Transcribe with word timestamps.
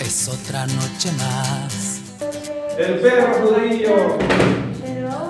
Es 0.00 0.28
otra 0.28 0.66
noche 0.66 1.12
más. 1.18 2.00
El 2.78 3.00
perro 3.00 3.34
judío. 3.48 4.18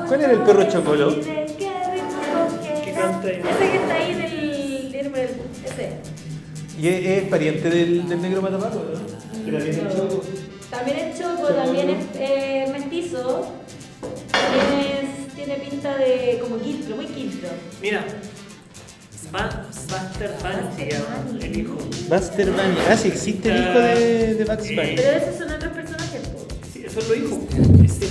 ¿Cuál 0.07 0.21
era 0.21 0.33
el 0.33 0.39
perro 0.41 0.69
chocolo? 0.71 1.15
¿Qué 1.21 2.93
canta 2.95 3.29
ahí? 3.29 3.41
Ese 3.43 3.71
que 3.71 3.77
está 3.77 3.95
ahí 3.95 4.11
en 4.13 4.21
el. 4.21 4.95
en 4.95 5.07
el- 5.07 5.41
Ese. 5.65 5.93
¿Y 6.81 6.89
es, 6.89 7.07
es 7.25 7.29
pariente 7.29 7.71
del, 7.71 8.09
del 8.09 8.23
negro 8.23 8.43
matapaco? 8.43 8.77
¿no? 8.77 9.43
Pero 9.45 9.59
tiene 9.65 9.83
choco. 9.95 10.23
También 10.71 10.99
es 10.99 11.19
choco, 11.19 11.47
también 11.49 11.91
es 11.91 12.05
eh, 12.15 12.69
mestizo. 12.71 13.51
También 14.31 14.88
tiene 15.49 15.65
pinta 15.71 15.97
de 15.97 16.39
como 16.43 16.59
quiltro, 16.61 16.97
muy 16.97 17.07
quiltro. 17.07 17.49
Mira. 17.81 18.05
Ba- 19.33 19.67
Buster 19.71 20.31
Bunny 20.43 20.77
se 20.77 20.91
llama 20.91 21.25
el 21.41 21.59
hijo. 21.59 21.75
Buster 22.09 22.51
Bunny. 22.51 22.77
Ah, 22.91 22.97
sí, 22.97 23.09
existe 23.09 23.49
el 23.51 23.63
hijo 23.63 23.79
de, 23.79 24.35
de 24.35 24.45
Bugs 24.45 24.69
Bunny. 24.69 24.95
Pero 24.97 25.11
esos 25.19 25.37
son 25.39 25.51
otros 25.53 25.73
personajes. 25.73 26.21
po. 26.29 26.47
Sí, 26.73 26.83
eso 26.87 27.01
es 27.01 27.09
lo 27.09 27.15
hijo. 27.15 27.47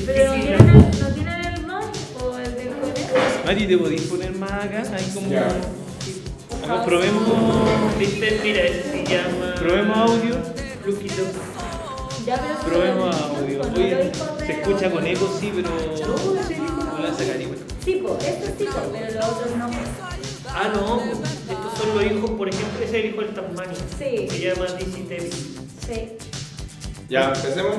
Pero 0.07 0.33
Sí, 0.33 0.41
¿tienen 0.41 0.67
¿no 0.99 1.07
tienen 1.13 1.45
el 1.45 1.61
mod 1.67 1.85
o 2.23 2.37
el 2.39 2.55
del 2.55 2.69
conejo? 2.69 3.15
Mari, 3.45 3.67
¿te 3.67 3.77
podéis 3.77 4.01
poner 4.01 4.31
más 4.35 4.51
acá? 4.51 4.83
Ahí 4.95 5.11
como... 5.13 5.29
Ya. 5.29 5.47
Acá 6.63 6.85
probemos... 6.85 7.99
¿Viste? 7.99 8.39
Mira, 8.43 8.61
ese 8.63 8.83
se 8.91 9.03
llama. 9.05 9.53
Probemos 9.59 9.97
audio. 9.97 10.35
Lucky 10.85 11.07
Los 12.27 13.21
audio. 13.21 13.63
se 13.73 14.51
escucha 14.51 14.91
con 14.91 15.07
eco, 15.07 15.33
sí, 15.39 15.49
pero... 15.55 15.69
No, 15.69 16.41
ese 16.41 16.55
hijo. 16.55 16.73
No 16.73 16.83
lo 16.83 16.97
voy 16.97 17.05
a 17.05 17.13
sacar 17.13 17.39
igual. 17.39 17.59
Sí, 17.85 18.01
po, 18.03 18.17
estos 18.19 18.49
sí, 18.57 18.65
pero 18.91 19.11
los 19.13 19.25
otros 19.25 19.55
no. 19.55 19.69
Ah, 20.49 20.69
no. 20.73 21.01
Estos 21.03 21.77
son 21.77 21.95
los 21.95 22.03
hijos, 22.03 22.29
por 22.31 22.49
ejemplo, 22.49 22.83
ese 22.83 22.97
es 22.97 23.05
el 23.05 23.11
hijo 23.11 23.21
del 23.21 23.33
Tasmania. 23.33 23.77
Sí. 23.97 24.27
Se 24.29 24.39
llama 24.41 24.65
Dizzy 24.77 25.01
Teddy. 25.03 25.29
Sí. 25.29 26.17
Ya, 27.07 27.31
empecemos. 27.33 27.77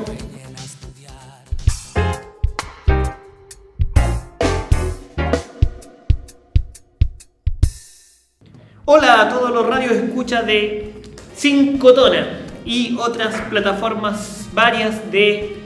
Hola 8.86 9.20
a 9.20 9.28
todos 9.28 9.50
los 9.50 9.66
radios 9.66 9.92
escuchas 9.92 10.46
de 10.46 10.94
Cinco 11.36 11.92
Tona 11.92 12.46
y 12.64 12.96
otras 12.98 13.38
plataformas 13.50 14.37
varias 14.54 15.10
de 15.10 15.56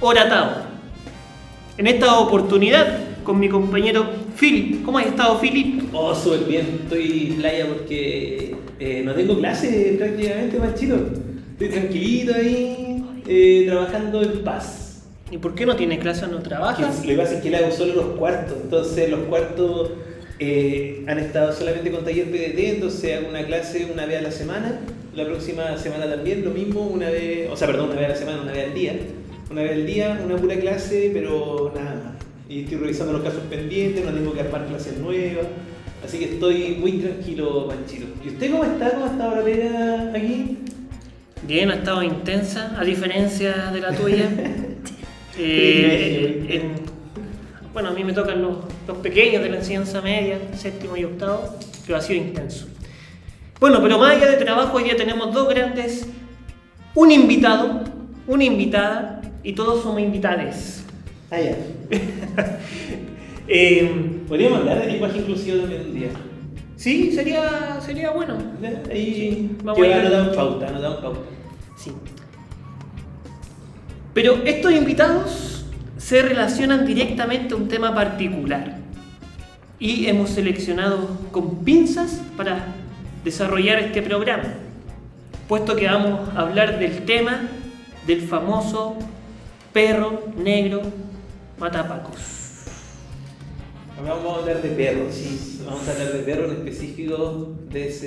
Oratao. 0.00 0.70
En 1.78 1.86
esta 1.86 2.18
oportunidad 2.18 2.98
con 3.24 3.38
mi 3.38 3.48
compañero 3.48 4.06
Philip. 4.38 4.84
¿Cómo 4.84 4.98
has 4.98 5.06
estado, 5.06 5.38
Philip? 5.40 5.82
Oh, 5.92 6.14
súper 6.14 6.40
bien. 6.40 6.80
Estoy 6.82 7.34
playa 7.38 7.66
porque 7.66 8.56
eh, 8.78 9.02
no 9.04 9.14
tengo 9.14 9.38
clase 9.38 9.94
prácticamente, 9.98 10.58
Panchito. 10.58 10.96
Estoy 11.52 11.68
tranquilito 11.68 12.34
ahí, 12.34 13.04
eh, 13.26 13.64
trabajando 13.68 14.22
en 14.22 14.42
paz. 14.42 15.04
¿Y 15.30 15.38
por 15.38 15.54
qué 15.54 15.64
no 15.64 15.76
tienes 15.76 16.00
clase 16.00 16.24
o 16.24 16.28
no 16.28 16.40
trabajas? 16.40 17.02
Lo 17.02 17.08
que 17.08 17.16
pasa 17.16 17.34
es 17.34 17.42
que 17.42 17.50
le 17.50 17.58
hago 17.58 17.70
solo 17.70 17.94
los 17.94 18.06
cuartos. 18.16 18.56
Entonces, 18.62 19.10
los 19.10 19.20
cuartos 19.20 19.90
eh, 20.38 21.04
han 21.06 21.18
estado 21.18 21.52
solamente 21.52 21.90
con 21.90 22.04
taller 22.04 22.30
PDT. 22.30 22.58
Entonces, 22.74 23.18
hago 23.18 23.28
una 23.28 23.44
clase 23.44 23.88
una 23.92 24.06
vez 24.06 24.18
a 24.18 24.22
la 24.22 24.30
semana. 24.32 24.80
La 25.20 25.26
próxima 25.26 25.76
semana 25.76 26.08
también, 26.08 26.42
lo 26.44 26.50
mismo, 26.50 26.80
una 26.86 27.10
vez, 27.10 27.50
o 27.50 27.56
sea, 27.56 27.66
perdón, 27.66 27.90
una 27.90 27.96
vez 28.00 28.06
a 28.06 28.08
la 28.12 28.16
semana, 28.16 28.42
una 28.42 28.52
vez 28.52 28.68
al 28.68 28.74
día. 28.74 28.94
Una 29.50 29.62
vez 29.62 29.72
al 29.72 29.86
día, 29.86 30.20
una 30.24 30.36
pura 30.36 30.56
clase, 30.58 31.10
pero 31.12 31.72
nada 31.74 31.94
más. 31.94 32.24
Y 32.48 32.62
estoy 32.62 32.78
revisando 32.78 33.12
los 33.12 33.22
casos 33.22 33.42
pendientes, 33.50 34.02
no 34.04 34.12
tengo 34.12 34.32
que 34.32 34.40
armar 34.40 34.66
clases 34.66 34.96
nuevas. 34.96 35.46
Así 36.02 36.18
que 36.18 36.24
estoy 36.24 36.76
muy 36.80 36.92
tranquilo, 36.92 37.68
Panchito. 37.68 38.06
¿Y 38.24 38.28
usted 38.28 38.50
cómo 38.50 38.64
está? 38.64 38.92
¿Cómo 38.92 39.06
está 39.06 39.24
ahora 39.24 39.44
pega 39.44 40.10
aquí? 40.14 40.58
Bien, 41.46 41.70
ha 41.70 41.74
estado 41.74 42.02
intensa, 42.02 42.74
a 42.78 42.84
diferencia 42.84 43.70
de 43.72 43.80
la 43.80 43.92
tuya. 43.94 44.26
Eh, 45.42 46.44
en- 46.50 46.74
bueno, 47.72 47.90
a 47.90 47.92
mí 47.92 48.04
me 48.04 48.12
tocan 48.12 48.42
los, 48.42 48.58
los 48.86 48.98
pequeños 48.98 49.42
de 49.42 49.48
la 49.48 49.56
enseñanza 49.58 50.02
media, 50.02 50.38
séptimo 50.54 50.96
y 50.96 51.04
octavo, 51.04 51.56
pero 51.86 51.96
ha 51.98 52.00
sido 52.02 52.22
intenso. 52.22 52.66
Bueno, 53.60 53.82
pero 53.82 53.98
más 53.98 54.16
allá 54.16 54.30
de 54.30 54.38
trabajo, 54.38 54.78
hoy 54.78 54.84
día 54.84 54.96
tenemos 54.96 55.34
dos 55.34 55.46
grandes, 55.46 56.06
un 56.94 57.12
invitado, 57.12 57.84
una 58.26 58.42
invitada, 58.42 59.20
y 59.42 59.52
todos 59.52 59.82
somos 59.82 60.00
invitades. 60.00 60.84
Ah, 61.30 61.38
ya. 61.40 61.56
Eh, 63.52 64.20
Podríamos 64.28 64.60
hablar 64.60 64.80
de 64.80 64.92
lenguaje 64.92 65.18
inclusivo 65.18 65.58
también 65.58 65.86
un 65.86 65.92
día. 65.92 66.08
sí, 66.76 67.10
sería, 67.10 67.80
sería 67.80 68.12
bueno. 68.12 68.38
Ahí 68.88 69.56
vamos 69.64 69.82
a 69.82 70.28
en 70.28 70.36
pauta, 70.36 70.68
en 70.68 71.02
pauta. 71.02 71.18
Sí. 71.76 71.90
Pero 74.14 74.36
estos 74.44 74.72
invitados 74.72 75.64
se 75.98 76.22
relacionan 76.22 76.86
directamente 76.86 77.54
a 77.54 77.56
un 77.56 77.66
tema 77.66 77.92
particular. 77.92 78.78
Y 79.80 80.06
hemos 80.06 80.30
seleccionado 80.30 81.08
con 81.32 81.64
pinzas 81.64 82.22
para 82.36 82.76
desarrollar 83.24 83.78
este 83.78 84.02
programa. 84.02 84.54
Puesto 85.48 85.76
que 85.76 85.86
vamos 85.86 86.28
a 86.34 86.40
hablar 86.40 86.78
del 86.78 87.04
tema 87.04 87.42
del 88.06 88.22
famoso 88.22 88.96
perro 89.72 90.24
negro 90.36 90.82
matapacos. 91.58 92.39
Vamos 94.06 94.36
a 94.36 94.40
hablar 94.40 94.62
de 94.62 94.68
perros, 94.70 95.14
sí. 95.14 95.58
Vamos 95.64 95.86
a 95.86 95.92
hablar 95.92 96.12
de 96.12 96.18
perros 96.20 96.50
en 96.52 96.56
específico 96.58 97.54
de 97.70 97.88
ese, 97.88 98.06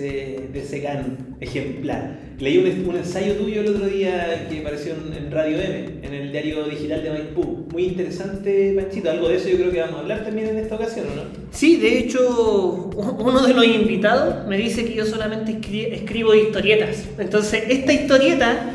de 0.52 0.60
ese 0.60 0.82
can 0.82 1.36
ejemplar. 1.40 2.20
Leí 2.40 2.58
un, 2.58 2.90
un 2.90 2.96
ensayo 2.98 3.36
tuyo 3.36 3.62
el 3.62 3.76
otro 3.76 3.88
día 3.88 4.48
que 4.50 4.60
apareció 4.60 4.94
en, 4.94 5.32
Radio 5.32 5.58
M, 5.62 5.86
en 6.02 6.14
el 6.14 6.32
diario 6.32 6.66
digital 6.66 7.04
de 7.04 7.10
Maipú. 7.12 7.68
Muy 7.72 7.84
interesante, 7.86 8.74
Panchito. 8.76 9.12
Algo 9.12 9.30
de 9.30 9.38
eso 9.38 9.50
yo 9.50 9.58
creo 9.58 9.72
que 9.72 9.80
vamos 9.82 9.98
a 9.98 10.00
hablar 10.00 10.24
también 10.24 10.50
en 10.50 10.58
esta 10.58 10.76
ocasión, 10.76 11.06
¿o 11.12 11.16
¿no? 11.16 11.22
Sí, 11.52 11.78
de 11.78 12.00
hecho, 12.00 12.90
uno 13.20 13.46
de 13.46 13.54
los 13.54 13.66
invitados 13.66 14.48
me 14.48 14.58
dice 14.58 14.84
que 14.86 14.96
yo 14.96 15.06
solamente 15.06 15.54
escri- 15.54 15.94
escribo 15.94 16.34
historietas. 16.36 17.06
Entonces, 17.18 17.64
esta 17.70 17.94
historieta 17.94 18.72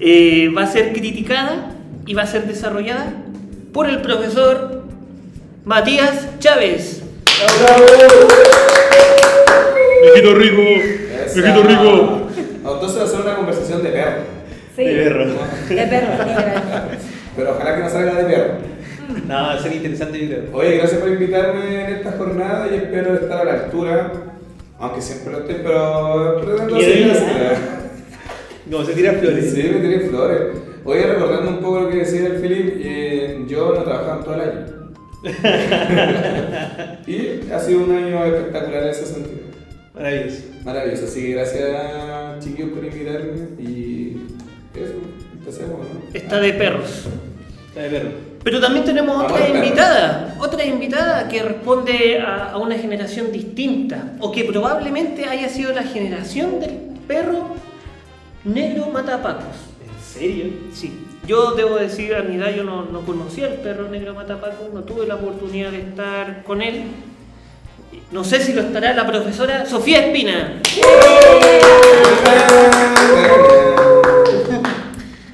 eh, 0.00 0.48
va 0.56 0.62
a 0.62 0.66
ser 0.66 0.92
criticada 0.92 1.74
y 2.06 2.14
va 2.14 2.22
a 2.22 2.26
ser 2.26 2.46
desarrollada 2.46 3.12
por 3.72 3.90
el 3.90 4.00
profesor 4.00 4.75
Matías 5.66 6.38
Chávez. 6.38 7.02
Viejito 10.00 10.34
rico, 10.36 10.62
Esa- 11.26 11.56
Entonces 11.56 13.00
va 13.00 13.02
a 13.02 13.06
ser 13.08 13.20
una 13.22 13.34
conversación 13.34 13.82
de 13.82 13.88
perro. 13.90 14.20
Sí. 14.76 14.84
De 14.84 14.94
perro. 15.02 15.24
De 15.24 15.86
perro, 15.88 16.24
literal. 16.24 16.88
Pero 17.34 17.50
ojalá 17.50 17.74
que 17.74 17.82
no 17.82 17.90
salga 17.90 18.14
de 18.14 18.24
perro. 18.32 18.52
No, 19.26 19.34
va 19.34 19.52
a 19.54 19.58
ser 19.60 19.72
interesante, 19.74 20.20
yo 20.20 20.26
creo. 20.28 20.44
Oye, 20.52 20.76
gracias 20.78 21.00
por 21.00 21.08
invitarme 21.10 21.84
en 21.84 21.96
esta 21.96 22.12
jornada 22.12 22.68
y 22.70 22.76
espero 22.76 23.14
estar 23.14 23.40
a 23.40 23.44
la 23.44 23.52
altura. 23.64 24.12
Aunque 24.78 25.00
siempre 25.02 25.32
lo 25.32 25.38
estoy, 25.40 25.56
pero 25.64 26.40
pretendo 26.44 26.80
seguir. 26.80 27.12
Como 28.70 28.84
se 28.84 28.92
tira 28.92 29.12
flores. 29.14 29.52
Sí, 29.52 29.62
me 29.64 29.80
tiré 29.80 30.00
flores. 30.08 30.40
Oye, 30.84 31.06
recordando 31.08 31.50
un 31.50 31.58
poco 31.58 31.80
lo 31.80 31.88
que 31.88 31.96
decía 31.96 32.26
el 32.28 32.36
Philip, 32.36 32.74
eh, 32.84 33.44
yo 33.48 33.74
no 33.74 33.82
trabajaba 33.82 34.18
en 34.18 34.22
todo 34.24 34.34
el 34.36 34.40
año. 34.42 34.75
y 37.06 37.50
ha 37.50 37.58
sido 37.60 37.84
un 37.84 37.92
año 37.92 38.24
espectacular 38.24 38.82
en 38.84 38.88
ese 38.90 39.06
sentido. 39.06 39.46
Maravilloso. 39.94 40.42
Maravilloso, 40.64 41.04
así 41.06 41.22
que 41.22 41.32
gracias 41.32 42.44
chiquillos 42.44 42.70
por 42.70 42.84
invitarme 42.84 43.32
y 43.58 44.16
eso, 44.74 44.94
empecemos, 45.32 45.78
¿no? 45.78 45.86
Está 46.12 46.40
de 46.40 46.52
perros. 46.52 47.06
Está 47.68 47.82
de 47.82 47.88
perro. 47.88 48.10
Pero 48.44 48.60
también 48.60 48.84
tenemos 48.84 49.16
Vamos 49.16 49.32
otra 49.32 49.48
invitada, 49.48 50.36
otra 50.38 50.64
invitada 50.64 51.28
que 51.28 51.42
responde 51.42 52.20
a, 52.20 52.50
a 52.50 52.58
una 52.58 52.76
generación 52.76 53.32
distinta, 53.32 54.12
o 54.20 54.30
que 54.30 54.44
probablemente 54.44 55.24
haya 55.24 55.48
sido 55.48 55.72
la 55.72 55.82
generación 55.82 56.60
del 56.60 56.76
perro 57.08 57.54
negro 58.44 58.88
matapacos. 58.92 59.56
¿En 59.82 60.20
serio? 60.20 60.46
Sí, 60.72 60.92
yo 61.26 61.52
debo 61.52 61.76
decir, 61.76 62.14
a 62.14 62.22
mi 62.22 62.36
edad 62.36 62.54
yo 62.54 62.62
no, 62.62 62.84
no 62.84 63.00
conocía 63.00 63.46
al 63.46 63.54
perro 63.54 63.88
negro 63.88 64.14
matapacos, 64.14 64.72
no 64.72 64.84
tuve 64.84 65.06
la 65.06 65.16
oportunidad 65.16 65.72
de 65.72 65.80
estar 65.80 66.44
con 66.44 66.62
él. 66.62 66.84
No 68.12 68.22
sé 68.22 68.40
si 68.40 68.52
lo 68.52 68.62
estará 68.62 68.92
la 68.92 69.06
profesora 69.06 69.66
Sofía 69.66 70.06
Espina. 70.06 70.62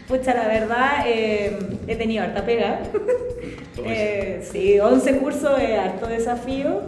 Pucha, 0.09 0.35
la 0.35 0.49
verdad, 0.49 1.05
eh, 1.07 1.59
he 1.87 1.97
tenido 1.97 2.25
harta 2.25 2.45
pega. 2.45 2.81
Eh, 3.85 4.47
sí, 4.53 4.79
11 4.79 5.17
cursos, 5.17 5.59
es 5.59 5.77
harto 5.77 6.07
desafío. 6.07 6.83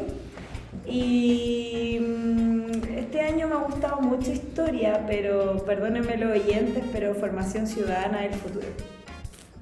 Y 0.86 1.98
mm, 2.00 2.70
este 2.98 3.20
año 3.20 3.48
me 3.48 3.54
ha 3.54 3.58
gustado 3.58 4.00
mucho 4.00 4.30
historia, 4.30 5.00
pero 5.08 5.64
perdónenme 5.64 6.16
los 6.18 6.30
oyentes, 6.38 6.84
pero 6.92 7.14
formación 7.14 7.66
ciudadana 7.66 8.26
es 8.26 8.34
el 8.34 8.38
futuro. 8.38 8.66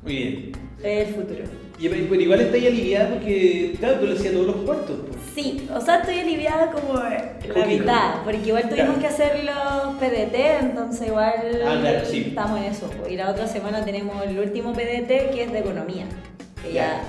Muy 0.03 0.13
bien. 0.17 0.53
Es 0.83 1.09
el 1.09 1.15
futuro. 1.15 1.45
Y, 1.79 1.89
pero 1.89 2.21
igual 2.21 2.41
está 2.41 2.57
ahí 2.57 2.67
aliviada 2.67 3.09
porque, 3.15 3.75
claro, 3.79 3.99
tú 4.01 4.07
lo 4.07 4.13
hacías 4.13 4.33
todos 4.35 4.47
los 4.47 4.57
cuartos. 4.57 4.97
pues. 5.09 5.19
Sí, 5.35 5.67
o 5.75 5.81
sea, 5.81 6.01
estoy 6.01 6.19
aliviada 6.21 6.71
como 6.71 6.95
la 6.95 7.67
mitad, 7.67 8.23
porque 8.25 8.47
igual 8.49 8.69
tuvimos 8.69 8.97
Claro. 8.97 9.01
que 9.01 9.07
hacer 9.07 9.45
los 9.45 9.95
PDT, 9.97 10.35
entonces 10.61 11.09
igual 11.09 11.33
Ah, 11.67 11.79
claro, 11.81 12.05
sí. 12.05 12.25
estamos 12.29 12.59
en 12.61 12.65
eso. 12.67 12.91
Y 13.11 13.17
la 13.17 13.31
otra 13.31 13.47
semana 13.49 13.85
tenemos 13.85 14.25
el 14.27 14.39
último 14.39 14.73
PDT 14.75 15.31
que 15.33 15.45
es 15.45 15.53
de 15.53 15.59
economía, 15.61 16.05
que 16.63 16.73
ya 16.75 17.03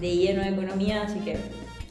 de 0.00 0.16
lleno 0.16 0.42
de 0.42 0.50
economía, 0.50 1.02
así 1.02 1.18
que... 1.20 1.36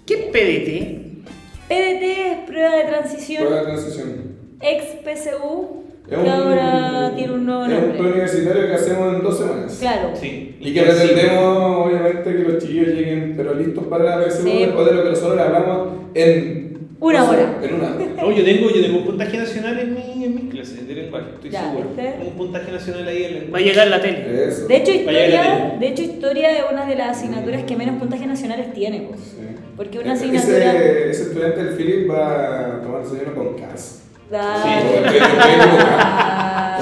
¿Qué 0.06 0.14
es 0.14 0.26
PDT? 0.28 1.20
PDT 1.68 2.04
es 2.32 2.38
prueba 2.48 2.76
de 2.76 2.84
transición, 2.86 3.48
Prueba 3.48 3.62
de 3.62 3.68
transición. 3.74 4.36
ex 4.62 4.84
PSU, 5.04 5.84
Es 6.12 6.18
que 6.18 6.30
ahora 6.30 7.14
tiene 7.16 7.34
un 7.34 7.46
nuevo 7.46 7.66
es 7.66 8.00
un 8.00 8.06
universitario 8.06 8.68
que 8.68 8.74
hacemos 8.74 9.14
en 9.16 9.22
dos 9.22 9.38
semanas. 9.38 9.78
Claro. 9.80 10.10
Sí. 10.16 10.56
Y 10.60 10.74
que 10.74 10.82
pretendemos, 10.82 11.86
obviamente, 11.88 12.24
que 12.36 12.44
los 12.44 12.58
chiquillos 12.64 12.88
lleguen, 12.90 13.34
pero 13.38 13.54
listos 13.54 13.84
para 13.86 14.04
la 14.18 14.26
PSU 14.28 14.44
Sí. 14.44 14.60
después 14.66 14.86
de 14.88 14.94
lo 14.94 15.04
que 15.04 15.10
nosotros 15.10 15.36
le 15.36 15.42
hablamos 15.44 15.88
en... 16.16 16.70
Una 17.02 17.20
no 17.20 17.26
sé, 17.26 17.32
hora. 17.32 17.58
En 17.64 17.74
una 17.76 17.96
hora. 17.96 18.06
No, 18.18 18.32
yo 18.32 18.44
tengo, 18.44 18.70
yo 18.72 18.82
tengo 18.82 18.98
un 18.98 19.06
puntaje 19.06 19.38
nacional 19.38 19.80
en 19.80 19.94
mi, 19.94 20.24
en 20.26 20.36
mi 20.36 20.42
clase 20.50 20.84
de 20.84 20.94
lenguaje, 20.96 21.28
estoy 21.36 21.50
Ya, 21.50 21.62
seguro. 21.72 21.88
Un 22.26 22.34
puntaje 22.34 22.72
nacional 22.74 23.08
ahí 23.08 23.24
en 23.24 23.32
Va 23.34 23.38
a 23.38 23.42
lenguaje. 23.42 23.64
llegar 23.66 23.88
la 23.88 24.02
tele. 24.02 24.46
Eso. 24.50 24.68
De 24.68 24.76
hecho, 24.76 24.92
historia, 24.92 25.78
de 25.80 25.88
hecho, 25.88 26.02
historia 26.02 26.52
es 26.58 26.64
una 26.70 26.86
de 26.86 26.96
las 26.96 27.18
asignaturas 27.18 27.64
que 27.64 27.78
menos 27.78 27.96
puntajes 28.00 28.28
nacionales 28.28 28.74
tiene. 28.74 29.02
pues. 29.08 29.22
Sí. 29.22 29.38
Porque 29.78 30.00
una 30.00 30.14
Ese- 30.14 30.26
asignatura- 30.26 30.76
Ese, 30.76 31.10
ese 31.12 31.22
estudiante 31.24 31.64
del 31.64 31.76
Philip 31.76 32.10
va 32.12 32.66
a 32.80 32.82
tomar 32.82 33.02
desayuno 33.04 33.34
con 33.34 33.54
CAS. 33.56 33.99
Da- 34.32 34.64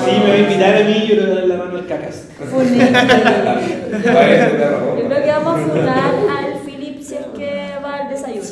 Sí. 0.04 0.12
Me 0.22 0.28
va 0.30 0.34
a 0.34 0.38
invitar 0.38 0.76
a 0.78 0.84
mí 0.84 1.02
y 1.04 1.08
yo 1.08 1.16
le 1.16 1.22
voy 1.24 1.32
a 1.32 1.36
dar 1.36 1.46
la 1.48 1.58
mano 1.58 1.78
al 1.78 1.86
cacas. 1.88 2.28
Yo 2.40 2.46
creo 5.08 5.24
que 5.24 5.32
vamos 5.32 5.56
a 5.56 5.58
fundar 5.64 6.14
al 6.30 6.60
Philip 6.66 7.02
si 7.02 7.16
es 7.16 7.26
que 7.36 7.72
va 7.84 7.96
al 7.96 8.10
desayuno. 8.10 8.48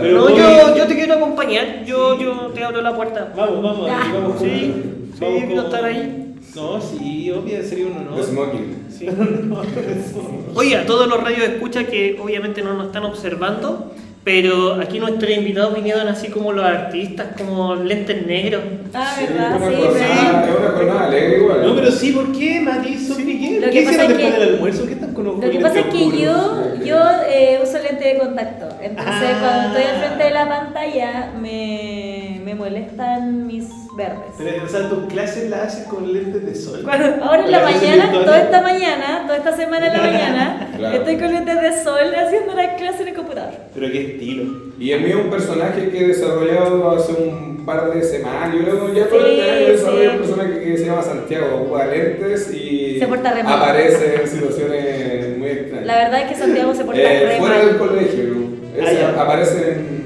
Pero 0.00 0.20
no, 0.20 0.28
yo, 0.36 0.76
yo 0.76 0.86
te 0.86 0.94
quiero 0.94 1.14
acompañar. 1.14 1.84
Yo, 1.84 2.18
yo 2.18 2.50
te 2.54 2.62
abro 2.64 2.80
la 2.82 2.94
puerta. 2.94 3.32
Vamos, 3.36 3.62
vamos, 3.62 3.88
vamos 3.90 4.40
Sí, 4.40 4.72
juntos. 4.72 5.18
sí, 5.18 5.24
Vamos 5.24 5.44
quiero 5.44 5.62
estar 5.62 5.84
ahí. 5.84 6.34
No, 6.54 6.80
sí, 6.80 7.30
obvio, 7.30 7.62
sería 7.62 7.86
un 7.86 7.96
honor. 8.08 8.22
Smoking. 8.24 8.86
Sí, 8.90 9.06
no, 9.06 9.62
eso. 9.62 10.30
Oye, 10.54 10.76
a 10.76 10.86
todos 10.86 11.06
los 11.08 11.22
radios 11.22 11.48
escucha 11.48 11.84
que 11.84 12.18
obviamente 12.22 12.62
no 12.62 12.74
nos 12.74 12.86
están 12.86 13.04
observando, 13.04 13.92
pero 14.24 14.74
aquí 14.80 14.98
nuestros 15.00 15.30
invitados 15.30 15.74
vinieron 15.74 16.06
así 16.08 16.28
como 16.28 16.52
los 16.52 16.64
artistas, 16.64 17.28
como 17.36 17.74
lentes 17.74 18.24
negros. 18.26 18.62
Ah, 18.94 19.14
Sí, 19.18 19.24
verdad, 19.26 19.58
sí, 19.68 19.74
Es 19.74 20.58
una 20.58 20.68
jornada 20.70 21.04
alegre 21.06 21.38
igual. 21.38 21.66
No, 21.66 21.74
pero 21.74 21.90
sí, 21.90 22.12
¿por 22.12 22.30
qué, 22.32 22.60
Mati? 22.60 22.96
Sofi, 22.98 23.38
¿qué? 23.40 23.60
Lo 23.60 23.66
que 23.66 23.70
¿Qué 23.72 23.82
pasa 23.82 24.04
hicieron 24.04 24.10
es 24.12 24.18
después 24.18 24.34
que- 24.34 24.40
del 24.44 24.54
almuerzo? 24.54 24.86
¿Qué 24.86 24.92
están 24.92 25.14
con 25.14 25.26
ojos 25.26 25.44
Lo 25.44 25.50
que 25.50 25.58
pasa 25.60 25.78
es 25.80 25.86
lentes 25.86 26.12
que 26.12 26.22
yo, 26.22 26.84
yo 26.84 26.96
eh, 27.28 27.60
uso 27.62 27.78
lente 27.78 28.04
de 28.14 28.18
contacto. 28.18 28.68
Entonces, 28.80 29.14
Ah. 29.34 29.38
cuando 29.40 29.78
estoy 29.78 29.94
al 29.94 30.00
frente 30.04 30.24
de 30.24 30.30
la 30.30 30.48
pantalla, 30.48 31.32
me, 31.40 32.40
me 32.44 32.54
molestan 32.54 33.46
mis 33.46 33.68
verdes. 33.96 34.34
Pero, 34.38 34.64
o 34.64 34.68
sea, 34.68 34.88
tus 34.88 35.04
clases 35.12 35.50
las 35.50 35.60
haces 35.74 35.86
con 35.86 36.12
lentes 36.12 36.44
de 36.44 36.54
sol. 36.54 36.80
Cuando- 36.82 37.22
ahora 37.24 37.44
en 37.44 37.50
la 37.50 37.62
mañana, 37.62 38.12
toda 38.12 38.40
esta 38.40 38.60
mañana, 38.62 39.22
toda 39.26 39.36
esta 39.38 39.56
semana 39.56 39.86
en 39.88 39.92
la 39.92 39.98
mañana, 39.98 40.70
Claro. 40.76 40.96
estoy 40.98 41.16
con 41.18 41.32
lentes 41.32 41.60
de 41.62 41.82
sol 41.84 42.14
haciendo 42.14 42.54
la 42.54 42.76
clase 42.76 43.02
en 43.02 43.08
el 43.08 43.14
computador. 43.14 43.52
Pero 43.74 43.92
qué 43.92 44.00
estilo. 44.12 44.44
Y 44.78 44.90
el 44.92 45.00
mío 45.02 45.18
es 45.18 45.24
un 45.24 45.30
personaje 45.30 45.88
que 45.90 45.98
he 46.04 46.06
desarrollado 46.08 46.90
hace 46.90 47.12
un 47.12 47.64
par 47.64 47.92
de 47.92 48.02
semanas. 48.02 48.54
Yo 48.54 48.62
creo 48.62 48.86
que 48.86 48.98
ya 48.98 49.06
todo 49.08 49.24
Sí, 49.24 49.30
este 49.38 49.50
año 49.50 49.66
he 49.66 49.72
desarrollado 49.72 50.10
sí. 50.10 50.16
un 50.16 50.22
personaje 50.36 50.60
que 50.64 50.78
se 50.78 50.84
llama 50.86 51.02
Santiago, 51.02 51.56
ocupa 51.56 51.86
lentes 51.86 52.52
y 52.54 52.98
Se 52.98 53.06
porta 53.06 53.32
re 53.32 53.42
mal. 53.44 53.54
aparece 53.62 54.14
en 54.22 54.26
situaciones 54.28 55.38
muy 55.38 55.48
extrañas. 55.48 55.86
La 55.86 55.94
verdad 55.96 56.20
es 56.22 56.28
que 56.30 56.34
Santiago 56.36 56.74
se 56.74 56.84
porta 56.84 57.00
Eh, 57.00 57.26
re 57.26 57.38
fuera 57.38 57.56
mal. 57.58 57.66
del 57.66 57.76
colegio, 57.76 58.32
Ah, 58.80 59.22
aparece 59.22 59.72
en, 59.72 60.01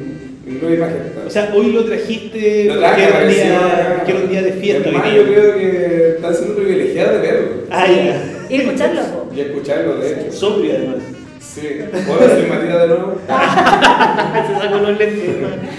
O 1.27 1.31
sea, 1.31 1.51
hoy 1.55 1.73
lo 1.73 1.85
trajiste 1.85 2.65
Lo 2.67 2.75
porque 2.75 2.87
traje, 2.87 3.03
era 3.03 3.11
un 3.11 3.17
apareció 3.17 3.45
día, 3.45 3.67
acá. 3.95 4.05
que 4.05 4.11
era 4.13 4.21
un 4.21 4.29
día 4.29 4.43
de 4.43 4.53
fiesta. 4.53 4.89
Además, 4.89 5.15
yo 5.15 5.23
creo 5.25 5.55
que 5.59 6.09
están 6.17 6.35
siendo 6.35 6.55
privilegiados 6.55 7.13
de 7.15 7.19
verlo. 7.19 7.49
Ah, 7.71 7.87
ya. 7.89 8.47
Y 8.49 8.55
escucharlo. 8.61 9.01
Y 9.35 9.41
escucharlo, 9.41 9.97
de 9.99 10.13
hecho. 10.13 10.33
Sobrio, 10.33 10.73
además. 10.77 10.97
Sí. 11.41 11.63
¿Puedo 12.07 12.29
decir 12.29 12.49
Matías 12.49 12.81
de 12.83 12.87
nuevo? 12.89 13.21
Se 14.47 14.55
sacó 14.63 14.79
los 14.79 14.99
lentes. 14.99 15.31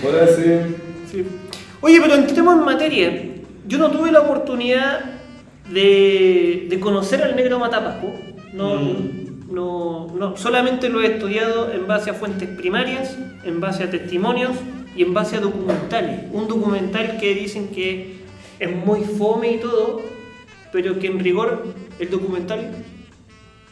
¿Puedo 0.02 0.18
decir? 0.26 0.76
Sí. 1.12 1.24
Oye, 1.80 2.00
pero 2.02 2.16
entremos 2.16 2.58
en 2.60 2.66
materia. 2.66 3.24
Yo 3.68 3.78
no 3.78 3.90
tuve 3.92 4.12
la 4.12 4.22
oportunidad 4.22 5.00
de, 5.72 6.66
de 6.70 6.80
conocer 6.82 7.24
al 7.24 7.36
negro 7.38 7.58
Matapasco. 7.60 8.12
No, 8.54 8.76
Mm. 8.76 9.27
No, 9.52 10.08
no, 10.18 10.36
solamente 10.38 10.90
lo 10.90 11.02
he 11.02 11.08
estudiado 11.14 11.72
en 11.72 11.88
base 11.88 12.10
a 12.10 12.14
fuentes 12.14 12.50
primarias, 12.50 13.18
en 13.44 13.60
base 13.60 13.84
a 13.84 13.90
testimonios 13.90 14.52
y 14.96 15.04
en 15.04 15.14
base 15.14 15.38
a 15.38 15.40
documentales. 15.40 16.22
Un 16.34 16.48
documental 16.48 17.18
que 17.20 17.34
dicen 17.34 17.70
que 17.70 18.18
es 18.60 18.76
muy 18.76 19.02
fome 19.02 19.54
y 19.54 19.58
todo, 19.58 20.02
pero 20.72 21.00
que 21.00 21.08
en 21.08 21.20
rigor 21.20 21.66
el 22.00 22.10
documental 22.10 22.72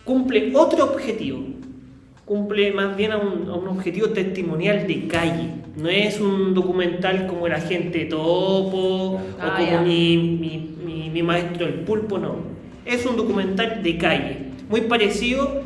cumple 0.04 0.52
otro 0.56 0.84
objetivo. 0.86 1.40
Cumple 2.26 2.72
más 2.72 2.96
bien 2.98 3.12
a 3.12 3.18
un, 3.18 3.50
a 3.50 3.54
un 3.54 3.68
objetivo 3.68 4.10
testimonial 4.10 4.88
de 4.88 5.08
calle. 5.08 5.50
No 5.78 5.90
es 5.90 6.20
un 6.20 6.54
documental 6.56 7.28
como 7.28 7.46
el 7.48 7.54
agente 7.54 8.06
topo 8.06 9.20
Ah, 9.40 9.54
o 9.54 9.58
como 9.66 9.82
mi, 9.84 10.18
mi, 10.18 10.76
mi- 10.86 11.10
mi 11.12 11.22
maestro 11.22 11.68
el 11.68 11.74
pulpo, 11.82 12.18
no. 12.18 12.36
Es 12.86 13.06
un 13.06 13.16
documental 13.18 13.84
de 13.84 13.98
calle. 13.98 14.38
Muy 14.70 14.82
parecido. 14.82 15.62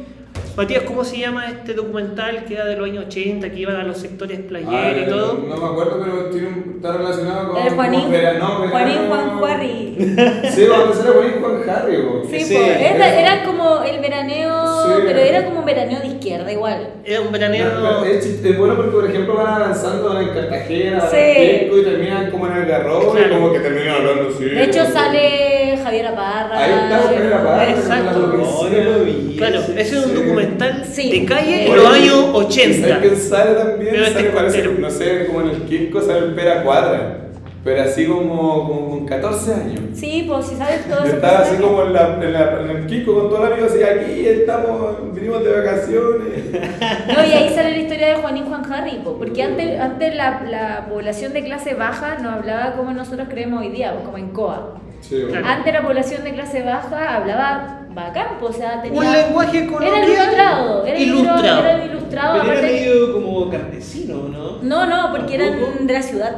Matías, 0.55 0.83
¿cómo 0.83 1.03
se 1.05 1.17
llama 1.17 1.47
este 1.47 1.73
documental 1.73 2.43
que 2.45 2.53
era 2.55 2.65
de 2.65 2.75
los 2.75 2.85
años 2.89 3.05
80, 3.07 3.49
que 3.49 3.59
iban 3.59 3.77
a 3.77 3.83
los 3.83 3.97
sectores 3.97 4.39
playeros 4.41 5.07
y 5.07 5.09
todo? 5.09 5.33
No 5.47 5.55
me 5.57 5.65
acuerdo, 5.65 5.99
pero 6.03 6.25
tiene 6.29 6.47
un- 6.49 6.73
está 6.75 6.97
relacionado 6.97 7.53
con. 7.53 7.61
El 7.65 7.73
Juanín, 7.73 8.01
con 8.01 8.11
vera- 8.11 8.33
no, 8.33 8.59
verano- 8.59 8.69
Juanín 8.71 9.07
Juan 9.07 9.39
Juarri. 9.39 9.95
Sí, 10.49 10.65
vamos 10.69 10.87
a 10.87 10.99
hacer 10.99 11.07
a 11.11 11.13
Juanín 11.13 11.33
Juan 11.41 11.69
Harry. 11.69 11.95
Sí, 12.43 12.53
po, 12.53 12.59
era, 12.61 13.19
era 13.21 13.43
como 13.45 13.83
el 13.83 13.99
veraneo, 14.01 14.65
Sí. 14.85 14.93
pero 15.05 15.19
era 15.19 15.45
como 15.45 15.59
un 15.59 15.65
veraneo 15.65 15.99
de 16.01 16.07
izquierda 16.07 16.51
igual. 16.51 16.89
Era 17.05 17.19
un 17.21 17.25
No, 17.27 17.31
veraneo. 17.31 18.03
Es, 18.05 18.25
es 18.25 18.57
bueno 18.57 18.75
porque, 18.75 18.91
por 18.91 19.09
ejemplo, 19.09 19.35
van 19.35 19.47
avanzando 19.61 20.19
en 20.19 20.29
Cartagena, 20.29 21.01
Sí. 21.09 21.69
Y 21.71 21.83
terminan 21.83 22.31
como 22.31 22.47
en 22.47 22.53
el 22.57 22.65
Garrobo 22.65 23.13
y 23.13 23.17
Claro. 23.17 23.35
como 23.39 23.53
que 23.53 23.59
terminan 23.59 23.95
hablando 23.95 24.29
así. 24.35 24.43
De 24.45 24.63
hecho 24.63 24.85
sale 24.85 25.48
Javier 25.89 26.07
Aparra. 26.07 26.59
Ahí 26.59 26.71
está 26.71 26.99
Javier 26.99 27.33
Aparra, 27.33 27.69
Exacto. 27.69 28.19
No. 28.19 29.37
Claro, 29.37 29.59
ese 29.59 29.81
es 29.81 30.05
un 30.05 30.15
documental 30.15 30.85
Sí. 30.85 31.19
de 31.19 31.25
calle 31.25 31.65
en 31.67 31.75
los 31.75 31.85
años 31.93 32.15
¿Sabes 32.15 32.35
80. 32.45 32.99
quién 32.99 33.15
sale 33.17 33.51
también? 33.55 33.91
Pero 33.91 34.03
este 34.05 34.19
sale, 34.19 34.29
parece, 34.31 34.63
contero. 34.63 34.79
no 34.81 34.89
sé, 34.89 35.25
como 35.27 35.41
en 35.41 35.49
el 35.49 35.61
Quisco 35.63 36.01
sale 36.01 36.19
el 36.19 36.33
Pera 36.35 36.63
Cuadra. 36.63 37.15
Pero 37.61 37.81
así 37.81 38.05
como, 38.05 38.67
como 38.67 38.89
con 38.89 39.05
14 39.05 39.53
años. 39.53 39.79
Sí, 39.93 40.25
pues 40.27 40.45
si 40.45 40.55
sabes 40.55 40.85
todo 40.87 40.99
Yo 40.99 41.05
eso. 41.07 41.15
estaba 41.15 41.39
así 41.39 41.55
como 41.57 41.83
en, 41.83 41.93
la, 41.93 42.17
en, 42.21 42.31
la, 42.33 42.61
en 42.61 42.69
el 42.69 42.87
Quisco 42.87 43.13
con 43.13 43.29
todos 43.29 43.41
los 43.41 43.51
amigos 43.51 43.71
y 43.79 43.83
aquí 43.83 44.27
estamos, 44.27 45.13
vinimos 45.13 45.43
de 45.43 45.51
vacaciones. 45.53 46.29
No, 47.13 47.25
y 47.25 47.31
ahí 47.33 47.53
sale 47.53 47.71
la 47.71 47.77
historia 47.77 48.07
de 48.09 48.15
Juanín 48.15 48.45
Juan 48.45 48.71
Harry, 48.71 48.99
po, 49.03 49.17
porque 49.17 49.43
antes, 49.43 49.79
antes 49.79 50.15
la, 50.15 50.41
la 50.49 50.85
población 50.89 51.33
de 51.33 51.43
clase 51.43 51.73
baja 51.73 52.17
no 52.21 52.29
hablaba 52.31 52.73
como 52.75 52.93
nosotros 52.93 53.27
creemos 53.29 53.61
hoy 53.61 53.69
día, 53.69 53.93
po, 53.93 54.03
como 54.05 54.17
en 54.17 54.29
COA. 54.29 54.75
Sí, 55.01 55.23
Claro. 55.27 55.45
Antes 55.45 55.73
la 55.73 55.81
población 55.81 56.23
de 56.23 56.33
clase 56.33 56.61
baja 56.63 57.15
hablaba 57.15 57.81
bacán, 57.93 58.37
po, 58.39 58.47
o 58.47 58.53
sea, 58.53 58.81
tenía... 58.81 58.99
Un 58.99 59.11
lenguaje 59.11 59.57
Era 59.59 60.05
ilustrado, 60.05 60.85
era 60.85 60.99
ilustrado. 60.99 61.59
Era 61.59 61.85
ilustrado 61.85 62.39
Pero 62.41 62.51
era 62.53 62.61
medio 62.61 63.13
como 63.13 63.49
campesino, 63.49 64.27
¿no? 64.29 64.57
No, 64.61 64.85
no, 64.85 65.11
porque 65.15 65.35
eran 65.35 65.87
de 65.87 65.93
la 65.93 66.01
ciudad. 66.01 66.35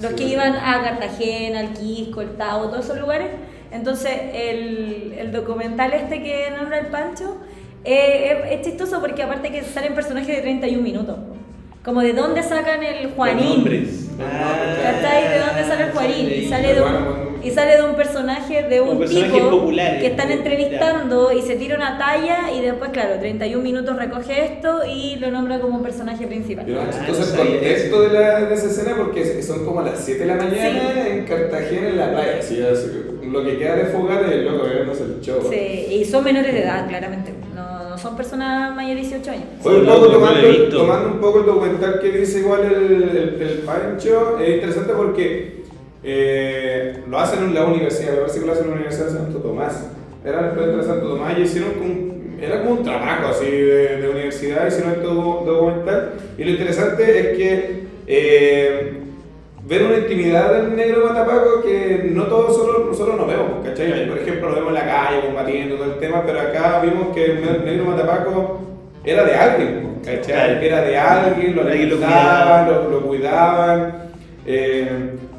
Los 0.00 0.10
Sí. 0.12 0.16
que 0.16 0.24
iban 0.24 0.54
a 0.56 0.82
Cartagena, 0.82 1.60
al 1.60 1.72
Quisco, 1.72 2.20
el 2.22 2.36
Tavo, 2.36 2.68
todos 2.68 2.84
esos 2.86 2.98
lugares. 2.98 3.28
Entonces, 3.70 4.12
el, 4.34 5.14
el 5.18 5.30
documental 5.32 5.92
este 5.92 6.22
que 6.22 6.50
nombra 6.56 6.78
el 6.80 6.86
Pancho 6.86 7.36
eh, 7.84 8.42
es, 8.50 8.58
es 8.60 8.66
chistoso 8.66 9.00
porque 9.00 9.22
aparte 9.22 9.50
que 9.52 9.62
salen 9.62 9.94
personajes 9.94 10.34
de 10.36 10.42
31 10.42 10.82
minutos. 10.82 11.16
Como 11.84 12.02
de 12.02 12.12
dónde 12.12 12.42
sacan 12.42 12.82
el 12.82 13.10
Juanín. 13.12 13.46
nombres. 13.56 14.06
¿Cachai? 14.18 15.28
¿De 15.32 15.38
dónde 15.38 15.64
sale 15.66 15.84
el 15.84 15.90
Juanín? 15.92 16.30
Y 16.30 16.48
sale 16.48 16.74
de 16.74 16.82
un, 16.82 17.40
y 17.42 17.50
sale 17.50 17.76
de 17.76 17.82
un 17.82 17.94
personaje 17.94 18.62
de 18.64 18.80
un 18.82 19.02
tipo 19.06 19.70
que 19.72 20.06
están 20.06 20.30
entrevistando 20.30 21.32
y 21.32 21.40
se 21.40 21.56
tira 21.56 21.76
una 21.76 21.96
talla 21.96 22.50
y 22.54 22.60
después, 22.60 22.90
claro, 22.90 23.18
31 23.18 23.62
minutos 23.64 23.96
recoge 23.96 24.44
esto 24.44 24.80
y 24.86 25.16
lo 25.16 25.30
nombra 25.30 25.58
como 25.60 25.82
personaje 25.82 26.26
principal. 26.26 26.66
No 26.70 26.80
Ah, 26.82 26.84
no 27.08 27.16
el 27.16 27.34
contexto 27.50 28.02
de, 28.02 28.08
la, 28.20 28.40
de 28.44 28.54
esa 28.54 28.66
escena 28.66 28.94
porque 28.98 29.42
son 29.42 29.64
como 29.64 29.80
las 29.80 30.00
7 30.04 30.20
de 30.20 30.26
la 30.26 30.34
mañana 30.34 30.70
Sí. 31.02 31.10
en 31.12 31.24
Cartagena 31.24 31.88
en 31.88 31.96
la 31.96 32.10
playa. 32.12 32.40
Lo 33.22 33.44
que 33.44 33.58
queda 33.58 33.76
de 33.76 33.84
fogata 33.86 34.26
es 34.26 34.32
el 34.32 34.44
loco 34.44 34.66
viéndose 34.66 35.04
el 35.04 35.20
show. 35.22 35.38
Sí, 35.50 35.86
y 35.92 36.04
son 36.04 36.24
menores 36.24 36.52
de 36.52 36.62
edad, 36.62 36.86
claramente. 36.88 37.32
Son 38.00 38.16
personas 38.16 38.74
mayores 38.74 39.10
de 39.10 39.16
18 39.18 39.30
años. 39.30 39.44
Oye, 39.64 39.78
un 39.80 39.86
poco 39.86 40.06
tomando, 40.70 41.08
un 41.08 41.20
poco 41.20 41.40
el 41.40 41.46
documental 41.46 42.00
que 42.00 42.10
dice 42.12 42.38
igual 42.40 42.60
el, 42.64 42.92
el, 43.02 43.42
el 43.42 43.58
Pancho, 43.66 44.38
es 44.38 44.54
interesante 44.56 44.92
porque 44.94 45.60
eh, 46.02 47.02
lo 47.08 47.18
hacen 47.18 47.44
en 47.44 47.54
la 47.54 47.64
universidad, 47.66 48.12
me 48.12 48.18
parece 48.20 48.40
que 48.40 48.46
lo 48.46 48.52
hacen 48.52 48.64
en 48.64 48.70
la 48.70 48.76
Universidad 48.76 49.06
de 49.06 49.12
Santo 49.12 49.38
Tomás. 49.38 49.86
Era 50.24 50.40
el 50.40 50.46
estudiante 50.46 50.76
de 50.78 50.82
Santo 50.84 51.08
Tomás 51.08 51.38
y 51.38 51.42
hicieron 51.42 52.20
era 52.40 52.60
como 52.62 52.72
un 52.72 52.82
trabajo 52.84 53.28
así 53.28 53.44
de, 53.50 53.96
de 53.98 54.08
universidad, 54.08 54.66
hicieron 54.66 54.92
este 54.92 55.04
docu- 55.06 55.44
documental. 55.44 56.12
Y 56.38 56.44
lo 56.44 56.50
interesante 56.52 57.18
es 57.32 57.36
que 57.36 57.80
eh, 58.06 58.99
ver 59.66 59.82
una 59.84 59.98
intimidad 59.98 60.52
del 60.52 60.74
negro 60.74 61.06
matapaco 61.06 61.62
que 61.62 62.10
no 62.12 62.24
todos 62.24 62.48
nosotros, 62.48 62.86
nosotros 62.86 63.16
nos 63.16 63.26
vemos, 63.26 63.46
¿cachai? 63.64 64.08
Por 64.08 64.18
ejemplo, 64.18 64.48
lo 64.48 64.54
vemos 64.56 64.68
en 64.68 64.74
la 64.74 64.84
calle 64.86 65.20
combatiendo 65.26 65.76
todo 65.76 65.92
el 65.92 65.98
tema, 66.00 66.22
pero 66.26 66.40
acá 66.40 66.80
vimos 66.82 67.14
que 67.14 67.24
el 67.24 67.64
negro 67.64 67.84
matapaco 67.84 68.60
era 69.04 69.24
de 69.24 69.34
alguien, 69.34 69.98
¿cachai? 70.04 70.64
Era 70.64 70.82
de 70.82 70.96
alguien, 70.98 71.56
lo 71.56 71.62
alimentaban, 71.62 72.66
lo, 72.66 72.90
lo 72.90 73.00
cuidaban. 73.06 74.10
Eh, 74.46 74.88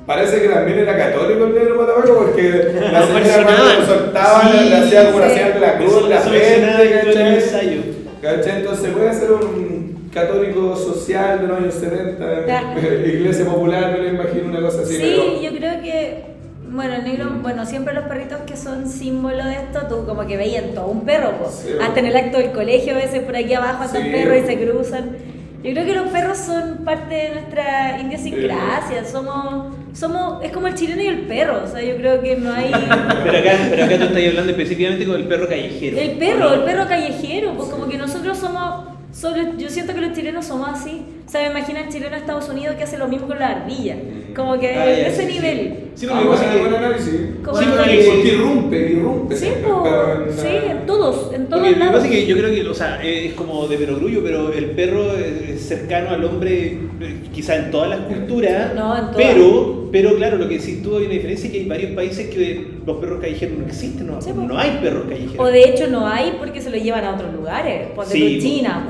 parece 0.06 0.42
que 0.42 0.48
también 0.50 0.80
era 0.80 0.96
católico 0.96 1.46
el 1.46 1.54
negro 1.56 1.76
matapaco 1.82 2.16
porque 2.20 2.72
la 2.92 3.06
señora 3.06 3.44
cuando 3.44 3.64
lo 3.64 3.86
soltaban 3.86 4.52
Sí, 4.52 4.70
le 4.70 4.76
hacía 4.78 5.06
como 5.08 5.20
la 5.20 5.30
sí. 5.30 5.34
señal 5.36 5.54
de 5.54 5.60
la 5.60 5.78
cruz 5.78 6.10
la 6.10 6.18
frente, 6.22 7.02
¿cachai? 7.04 7.84
¿Cachai? 8.22 8.58
Entonces 8.60 8.90
puede 8.92 9.14
ser 9.14 9.32
un 9.32 9.71
católico 10.14 10.76
social 10.76 11.42
de 11.42 11.48
los 11.48 11.58
años 11.60 11.74
70, 11.76 12.46
Ya. 12.48 12.76
iglesia 13.08 13.46
popular, 13.46 13.92
me 13.92 13.98
lo 14.00 14.08
imagino 14.10 14.48
una 14.50 14.62
cosa 14.62 14.82
así. 14.82 14.96
Sí, 14.96 15.02
pero- 15.02 15.42
yo 15.42 15.58
creo 15.58 15.82
que, 15.82 16.24
bueno, 16.70 16.96
el 16.96 17.04
negro, 17.04 17.30
bueno, 17.42 17.66
siempre 17.66 17.94
los 17.94 18.06
perritos 18.06 18.40
que 18.46 18.56
son 18.58 18.88
símbolo 18.90 19.44
de 19.46 19.54
esto, 19.54 19.82
tú 19.90 20.06
como 20.06 20.26
que 20.28 20.38
veían 20.38 20.74
todo 20.74 20.88
un 20.88 21.06
perro, 21.06 21.32
po. 21.38 21.50
Sí, 21.50 21.70
hasta 21.82 22.00
en 22.00 22.06
el 22.08 22.16
acto 22.16 22.38
del 22.38 22.52
colegio, 22.52 22.94
a 22.94 22.98
veces 22.98 23.22
por 23.24 23.36
aquí 23.36 23.54
abajo 23.54 23.84
andan 23.84 24.04
Sí. 24.04 24.10
perros 24.10 24.38
y 24.44 24.46
se 24.48 24.58
cruzan. 24.66 25.18
Yo 25.64 25.72
creo 25.74 25.86
que 25.86 25.94
los 25.94 26.08
perros 26.08 26.38
son 26.40 26.78
parte 26.84 27.14
de 27.14 27.30
nuestra 27.36 28.00
idiosincrasia, 28.02 29.06
somos, 29.06 29.76
somos, 29.94 30.44
es 30.44 30.52
como 30.52 30.66
el 30.68 30.74
chileno 30.74 31.04
y 31.04 31.08
el 31.08 31.20
perro, 31.28 31.62
o 31.64 31.68
sea, 31.68 31.84
yo 31.84 31.96
creo 31.98 32.20
que 32.20 32.36
no 32.36 32.52
hay... 32.52 32.72
Pero 33.24 33.38
acá, 33.38 33.52
pero 33.70 33.84
acá 33.86 33.98
tú 33.98 34.04
estás 34.06 34.28
hablando 34.28 34.52
específicamente 34.52 35.06
con 35.06 35.16
el 35.18 35.28
perro 35.28 35.48
callejero. 35.48 35.98
El 36.00 36.12
perro, 36.14 36.54
el 36.56 36.62
perro 36.62 36.88
callejero, 36.88 37.54
pues 37.56 37.70
como 37.70 37.88
que 37.88 37.96
nosotros 37.98 38.40
somos, 38.40 38.86
solo, 39.12 39.58
yo 39.58 39.70
siento 39.70 39.94
que 39.94 40.02
los 40.02 40.14
chilenos 40.14 40.46
somos 40.46 40.70
así. 40.70 41.06
O 41.32 41.34
sea, 41.34 41.44
me 41.50 41.58
imagino 41.60 41.80
el 41.80 41.88
chileno 41.88 42.12
de 42.12 42.18
Estados 42.18 42.50
Unidos 42.50 42.76
que 42.76 42.84
hace 42.84 42.98
lo 42.98 43.08
mismo 43.08 43.26
con 43.26 43.40
la 43.40 43.48
ardilla. 43.52 43.96
Como 44.36 44.60
que 44.60 44.68
Ah, 44.76 44.86
ya, 44.86 45.08
ese 45.08 45.22
sí, 45.22 45.28
sí. 45.30 45.34
nivel. 45.40 45.74
Sí, 45.96 46.06
porque 46.06 46.26
pasa 46.26 46.52
que- 46.52 46.60
buen 46.60 46.74
análisis. 46.74 47.10
Sí, 47.10 47.20
que- 47.22 48.06
porque- 48.06 48.28
irrumpe, 48.34 48.92
irrumpe. 48.92 49.36
Sí, 49.38 49.46
en 49.46 50.34
sí, 50.38 50.48
en 50.70 50.86
todos, 50.86 51.34
en 51.34 51.46
todos 51.48 51.62
Porque 51.64 51.68
lo 51.70 51.74
que 51.74 51.80
lados. 51.80 51.94
pasa 51.96 52.06
es 52.08 52.12
que 52.12 52.26
yo 52.28 52.36
creo 52.38 52.54
que, 52.54 52.68
o 52.68 52.74
sea, 52.74 53.02
es 53.02 53.32
como 53.36 53.66
de 53.70 53.78
perogrullo, 53.78 54.22
pero 54.22 54.52
el 54.52 54.66
perro 54.72 55.16
es 55.16 55.62
cercano 55.66 56.10
al 56.10 56.26
hombre, 56.26 56.78
eh, 57.00 57.16
quizá 57.34 57.56
en 57.56 57.72
todas 57.72 57.92
las 57.92 58.00
culturas. 58.02 58.74
No, 58.76 58.94
en 58.98 59.02
todas. 59.12 59.16
Pero, 59.16 59.88
pero 59.90 60.16
claro, 60.18 60.38
lo 60.38 60.50
que 60.50 60.60
sí 60.60 60.82
tuvo 60.84 60.98
hay 60.98 61.06
una 61.06 61.14
diferencia 61.14 61.46
es 61.48 61.54
que 61.54 61.60
hay 61.62 61.66
varios 61.70 61.92
países 61.92 62.28
que 62.28 62.72
los 62.86 62.98
perros 62.98 63.22
callejeros 63.22 63.58
no 63.58 63.66
existen, 63.68 64.06
no, 64.06 64.22
Sí, 64.22 64.32
no 64.36 64.58
hay 64.60 64.80
perros 64.84 65.06
callejeros. 65.08 65.40
O 65.40 65.46
de 65.50 65.64
hecho 65.64 65.88
no 65.88 66.06
hay 66.06 66.34
porque 66.38 66.60
se 66.60 66.70
lo 66.72 66.76
llevan 66.76 67.06
a 67.06 67.14
otros 67.16 67.34
lugares. 67.34 67.88
Ponte 67.96 68.12
Sí, 68.12 68.20
tú 68.20 68.44
po. 68.44 68.50
China. 68.50 68.88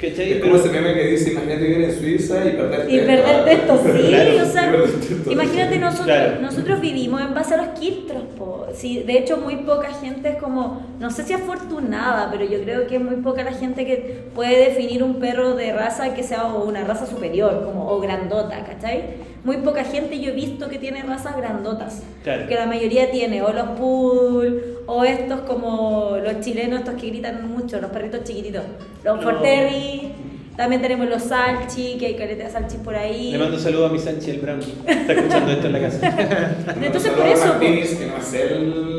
¿Cachai? 0.00 0.32
Es 0.34 0.40
como 0.42 0.56
ese 0.56 0.68
meme 0.68 0.94
que 0.94 1.06
dice, 1.08 1.32
imagínate 1.32 1.62
vivir 1.64 1.84
en 1.84 1.98
Suiza 1.98 2.44
y 2.46 2.50
perderte 2.52 2.92
Y 2.94 2.98
perderte 3.00 3.52
esto, 3.52 3.82
sí, 3.84 3.90
Claro, 4.08 4.42
o 4.42 4.46
sea, 4.46 4.72
y 5.26 5.32
imagínate 5.32 5.78
nosotros, 5.78 6.06
Claro. 6.06 6.40
nosotros 6.40 6.80
vivimos 6.80 7.20
en 7.20 7.34
base 7.34 7.54
a 7.54 7.56
los 7.56 7.68
quiltros, 7.78 8.22
po. 8.38 8.66
Sí, 8.72 9.02
de 9.04 9.18
hecho 9.18 9.38
muy 9.38 9.56
poca 9.56 9.88
gente 9.94 10.28
es 10.30 10.36
como, 10.36 10.82
no 11.00 11.10
sé 11.10 11.24
si 11.24 11.32
afortunada, 11.32 12.28
pero 12.30 12.44
yo 12.44 12.62
creo 12.62 12.86
que 12.86 12.96
es 12.96 13.02
muy 13.02 13.16
poca 13.16 13.42
la 13.42 13.52
gente 13.52 13.84
que 13.86 14.24
puede 14.34 14.68
definir 14.68 15.02
un 15.02 15.18
perro 15.18 15.54
de 15.56 15.72
raza 15.72 16.14
que 16.14 16.22
sea 16.22 16.44
o 16.54 16.64
una 16.64 16.84
raza 16.84 17.06
superior, 17.06 17.64
como, 17.64 17.90
o 17.90 18.00
grandota, 18.00 18.64
¿cachai? 18.64 19.02
Muy 19.44 19.58
poca 19.58 19.84
gente 19.84 20.18
yo 20.20 20.30
he 20.30 20.34
visto 20.34 20.68
que 20.68 20.78
tiene 20.78 21.02
razas 21.02 21.36
grandotas, 21.36 22.02
Claro. 22.24 22.46
que 22.48 22.54
la 22.54 22.66
mayoría 22.66 23.10
tiene, 23.10 23.40
o 23.42 23.52
los 23.52 23.68
pool, 23.78 24.78
o 24.86 25.04
estos 25.04 25.40
como 25.42 26.16
los 26.22 26.40
chilenos, 26.40 26.80
estos 26.80 26.94
que 27.00 27.06
gritan 27.08 27.48
mucho, 27.48 27.80
los 27.80 27.90
perritos 27.90 28.24
chiquititos, 28.24 28.64
los 29.04 29.16
No. 29.16 29.22
Forterri, 29.22 30.12
también 30.56 30.82
tenemos 30.82 31.08
los 31.08 31.22
salchi, 31.22 31.96
que 31.98 32.06
hay 32.06 32.14
caleta 32.16 32.44
de 32.44 32.50
salchi 32.50 32.78
por 32.78 32.96
ahí. 32.96 33.30
Le 33.30 33.38
mando 33.38 33.56
saludos 33.58 33.90
a 33.90 33.92
mi 33.92 33.98
Sánchez 34.00 34.28
el 34.28 34.40
Brownie. 34.40 34.74
Está 34.86 35.12
escuchando 35.12 35.52
esto 35.52 35.66
en 35.68 35.72
la 35.72 35.80
casa. 35.80 36.16
Entonces, 36.82 37.12
por 37.12 37.26
eso, 37.26 37.46
Martínez, 37.46 37.94
que 37.96 38.06
no 38.06 38.16
hace 38.16 38.50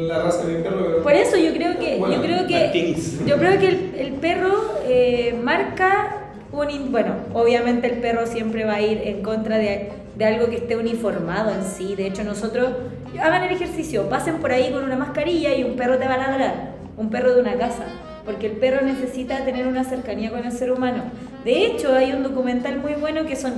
la 0.07 0.19
raza 0.23 0.47
de 0.47 0.55
perro. 0.55 0.77
pero- 0.85 1.03
Por 1.03 1.13
eso 1.13 1.35
yo 1.37 1.53
creo 1.53 1.77
que, 1.77 1.97
Bueno, 1.97 2.15
yo 2.15 2.21
creo 2.21 2.47
que, 2.47 2.59
Martínez. 2.63 3.25
yo 3.25 3.35
creo 3.37 3.59
que 3.59 3.67
el, 3.67 3.91
el 3.97 4.11
perro 4.13 4.53
eh, 4.87 5.37
marca 5.43 6.15
un, 6.53 6.69
in- 6.71 6.91
bueno, 6.93 7.13
obviamente 7.33 7.87
el 7.87 7.99
perro 7.99 8.25
siempre 8.25 8.63
va 8.63 8.75
a 8.75 8.81
ir 8.81 9.01
en 9.03 9.21
contra 9.21 9.57
de, 9.57 9.91
de 10.19 10.25
algo 10.25 10.49
que 10.49 10.57
esté 10.57 10.75
uniformado 10.75 11.49
en 11.49 11.63
sí. 11.63 11.95
De 11.95 12.05
hecho, 12.05 12.25
nosotros 12.25 12.73
hagan 13.19 13.45
el 13.45 13.53
ejercicio, 13.53 14.09
pasen 14.09 14.35
por 14.35 14.51
ahí 14.51 14.69
con 14.69 14.83
una 14.83 14.97
mascarilla 14.97 15.55
y 15.55 15.63
un 15.63 15.77
perro 15.77 15.97
te 15.97 16.09
va 16.09 16.15
a 16.15 16.17
ladrar, 16.17 16.73
un 16.97 17.09
perro 17.09 17.33
de 17.33 17.39
una 17.39 17.55
casa, 17.55 17.85
porque 18.25 18.47
el 18.47 18.51
perro 18.57 18.85
necesita 18.85 19.45
tener 19.45 19.65
una 19.65 19.85
cercanía 19.85 20.29
con 20.29 20.43
el 20.45 20.51
ser 20.51 20.73
humano. 20.73 21.03
De 21.45 21.65
hecho, 21.65 21.95
hay 21.95 22.11
un 22.11 22.23
documental 22.23 22.79
muy 22.79 22.95
bueno 22.95 23.25
que 23.25 23.37
son 23.37 23.53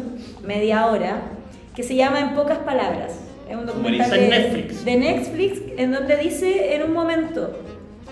media 0.45 0.85
hora, 0.85 1.23
que 1.75 1.81
se 1.81 1.95
llama 1.95 2.19
En 2.19 2.35
pocas 2.35 2.59
palabras. 2.59 3.19
Es 3.49 3.57
un 3.57 3.65
documental 3.65 4.11
de, 4.11 4.27
Netflix. 4.27 4.85
de 4.85 4.97
Netflix 4.97 5.61
en 5.77 5.91
donde 5.91 6.15
dice 6.17 6.75
en 6.75 6.83
un 6.83 6.93
momento 6.93 7.57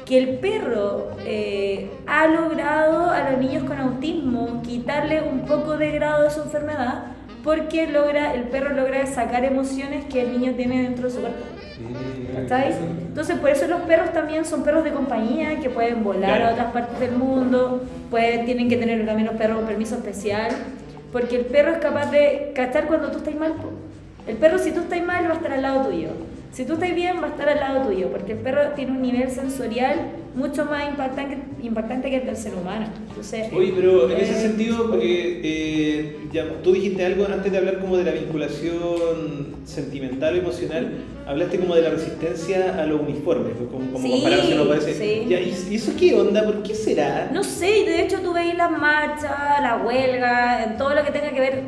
que 0.05 0.17
el 0.17 0.39
perro 0.39 1.11
eh, 1.23 1.91
ha 2.07 2.25
logrado 2.25 3.11
a 3.11 3.29
los 3.29 3.39
niños 3.39 3.63
con 3.65 3.77
autismo 3.77 4.63
quitarle 4.63 5.21
un 5.21 5.45
poco 5.45 5.77
de 5.77 5.91
grado 5.91 6.23
de 6.23 6.31
su 6.31 6.41
enfermedad 6.41 7.18
porque 7.43 7.87
logra, 7.87 8.33
el 8.33 8.43
perro 8.43 8.73
logra 8.75 9.05
sacar 9.05 9.43
emociones 9.45 10.05
que 10.05 10.21
el 10.21 10.31
niño 10.39 10.53
tiene 10.53 10.83
dentro 10.83 11.05
de 11.05 11.11
su 11.11 11.19
cuerpo. 11.21 11.39
¿Cachai? 12.35 12.73
Entonces 13.07 13.37
por 13.39 13.49
eso 13.49 13.67
los 13.67 13.81
perros 13.81 14.11
también 14.11 14.43
son 14.45 14.63
perros 14.63 14.83
de 14.83 14.91
compañía 14.91 15.59
que 15.59 15.69
pueden 15.69 16.03
volar 16.03 16.37
Claro. 16.37 16.45
a 16.47 16.51
otras 16.51 16.71
partes 16.73 16.99
del 16.99 17.11
mundo, 17.13 17.83
pueden, 18.11 18.45
tienen 18.45 18.67
que 18.69 18.77
tener 18.77 19.05
también 19.05 19.27
los 19.27 19.37
perros 19.37 19.59
un 19.61 19.65
permiso 19.67 19.95
especial, 19.95 20.49
porque 21.11 21.37
el 21.37 21.45
perro 21.45 21.71
es 21.71 21.77
capaz 21.79 22.11
de 22.11 22.51
cachar 22.53 22.85
cuando 22.87 23.09
tú 23.11 23.19
estás 23.19 23.35
mal. 23.35 23.53
El 24.27 24.35
perro 24.35 24.59
si 24.59 24.71
tú 24.71 24.81
estás 24.81 25.01
mal 25.03 25.25
va 25.25 25.31
a 25.31 25.35
estar 25.35 25.53
al 25.53 25.61
lado 25.61 25.87
tuyo. 25.89 26.09
Si 26.51 26.65
tú 26.65 26.73
estás 26.73 26.93
bien 26.95 27.17
va 27.21 27.27
a 27.27 27.29
estar 27.29 27.47
al 27.47 27.59
lado 27.59 27.87
tuyo, 27.87 28.09
porque 28.09 28.31
el 28.33 28.39
perro 28.39 28.71
tiene 28.75 28.91
un 28.91 29.01
nivel 29.01 29.29
sensorial 29.29 29.99
mucho 30.35 30.65
más 30.65 30.89
impactante, 30.89 31.37
impactante 31.61 32.09
que 32.09 32.17
el 32.17 32.25
del 32.25 32.37
ser 32.37 32.53
humano. 32.55 32.87
Entonces, 33.07 33.47
Oye, 33.53 33.71
pero 33.75 34.09
en 34.09 34.17
eh, 34.17 34.21
ese 34.23 34.41
sentido, 34.41 34.89
porque 34.89 35.41
eh, 35.43 36.17
ya, 36.31 36.45
tú 36.63 36.73
dijiste 36.73 37.05
algo 37.05 37.25
antes 37.25 37.51
de 37.51 37.57
hablar 37.57 37.79
como 37.79 37.97
de 37.97 38.03
la 38.03 38.11
vinculación 38.11 39.57
sentimental 39.65 40.35
o 40.35 40.37
emocional, 40.39 40.91
hablaste 41.27 41.59
como 41.59 41.75
de 41.75 41.83
la 41.83 41.89
resistencia 41.91 42.81
a 42.81 42.85
los 42.85 43.01
uniformes, 43.01 43.53
¿no? 43.59 43.67
como, 43.67 43.91
como 43.91 44.07
Sí, 44.07 44.11
comparación 44.13 44.57
no 44.57 44.67
parece. 44.67 44.93
sí. 44.93 45.25
Ya, 45.29 45.39
¿y, 45.39 45.75
eso 45.75 45.91
qué 45.99 46.15
onda? 46.15 46.43
¿Por 46.43 46.63
qué 46.63 46.73
será? 46.73 47.29
No 47.31 47.43
sé, 47.43 47.65
de 47.65 48.01
hecho 48.03 48.21
tú 48.21 48.33
veis 48.33 48.55
las 48.55 48.71
marchas, 48.71 49.31
la 49.61 49.77
huelga, 49.85 50.63
en 50.63 50.77
todo 50.77 50.95
lo 50.95 51.03
que 51.03 51.11
tenga 51.11 51.29
que 51.29 51.39
ver, 51.39 51.61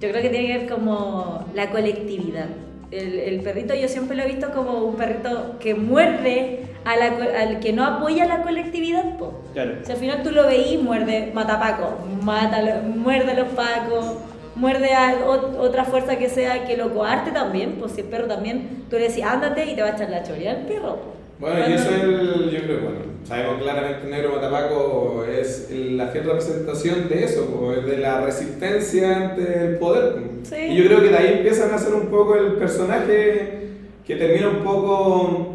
yo 0.00 0.08
creo 0.10 0.22
que 0.22 0.30
tiene 0.30 0.46
que 0.46 0.58
ver 0.58 0.68
como 0.68 1.46
la 1.54 1.70
colectividad. 1.70 2.48
El, 2.92 3.18
el 3.18 3.40
perrito 3.40 3.74
yo 3.74 3.88
siempre 3.88 4.16
lo 4.16 4.22
he 4.22 4.26
visto 4.26 4.50
como 4.52 4.84
un 4.84 4.96
perrito 4.96 5.56
que 5.58 5.74
muerde 5.74 6.60
a 6.84 6.94
la 6.96 7.06
al 7.40 7.58
que 7.60 7.72
no 7.72 7.84
apoya 7.84 8.26
la 8.26 8.42
colectividad. 8.42 9.16
Po. 9.16 9.40
Claro. 9.54 9.76
Si 9.82 9.92
al 9.92 9.98
final 9.98 10.22
tú 10.22 10.30
lo 10.30 10.46
veís, 10.46 10.80
muerde, 10.80 11.30
mata 11.34 11.54
a 11.54 11.60
Paco, 11.60 11.98
mata, 12.22 12.82
muerde 12.84 13.30
a 13.32 13.34
los 13.34 13.48
Pacos, 13.48 14.16
muerde 14.56 14.92
a 14.92 15.24
ot- 15.26 15.56
otra 15.58 15.84
fuerza 15.84 16.16
que 16.18 16.28
sea 16.28 16.66
que 16.66 16.76
lo 16.76 16.92
coarte 16.92 17.30
también, 17.30 17.76
pues 17.80 17.92
si 17.92 18.02
el 18.02 18.08
perro 18.08 18.26
también, 18.26 18.84
tú 18.90 18.96
le 18.96 19.08
decís 19.08 19.24
ándate 19.24 19.64
y 19.70 19.74
te 19.74 19.80
va 19.82 19.88
a 19.88 19.92
echar 19.92 20.10
la 20.10 20.22
choría 20.22 20.50
al 20.50 20.66
perro. 20.66 20.96
po. 20.96 21.14
Bueno, 21.38 21.68
y 21.68 21.72
eso 21.72 21.90
es 21.90 22.02
el, 22.02 22.50
yo 22.50 22.62
creo, 22.62 22.80
bueno, 22.82 22.98
sabemos 23.26 23.62
claramente 23.62 24.08
negro 24.08 24.34
matapaco 24.36 25.24
es 25.28 25.68
la 25.70 26.06
fiel 26.08 26.24
representación 26.24 27.08
de 27.08 27.24
eso, 27.24 27.74
de 27.84 27.96
la 27.98 28.20
resistencia 28.24 29.30
ante 29.30 29.64
el 29.64 29.76
poder. 29.78 30.14
Sí. 30.44 30.56
Y 30.56 30.76
yo 30.76 30.84
creo 30.86 31.02
que 31.02 31.08
de 31.08 31.16
ahí 31.16 31.34
empiezan 31.38 31.72
a 31.74 31.78
ser 31.78 31.94
un 31.94 32.06
poco 32.06 32.36
el 32.36 32.52
personaje 32.52 33.68
que 34.06 34.16
termina 34.16 34.48
un 34.48 34.62
poco 34.64 35.54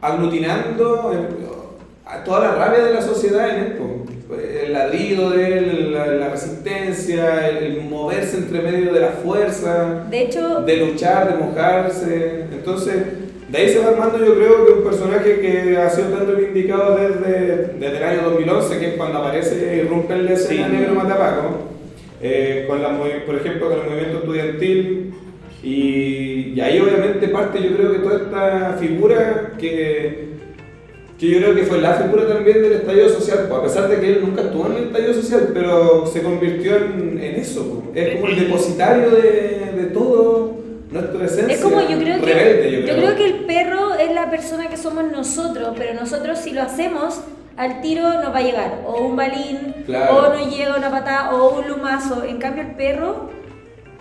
aglutinando 0.00 1.12
eh, 1.12 1.44
a 2.06 2.22
toda 2.24 2.40
la 2.40 2.54
rabia 2.54 2.84
de 2.84 2.94
la 2.94 3.02
sociedad 3.02 3.48
en 3.50 3.64
esto. 3.64 3.82
El 4.64 4.72
ladrido 4.72 5.30
de 5.30 5.58
él, 5.58 5.92
la, 5.92 6.06
la 6.06 6.28
resistencia, 6.30 7.48
el, 7.48 7.56
el 7.58 7.82
moverse 7.82 8.38
entre 8.38 8.62
medio 8.62 8.92
de 8.92 9.00
la 9.00 9.08
fuerza 9.08 10.06
De 10.10 10.22
hecho, 10.22 10.60
de 10.62 10.76
luchar, 10.78 11.30
de 11.30 11.44
mojarse. 11.44 12.46
Entonces, 12.52 12.96
de 13.54 13.60
ahí 13.60 13.68
se 13.68 13.78
va 13.78 13.90
armando 13.90 14.18
yo 14.18 14.34
creo 14.34 14.66
que 14.66 14.72
un 14.72 14.82
personaje 14.82 15.38
que 15.38 15.76
ha 15.76 15.88
sido 15.88 16.08
tan 16.08 16.26
reivindicado 16.26 16.96
desde, 16.96 17.74
desde 17.78 17.96
el 17.98 18.02
año 18.02 18.22
2011, 18.30 18.78
que 18.80 18.86
es 18.88 18.94
cuando 18.94 19.18
aparece 19.20 19.76
y 19.76 19.88
rompe 19.88 20.14
el 20.14 20.26
escena 20.28 20.66
Sí. 20.66 20.72
negro 20.72 20.94
Matapaco, 20.94 21.58
eh, 22.20 22.64
con 22.66 22.82
la, 22.82 22.98
por 22.98 23.36
ejemplo 23.36 23.68
con 23.68 23.78
el 23.78 23.84
movimiento 23.84 24.18
estudiantil. 24.18 25.14
Y, 25.62 26.52
y 26.56 26.60
ahí 26.60 26.80
obviamente 26.80 27.28
parte 27.28 27.62
yo 27.62 27.76
creo 27.76 27.92
que 27.92 27.98
toda 28.00 28.16
esta 28.16 28.76
figura 28.80 29.52
que, 29.56 30.30
que 31.16 31.26
yo 31.28 31.38
creo 31.38 31.54
que 31.54 31.62
fue 31.62 31.80
la 31.80 31.94
figura 31.94 32.26
también 32.26 32.60
del 32.60 32.72
estallido 32.72 33.08
social, 33.08 33.46
pues, 33.48 33.60
a 33.60 33.62
pesar 33.62 33.88
de 33.88 34.00
que 34.00 34.08
él 34.14 34.18
nunca 34.20 34.42
estuvo 34.42 34.66
en 34.66 34.72
el 34.78 34.84
estallido 34.86 35.14
social, 35.14 35.50
pero 35.54 36.06
se 36.06 36.22
convirtió 36.22 36.76
en, 36.76 37.20
en 37.22 37.36
eso, 37.36 37.84
pues. 37.94 38.04
es 38.04 38.16
como 38.16 38.26
el 38.26 38.36
depositario 38.40 39.10
de, 39.10 39.80
de 39.80 39.84
todo 39.92 40.63
nuestra 40.94 41.24
esencia. 41.26 41.54
Es 41.54 41.60
como 41.60 41.80
yo 41.80 41.98
creo 41.98 42.20
que 42.20 42.32
rebelde, 42.34 42.70
yo 42.72 42.78
yo 42.80 42.84
creo. 42.84 42.96
creo 42.96 43.16
que 43.16 43.26
el 43.26 43.34
perro 43.44 43.94
es 43.94 44.12
la 44.14 44.30
persona 44.30 44.68
que 44.68 44.76
somos 44.76 45.04
nosotros, 45.10 45.74
pero 45.76 45.94
nosotros 45.94 46.38
si 46.38 46.52
lo 46.52 46.62
hacemos 46.62 47.20
al 47.56 47.80
tiro 47.82 48.02
nos 48.22 48.32
va 48.34 48.38
a 48.38 48.42
llegar 48.42 48.80
o 48.86 48.96
un 49.02 49.14
balín, 49.16 49.74
Claro. 49.86 50.16
o 50.16 50.22
nos 50.34 50.56
llega 50.56 50.76
una 50.76 50.90
patada, 50.90 51.34
o 51.34 51.58
un 51.60 51.68
lumazo. 51.68 52.24
En 52.24 52.38
cambio, 52.38 52.62
el 52.62 52.72
perro, 52.72 53.30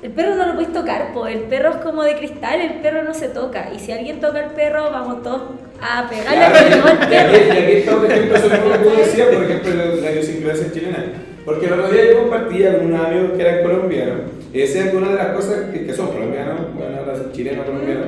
el 0.01 0.11
perro 0.11 0.35
no 0.35 0.47
lo 0.47 0.53
puedes 0.55 0.73
tocar, 0.73 1.13
po. 1.13 1.27
el 1.27 1.41
perro 1.41 1.69
es 1.71 1.75
como 1.77 2.03
de 2.03 2.15
cristal, 2.15 2.61
el 2.61 2.73
perro 2.81 3.03
no 3.03 3.13
se 3.13 3.29
toca. 3.29 3.69
Y 3.75 3.79
si 3.79 3.91
alguien 3.91 4.19
toca 4.19 4.39
al 4.39 4.51
perro, 4.51 4.89
vamos 4.91 5.21
todos 5.23 5.41
a 5.81 6.07
pegarle 6.09 6.37
Claro, 6.37 6.55
al 6.87 7.11
y 7.11 7.15
aquí, 7.15 7.37
perro. 7.37 7.53
y 7.53 7.57
aquí 7.63 7.71
está 7.73 7.95
un 7.95 8.05
ejemplo 8.11 8.37
sobre 8.39 8.57
lo 8.57 8.71
que 8.71 8.77
tú 8.79 8.89
decías, 8.97 9.27
por 9.27 9.43
ejemplo, 9.45 9.73
la, 9.75 9.85
la 10.01 10.11
idiosincrasia 10.11 10.71
chilena. 10.71 11.05
Porque 11.45 11.65
el 11.65 11.73
otro 11.73 11.91
día 11.91 12.11
yo 12.11 12.19
compartía 12.21 12.77
con 12.77 12.87
unos 12.87 13.05
amigos 13.05 13.31
que 13.35 13.41
eran 13.41 13.63
colombianos 13.63 14.21
y 14.53 14.59
decían 14.59 14.91
que 14.91 14.97
una 14.97 15.09
de 15.09 15.15
las 15.15 15.27
cosas 15.35 15.71
que, 15.71 15.85
que 15.85 15.93
son 15.93 16.07
colombianos, 16.07 16.73
bueno, 16.75 16.97
ahora 16.99 17.17
son 17.17 17.31
chilenos 17.31 17.65
colombianos, 17.65 18.05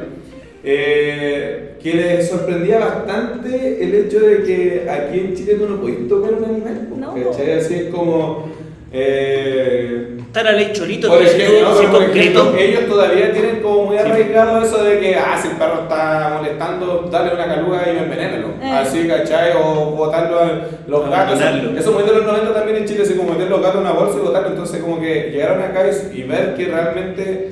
eh, 0.64 1.76
que 1.82 1.94
les 1.94 2.30
sorprendía 2.30 2.80
bastante 2.80 3.84
el 3.84 3.94
hecho 3.94 4.20
de 4.20 4.44
que 4.44 4.90
aquí 4.90 5.20
en 5.20 5.36
Chile 5.36 5.56
tú 5.56 5.70
no 5.70 5.82
podés 5.82 6.08
tocar 6.08 6.34
un 6.34 6.46
animal. 6.46 6.88
No. 6.98 7.14
¿cachai? 7.14 7.52
Así 7.54 7.74
es 7.76 7.84
como. 7.94 8.50
Eh, 8.92 10.05
Está 10.36 10.52
la 10.52 10.58
ley 10.58 10.74
Cholito, 10.74 11.08
por 11.08 11.22
ejemplo, 11.22 11.60
no, 11.62 11.92
por 11.92 12.60
ellos 12.60 12.88
todavía 12.90 13.32
tienen 13.32 13.62
como 13.62 13.86
muy 13.86 13.98
arraigado 13.98 14.62
eso 14.62 14.84
de 14.84 15.00
que, 15.00 15.16
ah, 15.16 15.40
si 15.42 15.48
el 15.48 15.54
perro 15.54 15.84
está 15.84 16.34
molestando, 16.36 17.08
dale 17.10 17.36
una 17.36 17.46
caluga 17.48 17.84
y 17.88 17.98
envenénalo. 17.98 18.48
Eh. 18.62 18.70
Así, 18.70 19.08
¿cachai? 19.08 19.54
O 19.56 19.92
botarlo 19.92 20.38
a 20.42 20.46
los 20.88 21.10
gatos. 21.10 21.40
Abandonarlo. 21.40 21.80
Eso 21.80 21.94
muy 21.94 22.04
de 22.04 22.12
los 22.12 22.26
90 22.26 22.54
también 22.54 22.80
en 22.80 22.86
Chile, 22.86 23.04
así 23.04 23.14
como 23.14 23.32
meter 23.32 23.50
los 23.50 23.62
gatos 23.62 23.76
en 23.76 23.82
una 23.88 23.94
bolsa 23.94 24.18
y 24.18 24.22
botarlo. 24.24 24.50
Entonces, 24.50 24.82
como 24.82 25.00
que 25.00 25.30
llegaron 25.32 25.62
acá 25.62 25.86
y, 25.88 26.20
y 26.20 26.24
ver 26.24 26.54
que 26.56 26.66
realmente 26.66 27.52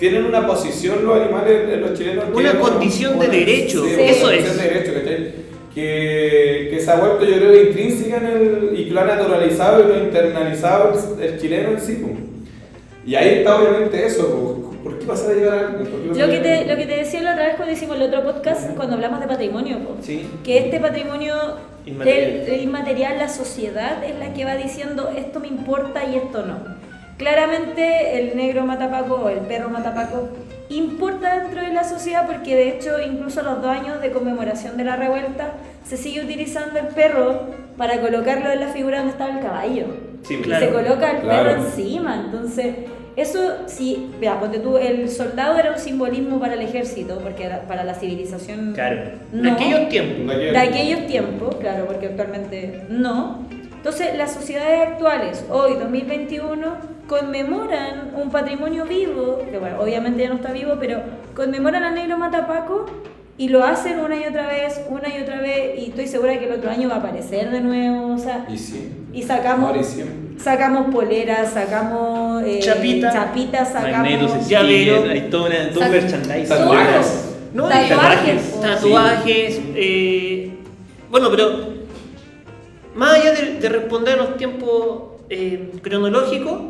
tienen 0.00 0.24
una 0.24 0.44
posición 0.44 1.04
los 1.04 1.20
animales, 1.20 1.52
eh, 1.68 1.76
los 1.76 1.96
chilenos. 1.96 2.24
Una 2.34 2.58
condición 2.58 3.12
de 3.20 3.26
una- 3.26 3.34
derecho, 3.36 3.84
sí, 3.84 3.94
eso 3.96 4.26
una 4.26 4.34
es. 4.34 4.42
Que, 5.74 6.68
que 6.70 6.80
se 6.80 6.90
ha 6.90 6.96
vuelto, 6.96 7.24
yo 7.24 7.36
creo, 7.36 7.62
intrínseca 7.68 8.18
en 8.18 8.26
el. 8.26 8.74
y 8.78 8.84
que 8.86 8.90
lo 8.90 9.00
ha 9.00 9.04
naturalizado 9.04 9.82
y 9.82 9.88
lo 9.88 9.94
ha 9.94 9.98
internalizado 9.98 10.92
el, 11.18 11.22
el 11.22 11.40
chileno 11.40 11.70
en 11.70 11.80
sí. 11.80 11.94
po. 11.94 12.10
Y 13.06 13.14
ahí 13.14 13.38
está 13.38 13.56
obviamente 13.58 14.04
eso. 14.06 14.28
po. 14.28 14.68
¿Por 14.82 14.98
qué 14.98 15.06
vas 15.06 15.22
a 15.26 15.32
llevar 15.32 15.58
a 15.58 15.68
alguien? 15.68 15.86
¿Por 15.90 16.00
qué 16.02 16.08
vas 16.08 16.18
a 16.18 16.26
Lo 16.26 16.32
que, 16.32 16.38
te, 16.40 16.64
lo 16.66 16.76
que 16.76 16.86
te 16.86 16.96
decía 16.96 17.22
la 17.22 17.32
otra 17.32 17.46
vez 17.46 17.54
cuando 17.56 17.72
hicimos 17.72 17.96
el 17.96 18.02
otro 18.02 18.22
podcast, 18.24 18.70
cuando 18.76 18.96
hablamos 18.96 19.20
de 19.20 19.26
patrimonio, 19.28 19.78
po. 19.78 19.96
Sí. 20.02 20.28
que 20.44 20.58
este 20.58 20.78
patrimonio 20.80 21.34
Inmaterial. 21.86 22.44
del- 22.46 22.62
inmaterial, 22.62 23.18
la 23.18 23.28
sociedad 23.28 24.04
es 24.04 24.18
la 24.18 24.34
que 24.34 24.44
va 24.44 24.56
diciendo 24.56 25.10
esto 25.16 25.40
me 25.40 25.48
importa 25.48 26.04
y 26.04 26.16
esto 26.16 26.44
no. 26.44 26.58
Claramente 27.16 28.18
el 28.18 28.36
negro 28.36 28.66
matapaco 28.66 29.14
o 29.14 29.28
el 29.28 29.38
perro 29.38 29.68
matapaco 29.70 30.28
importa 30.76 31.38
dentro 31.40 31.60
de 31.62 31.72
la 31.72 31.84
sociedad 31.84 32.26
porque 32.26 32.54
de 32.54 32.68
hecho 32.70 33.00
incluso 33.00 33.40
a 33.40 33.42
los 33.44 33.62
dos 33.62 33.70
años 33.70 34.00
de 34.00 34.10
conmemoración 34.10 34.76
de 34.76 34.84
la 34.84 34.96
revuelta 34.96 35.52
se 35.84 35.96
sigue 35.96 36.22
utilizando 36.22 36.78
el 36.78 36.86
perro 36.88 37.42
para 37.76 38.00
colocarlo 38.00 38.50
en 38.50 38.60
la 38.60 38.68
figura 38.68 38.98
donde 38.98 39.12
estaba 39.12 39.34
el 39.36 39.40
caballo. 39.44 39.86
Sí, 40.22 40.34
Y 40.34 40.42
claro. 40.42 40.66
se 40.66 40.72
coloca 40.72 41.10
el 41.10 41.22
Claro. 41.22 41.48
perro 41.50 41.64
encima. 41.64 42.22
Entonces, 42.26 42.74
eso 43.16 43.40
sí, 43.66 44.10
vea, 44.20 44.38
ponte 44.38 44.58
tú, 44.60 44.76
el 44.78 45.08
soldado 45.10 45.58
era 45.58 45.72
un 45.72 45.78
simbolismo 45.78 46.38
para 46.38 46.54
el 46.54 46.62
ejército, 46.62 47.18
porque 47.18 47.44
era 47.44 47.62
para 47.62 47.82
la 47.84 47.94
civilización. 47.94 48.72
Claro. 48.72 49.02
No. 49.32 49.52
aquellos 49.52 49.88
tiempos. 49.88 50.26
De 50.28 50.34
aquí- 50.34 50.50
De 50.52 50.58
aquellos 50.58 51.06
tiempos, 51.06 51.56
claro, 51.56 51.86
porque 51.86 52.06
actualmente 52.06 52.84
no. 52.88 53.46
Entonces, 53.74 54.16
las 54.16 54.32
sociedades 54.32 54.80
actuales, 54.90 55.44
hoy, 55.50 55.74
2021, 55.74 56.76
conmemoran 57.12 58.12
un 58.16 58.30
patrimonio 58.30 58.84
vivo, 58.86 59.42
que 59.50 59.58
bueno, 59.58 59.80
obviamente 59.80 60.22
ya 60.22 60.30
no 60.30 60.36
está 60.36 60.50
vivo, 60.52 60.76
pero 60.80 61.02
conmemoran 61.36 61.82
al 61.84 61.94
negro 61.94 62.16
matapaco 62.16 62.86
y 63.36 63.48
lo 63.50 63.62
hacen 63.64 64.00
una 64.00 64.16
y 64.16 64.24
otra 64.24 64.46
vez, 64.48 64.80
una 64.88 65.08
y 65.14 65.20
otra 65.22 65.40
vez, 65.42 65.78
y 65.78 65.90
estoy 65.90 66.06
segura 66.06 66.38
que 66.38 66.46
el 66.46 66.52
otro 66.52 66.70
año 66.70 66.88
va 66.88 66.96
a 66.96 66.98
aparecer 66.98 67.50
de 67.50 67.60
nuevo, 67.60 68.14
o 68.14 68.18
sea, 68.18 68.46
Y 68.48 68.56
sí. 68.56 68.90
y 69.12 69.22
sacamos, 69.22 69.76
sacamos 70.38 70.92
poleras, 70.94 71.50
sacamos 71.52 72.42
eh, 72.44 72.60
Chapita. 72.60 73.12
chapitas, 73.12 73.68
sacamos 73.72 74.08
hay 75.10 75.28
todo, 75.30 75.46
una, 75.46 75.68
todo 75.70 75.80
un 75.80 75.86
Sac- 75.86 75.90
merchandising. 75.90 76.48
Tatuajes. 76.48 77.28
No, 77.52 77.68
tatuajes, 77.68 78.60
tatuajes. 78.60 79.60
eh, 79.74 80.50
bueno, 81.10 81.28
pero 81.30 81.72
más 82.94 83.14
allá 83.18 83.32
de, 83.32 83.58
de 83.58 83.68
responder 83.68 84.14
a 84.14 84.16
los 84.16 84.36
tiempos 84.38 85.02
eh, 85.28 85.72
cronológicos, 85.82 86.60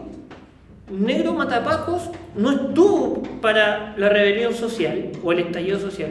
Negro 0.93 1.33
Matapacos 1.35 2.11
no 2.37 2.51
estuvo 2.53 3.23
para 3.41 3.95
la 3.97 4.09
rebelión 4.09 4.55
social 4.55 5.09
o 5.25 5.33
el 5.33 5.39
estallido 5.41 5.79
social, 5.79 6.11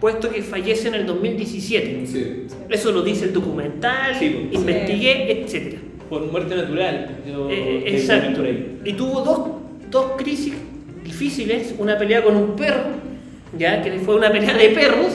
puesto 0.00 0.30
que 0.30 0.42
fallece 0.42 0.88
en 0.88 0.94
el 0.94 1.06
2017. 1.06 2.06
Sí. 2.06 2.46
Eso 2.70 2.92
lo 2.92 3.02
dice 3.02 3.26
el 3.26 3.32
documental, 3.32 4.14
Sí, 4.18 4.48
pues. 4.50 4.62
investigué, 4.62 5.32
etc. 5.42 5.78
Por 6.08 6.30
muerte 6.30 6.56
natural. 6.56 7.18
Yo 7.26 7.48
Eh, 7.50 7.82
tengo 7.84 7.96
exacto. 7.98 8.36
por 8.38 8.46
ahí. 8.46 8.80
Y 8.84 8.92
tuvo 8.94 9.20
dos, 9.20 9.40
dos 9.90 10.12
crisis 10.16 10.54
difíciles, 11.04 11.74
una 11.78 11.98
pelea 11.98 12.22
con 12.22 12.36
un 12.36 12.56
perro, 12.56 12.84
ya 13.58 13.82
que 13.82 13.98
fue 14.00 14.16
una 14.16 14.30
pelea 14.32 14.54
de 14.56 14.68
perros, 14.70 15.12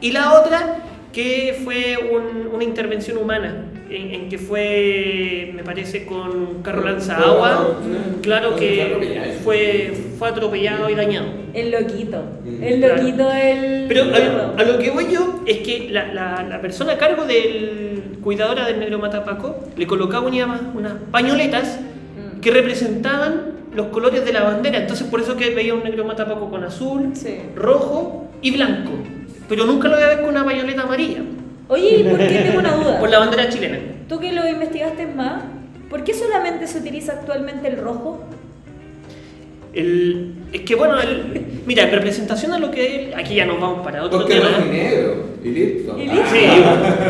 y 0.00 0.10
la 0.12 0.40
otra 0.40 0.78
que 1.12 1.60
fue 1.64 1.96
un- 2.12 2.54
una 2.54 2.64
intervención 2.64 3.16
humana, 3.18 3.64
en, 3.90 4.10
en 4.14 4.28
que 4.28 4.36
fue, 4.38 5.50
me 5.54 5.62
parece, 5.64 6.04
con 6.04 6.28
un 6.30 6.62
carro 6.62 6.84
lanza 6.84 7.16
agua, 7.16 7.78
claro 8.22 8.54
que 8.56 9.38
fue, 9.42 9.92
fue 10.18 10.28
atropellado 10.28 10.90
y 10.90 10.94
dañado. 10.94 11.26
El 11.54 11.70
loquito, 11.70 12.22
Mm. 12.44 12.62
el 12.62 12.80
loquito 12.82 13.28
del 13.30 13.86
Pero 13.88 14.04
a, 14.04 14.54
a 14.60 14.64
lo 14.64 14.78
que 14.78 14.90
voy 14.90 15.06
yo 15.10 15.40
es 15.46 15.58
que 15.58 15.88
la, 15.90 16.12
la- 16.12 16.42
la 16.48 16.60
persona 16.60 16.92
a 16.92 16.98
cargo 16.98 17.24
del 17.24 18.18
cuidadora 18.22 18.66
del 18.66 18.78
negro 18.80 18.98
matapaco 18.98 19.56
le 19.76 19.86
colocaba 19.86 20.26
una- 20.28 20.70
unas 20.74 20.92
pañoletas 21.10 21.80
Mm. 21.80 22.40
que 22.40 22.50
representaban 22.50 23.52
los 23.74 23.86
colores 23.86 24.24
de 24.24 24.32
la 24.32 24.42
bandera. 24.42 24.78
Entonces 24.78 25.06
por 25.06 25.20
eso 25.20 25.36
que 25.36 25.54
veía 25.54 25.72
un 25.72 25.82
negro 25.84 26.04
matapaco 26.04 26.50
con 26.50 26.62
azul, 26.64 27.10
Sí. 27.14 27.36
rojo 27.56 28.26
y 28.42 28.50
blanco. 28.50 28.90
Pero 29.48 29.64
nunca 29.66 29.88
lo 29.88 29.94
voy 29.94 30.04
a 30.04 30.08
ver 30.08 30.20
con 30.20 30.28
una 30.30 30.44
pañoleta 30.44 30.82
amarilla, 30.82 31.20
Oye, 31.68 31.98
¿y 31.98 32.02
por 32.04 32.18
qué 32.18 32.26
tengo 32.46 32.58
una 32.60 32.72
duda? 32.74 32.98
por 33.00 33.08
la 33.10 33.18
bandera 33.18 33.48
chilena. 33.48 33.78
Tú 34.08 34.18
que 34.18 34.32
lo 34.32 34.46
investigaste 34.48 35.06
más, 35.06 35.42
¿por 35.90 36.02
qué 36.04 36.14
solamente 36.14 36.66
se 36.66 36.78
utiliza 36.78 37.12
actualmente 37.12 37.68
el 37.68 37.76
rojo? 37.78 38.24
El, 39.74 40.32
es 40.52 40.62
que 40.62 40.74
bueno, 40.74 40.98
el- 40.98 41.44
mira, 41.66 41.84
en 41.84 41.90
representación 41.90 42.52
a 42.52 42.58
lo 42.58 42.70
que 42.70 43.12
aquí 43.16 43.34
ya 43.34 43.44
nos 43.44 43.60
vamos 43.60 43.84
para 43.84 44.02
otro 44.02 44.18
Porque 44.20 44.34
tema. 44.34 44.48
rojo 44.48 44.62
y 44.66 44.70
negro. 44.70 45.24
Y 45.44 45.48
listo. 45.50 45.98
Y 45.98 46.06
listo. 46.08 46.24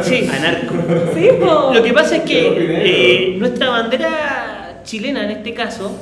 Sí, 0.02 0.16
sí. 0.24 0.28
Anarco. 0.30 0.74
Sí, 1.14 1.28
po. 1.40 1.70
Lo 1.72 1.82
que 1.82 1.92
pasa 1.92 2.16
es 2.16 2.22
que 2.24 2.48
eh, 2.48 3.36
nuestra 3.38 3.70
bandera 3.70 4.80
chilena 4.84 5.24
en 5.24 5.30
este 5.30 5.54
caso, 5.54 5.96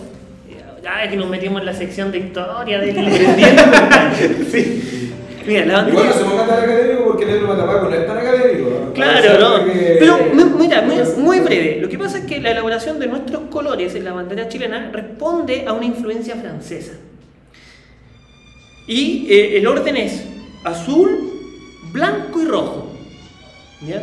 ya 0.83 1.09
que 1.09 1.17
nos 1.17 1.29
metimos 1.29 1.61
en 1.61 1.67
la 1.67 1.75
sección 1.75 2.11
de 2.11 2.19
historia 2.19 2.81
del 2.81 2.97
sí. 4.51 5.13
Mira, 5.47 5.65
la 5.67 5.75
bandera. 5.75 6.01
Igual 6.01 6.09
no 6.09 6.13
se 6.15 6.25
ponga 6.31 6.47
tan 6.47 6.61
académico 6.65 7.05
porque 7.05 7.25
el 7.25 7.31
negro 7.31 7.49
matapaco 7.49 7.89
no 7.89 7.95
es 7.97 8.07
tan 8.07 8.19
académico. 8.19 8.71
¿no? 8.87 8.93
Claro, 8.93 9.39
¿no? 9.59 9.65
Que- 9.65 9.97
Pero 9.99 10.19
mi- 10.35 10.45
mira, 10.59 10.83
muy, 10.83 10.97
muy 11.19 11.41
breve. 11.41 11.79
Lo 11.81 11.89
que 11.89 11.99
pasa 11.99 12.19
es 12.19 12.25
que 12.25 12.41
la 12.41 12.51
elaboración 12.51 12.99
de 12.99 13.07
nuestros 13.07 13.43
colores 13.51 13.95
en 13.95 14.05
la 14.05 14.13
bandera 14.13 14.49
chilena 14.49 14.91
responde 14.93 15.65
a 15.67 15.73
una 15.73 15.85
influencia 15.87 16.35
francesa. 16.37 16.93
Y 18.87 19.27
eh, 19.31 19.59
el 19.59 19.67
orden 19.67 19.97
es 19.97 20.25
azul, 20.65 21.31
blanco 21.93 22.41
y 22.41 22.45
rojo. 22.47 22.93
¿Ya? 23.87 24.03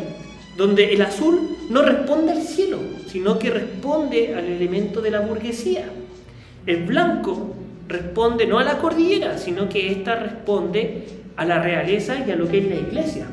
Donde 0.58 0.94
el 0.94 1.02
azul 1.02 1.58
no 1.70 1.82
responde 1.82 2.32
al 2.34 2.42
cielo, 2.44 2.78
sino 3.08 3.40
que 3.40 3.50
responde 3.50 4.36
al 4.36 4.46
elemento 4.46 5.02
de 5.02 5.12
la 5.12 5.22
burguesía. 5.22 5.86
El 6.66 6.84
blanco 6.84 7.56
responde 7.88 8.46
no 8.48 8.60
a 8.60 8.64
la 8.64 8.78
cordillera, 8.78 9.38
sino 9.38 9.70
que 9.70 9.92
ésta 9.92 10.16
responde 10.16 11.04
a 11.36 11.46
la 11.46 11.62
realeza 11.62 12.18
y 12.26 12.32
a 12.32 12.36
lo 12.36 12.48
que 12.48 12.60
es 12.60 12.70
la 12.70 12.76
iglesia, 12.76 13.26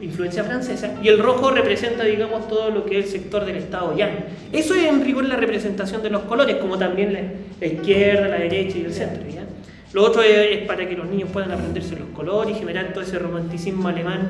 influencia 0.00 0.44
francesa. 0.44 0.94
Y 1.02 1.08
el 1.08 1.18
rojo 1.18 1.50
representa, 1.50 2.04
digamos, 2.04 2.48
todo 2.48 2.70
lo 2.70 2.84
que 2.84 2.98
es 2.98 3.06
el 3.06 3.12
sector 3.12 3.44
del 3.44 3.56
Estado 3.56 3.96
llano. 3.96 4.18
Eso 4.52 4.74
es 4.74 4.84
en 4.84 5.04
rigor 5.04 5.24
la 5.24 5.36
representación 5.36 6.02
de 6.02 6.10
los 6.10 6.22
colores, 6.22 6.56
como 6.56 6.78
también 6.78 7.12
la, 7.12 7.20
la 7.60 7.66
izquierda, 7.66 8.28
la 8.28 8.38
derecha 8.38 8.78
y 8.78 8.84
el 8.84 8.92
centro. 8.92 9.22
¿ya? 9.28 9.44
Lo 9.92 10.02
otro 10.04 10.22
es, 10.22 10.58
es 10.58 10.66
para 10.66 10.88
que 10.88 10.96
los 10.96 11.06
niños 11.06 11.30
puedan 11.32 11.52
aprenderse 11.52 11.96
los 11.96 12.08
colores 12.08 12.56
y 12.56 12.58
generar 12.58 12.92
todo 12.92 13.04
ese 13.04 13.18
romanticismo 13.18 13.88
alemán 13.88 14.28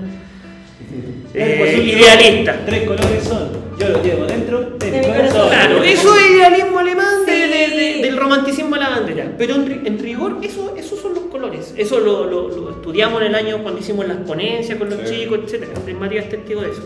eh, 1.35 1.83
idealista. 1.83 2.61
Tres 2.67 2.83
colores 2.87 3.25
son. 3.25 3.65
Yo 3.79 3.89
los 3.89 4.05
llevo 4.05 4.27
dentro 4.27 4.61
de 4.79 4.91
mi 4.91 5.07
corazón. 5.07 5.49
Claro, 5.49 5.83
eso 5.83 6.17
es 6.17 6.31
idealismo 6.31 6.79
alemán 6.79 7.27
de-. 7.27 7.34
De- 7.71 7.77
de- 7.77 8.03
del 8.03 8.17
romanticismo 8.17 8.75
a 8.75 8.79
la 8.79 8.89
bandera. 8.91 9.33
Pero 9.39 9.55
en, 9.57 9.87
en 9.87 9.99
rigor, 9.99 10.39
eso, 10.43 10.75
esos 10.77 10.99
son 11.01 11.15
los 11.15 11.25
colores. 11.25 11.75
Eso 11.77 12.01
lo, 12.01 12.25
lo- 12.25 12.49
lo 12.49 12.71
estudiamos 12.71 13.21
en 13.23 13.29
el 13.29 13.35
año 13.35 13.63
cuando 13.63 13.81
hicimos 13.81 14.07
las 14.07 14.19
ponencias 14.19 14.79
con 14.79 14.89
los 14.91 15.09
Sí. 15.09 15.21
chicos, 15.23 15.41
etc. 15.53 15.95
María 15.99 16.21
es 16.23 16.29
testigo 16.29 16.61
de 16.63 16.71
eso. 16.71 16.83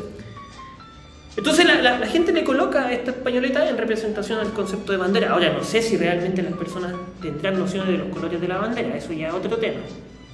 Entonces 1.37 1.67
la, 1.67 1.81
la- 1.81 1.99
la 2.01 2.07
gente 2.07 2.33
le 2.33 2.43
coloca 2.43 2.91
esta 2.93 3.13
españoleta 3.13 3.69
en 3.69 3.79
representación 3.79 4.41
al 4.41 4.53
concepto 4.53 4.91
de 4.93 4.99
bandera. 4.99 5.31
Ahora 5.31 5.53
no 5.53 5.63
sé 5.63 5.83
si 5.83 5.97
realmente 5.97 6.43
las 6.43 6.55
personas 6.55 6.93
tendrán 7.23 7.59
nociones 7.59 7.89
de 7.93 7.99
los 7.99 8.09
colores 8.09 8.41
de 8.41 8.49
la 8.49 8.59
bandera, 8.59 8.97
eso 8.97 9.13
ya 9.13 9.29
es 9.29 9.35
otro 9.35 9.57
tema. 9.57 9.81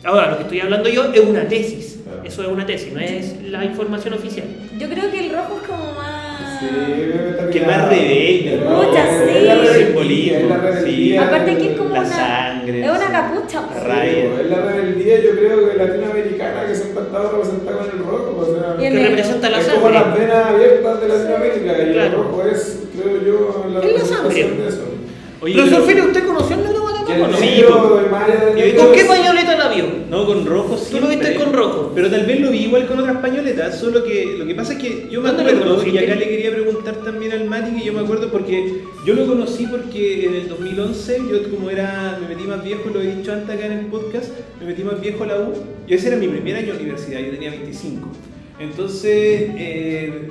Ahora 0.02 0.30
lo 0.30 0.36
que 0.38 0.42
estoy 0.44 0.60
hablando 0.60 0.88
yo 0.88 1.12
es 1.12 1.20
una 1.20 1.46
tesis, 1.48 1.98
Claro. 2.04 2.22
eso 2.24 2.42
es 2.42 2.48
una 2.48 2.64
tesis, 2.66 2.92
no 2.92 3.00
es 3.00 3.42
la 3.42 3.64
información 3.64 4.14
oficial. 4.14 4.46
Yo 4.78 4.88
creo 4.88 5.10
que 5.10 5.26
el 5.26 5.32
rojo 5.34 5.58
es 5.62 5.68
como 5.68 5.92
más. 5.94 6.33
Sí, 6.64 7.50
Que 7.52 7.60
más 7.66 7.88
rebelde, 7.88 8.54
es 8.54 8.60
sí. 8.60 9.46
la 9.46 9.54
rebeldía, 9.54 10.38
es 10.40 10.48
la 10.48 10.56
rebeldía 10.56 10.84
sí. 10.84 11.16
Aparte 11.16 11.56
que 11.58 11.70
es 11.72 11.78
como 11.78 11.94
La 11.94 12.00
una. 12.00 12.08
sangre, 12.10 12.80
es 12.84 12.90
una 12.90 13.10
capucha. 13.12 13.60
La 13.60 13.66
pues. 13.68 13.84
Raya. 13.84 14.40
es 14.42 14.50
la 14.50 14.56
rebeldía, 14.62 15.20
yo 15.22 15.30
creo 15.32 15.70
que 15.70 15.76
latinoamericana 15.76 16.66
que 16.66 16.74
siempre 16.74 17.00
ha 17.02 17.06
estado 17.06 17.30
representada 17.32 17.78
con 17.78 17.86
el 17.90 18.04
rojo. 18.04 18.36
O 18.40 18.44
sea, 18.46 18.76
Y 18.82 18.86
el 18.86 18.92
Que 18.94 19.08
representa 19.08 19.50
la 19.50 19.58
es 19.60 19.68
como 19.68 19.88
las 19.90 20.02
sangre. 20.04 20.20
venas 20.26 20.46
abiertas 20.46 21.00
de 21.00 21.08
Latinoamérica 21.08 21.78
y 21.78 21.80
el 21.80 21.92
Claro. 21.92 22.22
rojo 22.24 22.42
es, 22.50 22.78
creo 23.00 23.22
yo, 23.24 23.64
la 23.68 23.68
Es 23.68 23.72
la 23.74 23.80
representación 23.80 24.48
sangre. 24.48 24.62
de 24.62 24.68
eso. 24.68 24.82
Oye, 25.40 25.54
Profesor 25.54 26.06
¿usted 26.06 26.26
conoció 26.26 26.56
el 26.56 26.64
no? 27.08 27.36
Sí, 27.38 27.46
negro, 27.46 28.00
el 28.04 28.10
maya 28.10 28.36
de 28.36 28.52
¿Y 28.52 28.54
negro 28.64 28.84
¿Con 28.84 28.92
qué 28.94 29.00
es- 29.00 29.06
pañoleta 29.06 29.56
la 29.58 29.68
vio? 29.74 29.84
No, 30.10 30.26
con 30.26 30.44
rojo 30.46 30.76
Tú 30.90 31.00
lo 31.00 31.08
viste 31.08 31.34
con 31.34 31.52
rojo. 31.52 31.92
Pero 31.94 32.10
tal 32.10 32.24
vez 32.26 32.40
lo 32.40 32.50
vi 32.50 32.58
igual 32.64 32.86
con 32.86 32.98
otras 33.00 33.16
pañoletas, 33.18 33.78
solo 33.78 34.02
que 34.04 34.36
lo 34.38 34.46
que 34.46 34.54
pasa 34.54 34.72
es 34.74 34.78
que 34.78 35.08
yo 35.10 35.20
me 35.20 35.28
¿Dónde 35.28 35.44
lo 35.44 35.50
acuerdo, 35.74 35.86
y 35.86 35.98
acá 35.98 36.14
le 36.14 36.28
quería 36.28 36.50
preguntar 36.52 36.94
también 37.04 37.32
al 37.32 37.44
Mati, 37.46 37.78
que 37.78 37.84
yo 37.86 37.92
me 37.92 38.00
acuerdo 38.00 38.30
porque 38.30 38.82
yo 39.06 39.14
lo 39.14 39.26
conocí 39.26 39.66
porque 39.66 40.26
en 40.26 40.34
el 40.34 40.48
2011, 40.48 41.18
yo 41.30 41.50
como 41.50 41.70
era, 41.70 42.18
me 42.20 42.28
metí 42.34 42.46
más 42.48 42.62
viejo, 42.64 42.90
lo 42.92 43.00
he 43.00 43.16
dicho 43.16 43.32
antes 43.32 43.54
acá 43.56 43.66
en 43.66 43.72
el 43.72 43.86
podcast, 43.86 44.28
me 44.60 44.66
metí 44.66 44.82
más 44.84 45.00
viejo 45.00 45.24
a 45.24 45.26
la 45.26 45.38
U, 45.40 45.52
y 45.86 45.94
ese 45.94 46.08
era 46.08 46.16
mi 46.16 46.28
primer 46.28 46.56
año 46.56 46.72
de 46.74 46.80
universidad, 46.80 47.20
yo 47.20 47.30
tenía 47.32 47.50
25. 47.50 48.08
Entonces, 48.60 49.50
eh, 49.58 50.28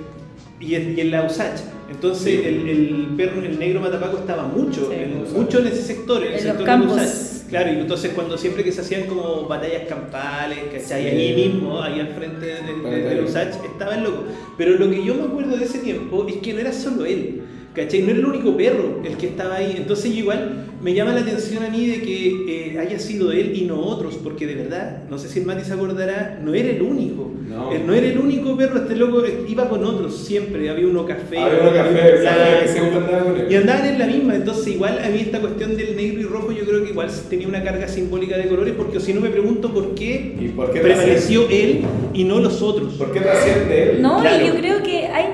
y, 0.60 0.76
en, 0.76 0.98
y 0.98 1.02
en 1.02 1.12
la 1.12 1.24
USACH. 1.26 1.60
Entonces 1.92 2.24
Sí. 2.24 2.42
el, 2.48 2.70
el 2.70 3.08
perro, 3.18 3.42
el 3.44 3.60
negro 3.60 3.82
matapaco 3.82 4.18
estaba 4.18 4.44
mucho, 4.48 4.89
Sí. 4.89 4.96
en, 4.98 5.34
mucho 5.34 5.60
en 5.60 5.68
ese 5.68 5.82
sector, 5.82 6.22
en, 6.24 6.34
el 6.34 6.34
En 6.34 6.34
los 6.36 6.42
sector 6.44 6.60
de 6.60 6.66
campos. 6.66 6.96
USACH. 6.98 7.34
Claro, 7.50 7.72
y 7.72 7.76
entonces 7.82 8.12
cuando 8.16 8.36
siempre 8.38 8.63
que 8.63 8.72
se 8.72 8.82
hacían 8.82 9.04
como 9.04 9.44
batallas 9.48 9.84
campales, 9.88 10.58
¿cachai? 10.74 11.04
Sí. 11.04 11.08
Ahí 11.10 11.36
mismo, 11.36 11.82
ahí 11.84 12.00
al 12.00 12.08
frente 12.08 12.46
de, 12.48 12.56
de, 12.89 13.16
de. 13.16 13.22
Usach, 13.22 13.50
estaba 13.63 13.96
el 13.96 14.04
loco. 14.04 14.24
Pero 14.58 14.72
lo 14.80 14.89
que 14.89 15.04
yo 15.04 15.13
me 15.13 15.24
acuerdo 15.24 15.56
de 15.58 15.66
ese 15.66 15.78
tiempo 15.80 16.26
es 16.28 16.38
que 16.38 16.54
no 16.54 16.60
era 16.62 16.74
solo 16.74 17.06
él, 17.06 17.42
¿cachai? 17.74 18.02
No 18.02 18.10
era 18.10 18.20
el 18.20 18.26
único 18.26 18.56
perro 18.58 19.02
el 19.04 19.18
que 19.18 19.28
estaba 19.28 19.56
ahí. 19.56 19.76
Entonces 19.78 20.12
yo 20.14 20.20
igual 20.20 20.66
me 20.82 20.94
llama 20.94 21.14
la 21.14 21.22
atención 21.22 21.64
a 21.64 21.70
mí 21.70 21.88
de 21.88 22.02
que 22.02 22.74
eh, 22.74 22.80
haya 22.80 23.00
sido 23.00 23.32
él 23.32 23.54
y 23.56 23.62
no 23.66 23.80
otros, 23.80 24.16
porque 24.22 24.46
de 24.46 24.56
verdad, 24.56 25.04
no 25.10 25.18
sé 25.18 25.30
si 25.30 25.40
el 25.40 25.46
Mati 25.46 25.64
se 25.64 25.74
acordará, 25.74 26.40
no 26.44 26.54
era 26.54 26.70
el 26.70 26.82
único. 26.82 27.32
No. 27.48 27.72
Él 27.72 27.86
no 27.86 27.94
era 27.94 28.08
el 28.08 28.18
único 28.18 28.58
perro, 28.58 28.80
este 28.80 28.96
loco 28.96 29.24
eh, 29.26 29.46
iba 29.48 29.70
con 29.70 29.84
otros 29.86 30.18
siempre, 30.18 30.70
había 30.70 30.88
uno 30.88 31.06
café. 31.06 31.38
Había 31.38 31.60
uno 31.62 31.74
café, 31.74 32.20
blanco. 32.22 33.46
Y 33.50 33.56
andaban 33.56 33.86
en 33.86 34.00
la 34.00 34.08
misma, 34.08 34.36
entonces 34.36 34.68
igual 34.68 35.00
a 35.04 35.10
mí 35.10 35.20
esta 35.20 35.40
cuestión 35.40 35.76
del 35.78 35.96
negro 35.96 36.22
y 36.22 36.24
rojo 36.24 36.52
yo 36.52 36.66
creo 36.66 36.84
que 36.84 36.90
igual 36.90 37.10
tenía 37.30 37.48
una 37.48 37.64
carga 37.64 37.88
simbólica 37.88 38.38
de 38.38 38.48
colores 38.48 38.74
porque 38.78 39.00
si 39.00 39.14
no 39.14 39.22
me 39.22 39.30
pregunto 39.30 39.74
por 39.74 39.94
qué, 39.96 40.36
¿Y 40.40 40.48
por 40.50 40.72
qué 40.74 40.80
prevaleció 40.82 41.48
él 41.50 41.82
y 42.14 42.24
no 42.24 42.40
los 42.40 42.62
otros. 42.62 42.94
¿Por 42.96 43.12
qué 43.12 43.22
trasciende 43.22 43.84
él? 43.92 44.02
No, 44.02 44.20
Claro. 44.20 44.44
y 44.44 44.48
yo 44.48 44.56
creo 44.56 44.84
que 44.84 45.08
hay 45.08 45.26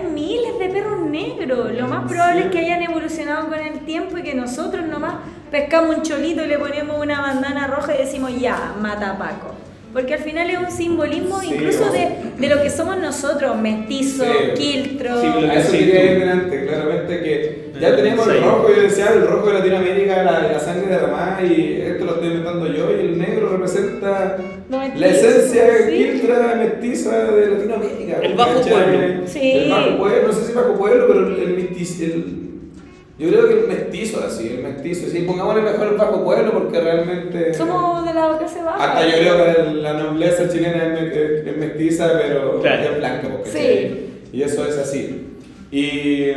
Lo 1.57 1.87
más 1.87 2.09
probable 2.09 2.41
es 2.45 2.47
que 2.51 2.59
hayan 2.59 2.83
evolucionado 2.83 3.47
con 3.49 3.59
el 3.59 3.79
tiempo 3.85 4.17
y 4.17 4.23
que 4.23 4.33
nosotros 4.33 4.85
nomás 4.85 5.15
pescamos 5.51 5.95
un 5.97 6.01
cholito 6.03 6.43
y 6.43 6.47
le 6.47 6.57
ponemos 6.59 6.97
una 7.01 7.21
bandana 7.21 7.67
roja 7.67 7.95
y 7.95 7.99
decimos 7.99 8.31
ya, 8.39 8.73
mata 8.79 9.11
a 9.11 9.17
Paco. 9.17 9.55
Porque 9.91 10.13
al 10.13 10.19
final 10.19 10.47
es 10.51 10.59
un 10.59 10.69
simbolismo 10.71 11.39
Sí, 11.39 11.49
incluso 11.55 11.91
de, 11.91 12.09
de 12.37 12.47
lo 12.55 12.61
que 12.61 12.69
somos 12.69 12.97
nosotros, 12.99 13.57
mestizo, 13.57 14.23
Sí. 14.23 14.53
quiltro. 14.55 15.19
Sí, 15.19 15.27
lo 15.41 15.49
que 15.49 15.57
eso 15.59 15.71
sí, 15.71 15.77
quería 15.79 16.01
tú. 16.01 16.05
ir 16.13 16.19
delante, 16.19 16.65
claramente 16.67 17.19
que 17.23 17.71
ya 17.81 17.87
Eh, 17.89 17.93
teníamos 17.93 18.27
el 18.27 18.37
sí. 18.37 18.43
rojo, 18.43 18.69
yo 18.75 18.81
decía 18.83 19.07
el 19.15 19.25
rojo 19.27 19.47
de 19.47 19.53
Latinoamérica, 19.55 20.23
la, 20.23 20.39
la 20.41 20.59
sangre 20.59 20.87
derramada 20.93 21.41
y 21.43 21.81
esto 21.83 22.05
lo 22.05 22.11
estoy 22.15 22.27
inventando 22.27 22.67
yo 22.67 22.91
y 22.91 22.99
el 22.99 23.17
negro 23.17 23.49
representa 23.49 24.37
La 24.69 25.07
esencia 25.07 25.87
sí. 25.87 25.97
quiltra 25.97 26.55
mestiza 26.55 27.31
de 27.31 27.47
Latinoamérica. 27.47 28.19
El 28.21 28.33
bajo 28.35 28.59
¿cachai? 28.59 28.71
pueblo. 28.73 29.23
Sí. 29.27 29.51
El 29.51 29.69
bajo 29.71 29.97
pueblo, 29.97 30.27
no 30.27 30.33
sé 30.33 30.45
si 30.45 30.53
bajo 30.53 30.73
pueblo, 30.75 31.07
pero 31.07 31.27
el, 31.27 31.39
el 31.39 31.55
mestizo, 31.55 32.03
el- 32.03 32.49
yo 33.17 33.27
creo 33.29 33.47
que 33.49 33.53
el 33.61 33.67
mestizo 33.67 34.23
así, 34.25 34.47
el 34.47 34.63
mestizo, 34.63 35.07
sí, 35.09 35.23
pongámosle 35.27 35.61
mejor 35.63 35.87
el 35.89 35.97
bajo 35.97 36.23
pueblo 36.23 36.53
porque 36.53 36.79
realmente... 36.79 37.53
Somos 37.53 38.05
de 38.07 38.13
la 38.13 38.37
clase 38.37 38.61
baja. 38.63 38.93
Hasta 38.93 39.05
yo 39.07 39.17
creo 39.17 39.65
que 39.65 39.73
la 39.81 39.93
nobleza 39.93 40.47
chilena 40.47 40.85
es, 40.85 41.01
me- 41.01 41.07
es- 41.07 41.47
es 41.47 41.57
mestiza, 41.57 42.11
pero 42.21 42.61
Claro. 42.61 42.91
es 42.91 42.97
blanca. 42.97 43.27
porque 43.29 43.49
Sí. 43.49 44.37
Y 44.37 44.43
eso 44.43 44.65
es 44.65 44.77
así. 44.77 45.25
Y 45.71 46.29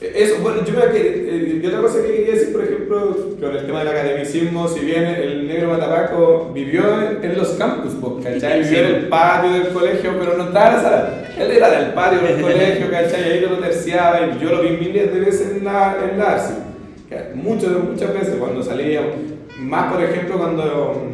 eso, 0.00 0.36
bueno, 0.40 0.64
yo, 0.64 0.72
me, 0.72 0.98
eh, 0.98 1.60
y 1.62 1.66
otra 1.66 1.82
cosa 1.82 2.00
que 2.00 2.10
quería 2.10 2.34
decir, 2.34 2.52
por 2.54 2.64
ejemplo, 2.64 3.16
con 3.38 3.54
el 3.54 3.66
tema 3.66 3.80
del 3.80 3.88
academicismo, 3.88 4.66
si 4.66 4.80
bien 4.80 5.04
el 5.04 5.46
negro 5.46 5.68
Matapaco 5.68 6.50
vivió 6.54 6.82
en, 7.22 7.36
los 7.36 7.50
campus, 7.50 7.92
pues, 8.00 8.24
¿cachai? 8.24 8.62
Vivió 8.62 8.78
en 8.78 8.86
el 8.86 9.08
patio 9.08 9.52
del 9.52 9.68
colegio, 9.68 10.12
pero 10.18 10.38
no 10.38 10.44
estaba 10.44 10.68
en 10.68 10.76
la 10.76 10.82
sala. 10.82 11.24
Él 11.38 11.50
era 11.50 11.70
del 11.70 11.92
patio 11.92 12.20
del 12.20 12.40
colegio, 12.40 12.86
¿cachai? 12.90 13.20
Y 13.20 13.32
ahí 13.32 13.40
lo 13.40 13.58
terciaba 13.58 14.20
y 14.22 14.42
yo 14.42 14.50
lo 14.50 14.62
vi 14.62 14.70
miles 14.70 15.12
de 15.12 15.20
veces 15.20 15.56
en 15.56 15.64
la, 15.66 15.94
en 16.10 16.18
la 16.18 16.32
ARSI. 16.32 16.54
Que 17.06 17.34
Muchas, 17.34 17.70
muchas 17.72 18.14
veces 18.14 18.36
cuando 18.38 18.62
salía, 18.62 19.02
más 19.58 19.92
por 19.92 20.02
ejemplo 20.02 20.38
cuando 20.38 21.10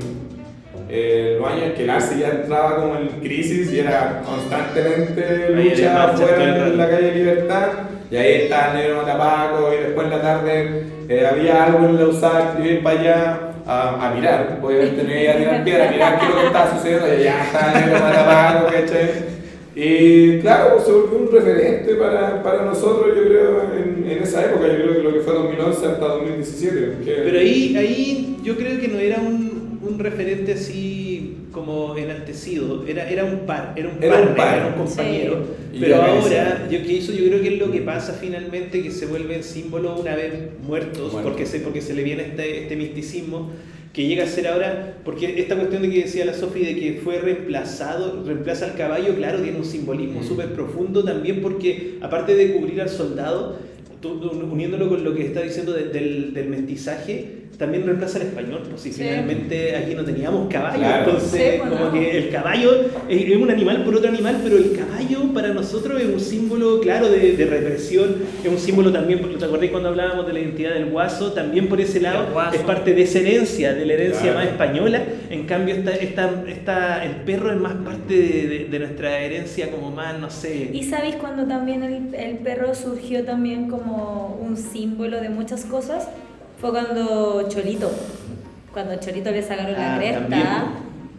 eh, 0.88 1.38
los 1.40 1.50
años 1.50 1.72
que 1.76 1.82
el 1.82 1.90
ARSI 1.90 2.20
ya 2.20 2.28
entraba 2.28 2.76
como 2.76 2.98
en 2.98 3.08
crisis 3.20 3.72
y 3.72 3.80
era 3.80 4.22
constantemente 4.24 5.50
lucha 5.50 6.04
afuera 6.04 6.68
en 6.68 6.78
la 6.78 6.88
calle 6.88 7.14
Libertad 7.14 7.68
y 8.10 8.16
ahí 8.16 8.32
estaba 8.42 8.72
el 8.72 8.76
negro 8.78 8.96
Matapaco 9.02 9.70
y 9.74 9.82
después 9.84 10.04
en 10.06 10.10
la 10.10 10.22
tarde 10.22 10.82
eh, 11.08 11.26
había 11.30 11.64
algo 11.64 11.86
en 11.86 11.96
la 11.96 12.06
USAC 12.06 12.64
y 12.64 12.74
para 12.76 13.00
allá 13.00 13.40
a, 13.66 14.06
a 14.10 14.14
mirar, 14.14 14.58
obviamente 14.62 15.02
no 15.02 15.10
iba 15.20 15.32
a 15.32 15.36
tirar 15.36 15.64
piedra, 15.64 15.88
a 15.88 15.90
mirar 15.90 16.18
qué 16.20 16.24
es 16.26 16.30
lo 16.34 16.40
que 16.40 16.46
estaba 16.46 16.76
sucediendo 16.76 17.08
y 17.08 17.10
allá 17.12 17.44
estaba 17.44 17.72
el 17.72 17.84
negro 17.86 18.00
Matapaco, 18.04 18.66
¿cachai? 18.66 19.36
Y 19.78 20.38
claro, 20.38 20.80
se 20.80 20.90
volvió 20.90 21.18
un 21.18 21.30
referente 21.32 21.94
para, 21.96 22.42
para 22.42 22.62
nosotros, 22.64 23.14
yo 23.14 23.24
creo, 23.24 23.62
en, 23.76 24.10
en 24.10 24.22
esa 24.22 24.44
época, 24.46 24.68
yo 24.68 24.74
creo 24.76 24.92
que 24.94 25.02
lo 25.02 25.12
que 25.12 25.20
fue 25.20 25.34
2011 25.34 25.86
hasta 25.86 25.98
2017. 26.06 27.04
que- 27.04 27.12
Pero 27.24 27.38
ahí, 27.38 27.76
ahí 27.76 28.38
yo 28.42 28.56
creo 28.56 28.80
que 28.80 28.88
no 28.88 28.98
era 28.98 29.18
un, 29.18 29.78
un 29.86 29.98
referente 29.98 30.54
así 30.54 31.15
como 31.56 31.96
enaltecido, 31.96 32.84
era, 32.86 33.08
era 33.10 33.24
un 33.24 33.40
par, 33.46 33.72
era 33.76 33.88
un 33.88 34.02
Era 34.02 34.20
un 34.20 34.34
par. 34.34 34.58
era 34.58 34.66
un 34.68 34.74
compañero. 34.74 35.44
Sí. 35.72 35.78
Pero 35.80 36.02
ahora, 36.02 36.68
yo 36.70 36.82
que 36.82 36.98
eso 36.98 37.12
yo 37.12 37.26
creo 37.28 37.40
que 37.40 37.54
es 37.54 37.58
lo 37.58 37.72
que 37.72 37.80
pasa 37.80 38.12
finalmente, 38.20 38.82
que 38.82 38.90
se 38.90 39.06
vuelven 39.06 39.42
símbolos 39.42 39.98
una 40.00 40.14
vez 40.14 40.32
muertos, 40.62 41.12
Muertos. 41.12 41.22
porque 41.22 41.46
se, 41.46 41.60
porque 41.60 41.80
se 41.80 41.94
le 41.94 42.02
viene 42.02 42.24
este, 42.24 42.62
este 42.64 42.76
misticismo 42.76 43.50
que 43.94 44.06
llega 44.06 44.24
a 44.24 44.26
ser 44.26 44.48
ahora, 44.48 44.98
porque 45.06 45.40
esta 45.40 45.56
cuestión 45.56 45.80
de 45.80 45.88
que 45.90 46.02
decía 46.02 46.26
la 46.26 46.34
Sofi 46.34 46.60
de 46.60 46.76
que 46.78 47.00
fue 47.02 47.18
reemplazado, 47.18 48.22
reemplaza 48.26 48.66
al 48.66 48.74
caballo, 48.76 49.14
claro, 49.16 49.40
tiene 49.40 49.56
un 49.56 49.64
simbolismo 49.64 50.20
Mm. 50.20 50.24
súper 50.28 50.52
profundo 50.52 51.02
también 51.02 51.40
porque 51.40 51.94
aparte 52.02 52.34
de 52.36 52.52
cubrir 52.52 52.82
al 52.82 52.90
soldado, 52.90 53.56
tú- 54.02 54.20
uniéndolo 54.52 54.90
con 54.90 55.02
lo 55.02 55.14
que 55.14 55.24
está 55.24 55.40
diciendo 55.40 55.72
de- 55.72 55.88
del, 55.88 56.34
del 56.34 56.48
mestizaje, 56.48 57.45
también 57.58 57.84
reemplaza 57.86 58.18
al 58.18 58.26
español, 58.26 58.62
pues 58.68 58.82
si 58.82 58.92
Sí. 58.92 59.02
finalmente 59.02 59.76
aquí 59.76 59.94
no 59.94 60.04
teníamos 60.04 60.48
caballo, 60.52 60.78
Claro. 60.78 61.04
entonces 61.10 61.40
Sí, 61.54 61.58
pues, 61.58 61.70
como 61.80 61.92
que 61.92 62.18
el 62.18 62.30
caballo 62.30 62.70
es, 63.08 63.22
es 63.30 63.36
un 63.36 63.50
animal 63.50 63.84
por 63.84 63.94
otro 63.94 64.08
animal, 64.08 64.40
pero 64.42 64.56
el 64.56 64.76
caballo 64.76 65.32
para 65.32 65.48
nosotros 65.54 66.00
es 66.00 66.06
un 66.08 66.20
símbolo, 66.20 66.80
claro, 66.80 67.08
de, 67.08 67.36
de 67.36 67.46
represión, 67.46 68.16
es 68.44 68.50
un 68.50 68.58
símbolo 68.58 68.92
también, 68.92 69.20
porque 69.20 69.36
te 69.36 69.44
acordás 69.44 69.70
cuando 69.70 69.88
hablábamos 69.88 70.26
de 70.26 70.32
la 70.34 70.40
identidad 70.40 70.74
del 70.74 70.86
guaso, 70.86 71.32
también 71.32 71.68
por 71.68 71.80
ese 71.80 72.00
lado 72.00 72.26
El 72.52 72.54
es 72.54 72.60
parte 72.62 72.92
de 72.94 73.02
esa 73.02 73.18
herencia, 73.20 73.74
de 73.74 73.86
la 73.86 73.92
herencia 73.94 74.20
Claro. 74.22 74.38
más 74.38 74.46
española, 74.48 75.02
en 75.30 75.46
cambio 75.46 75.74
esta, 75.74 75.92
esta, 75.94 76.44
esta, 76.48 77.04
el 77.04 77.12
perro 77.24 77.50
es 77.52 77.58
más 77.58 77.74
parte 77.74 78.14
de, 78.14 78.46
de- 78.48 78.64
de 78.70 78.78
nuestra 78.78 79.18
herencia 79.20 79.70
como 79.70 79.90
más, 79.90 80.18
no 80.18 80.30
sé... 80.30 80.70
¿Y 80.72 80.82
sabéis 80.84 81.16
cuando 81.16 81.44
también 81.46 81.82
el, 81.82 82.14
el 82.14 82.36
perro 82.38 82.74
surgió 82.74 83.24
también 83.24 83.68
como 83.68 84.38
un 84.42 84.56
símbolo 84.56 85.20
de 85.20 85.28
muchas 85.30 85.64
cosas? 85.64 86.08
Fue 86.60 86.70
cuando 86.70 87.46
Cholito, 87.48 87.90
cuando 88.72 88.96
Cholito 88.96 89.30
le 89.30 89.42
sacaron 89.42 89.72
la 89.72 89.94
Ah, 89.94 89.98
cresta 89.98 90.20
también. 90.20 90.46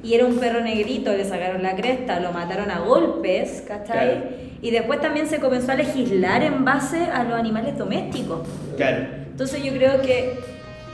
y 0.04 0.14
era 0.14 0.26
un 0.26 0.38
perro 0.38 0.62
negrito, 0.62 1.12
le 1.14 1.26
sacaron 1.26 1.62
la 1.64 1.76
cresta, 1.76 2.20
lo 2.20 2.32
mataron 2.32 2.72
a 2.72 2.80
golpes, 2.80 3.64
¿cachai? 3.68 3.86
Claro. 3.86 4.22
Y 4.62 4.72
después 4.72 5.00
también 5.02 5.28
se 5.28 5.40
comenzó 5.40 5.72
a 5.72 5.76
legislar 5.76 6.42
en 6.44 6.66
base 6.66 7.04
a 7.06 7.24
los 7.24 7.34
animales 7.40 7.78
domésticos. 7.78 8.48
Claro. 8.76 9.06
Entonces 9.30 9.64
yo 9.64 9.72
creo 9.74 10.02
que 10.02 10.40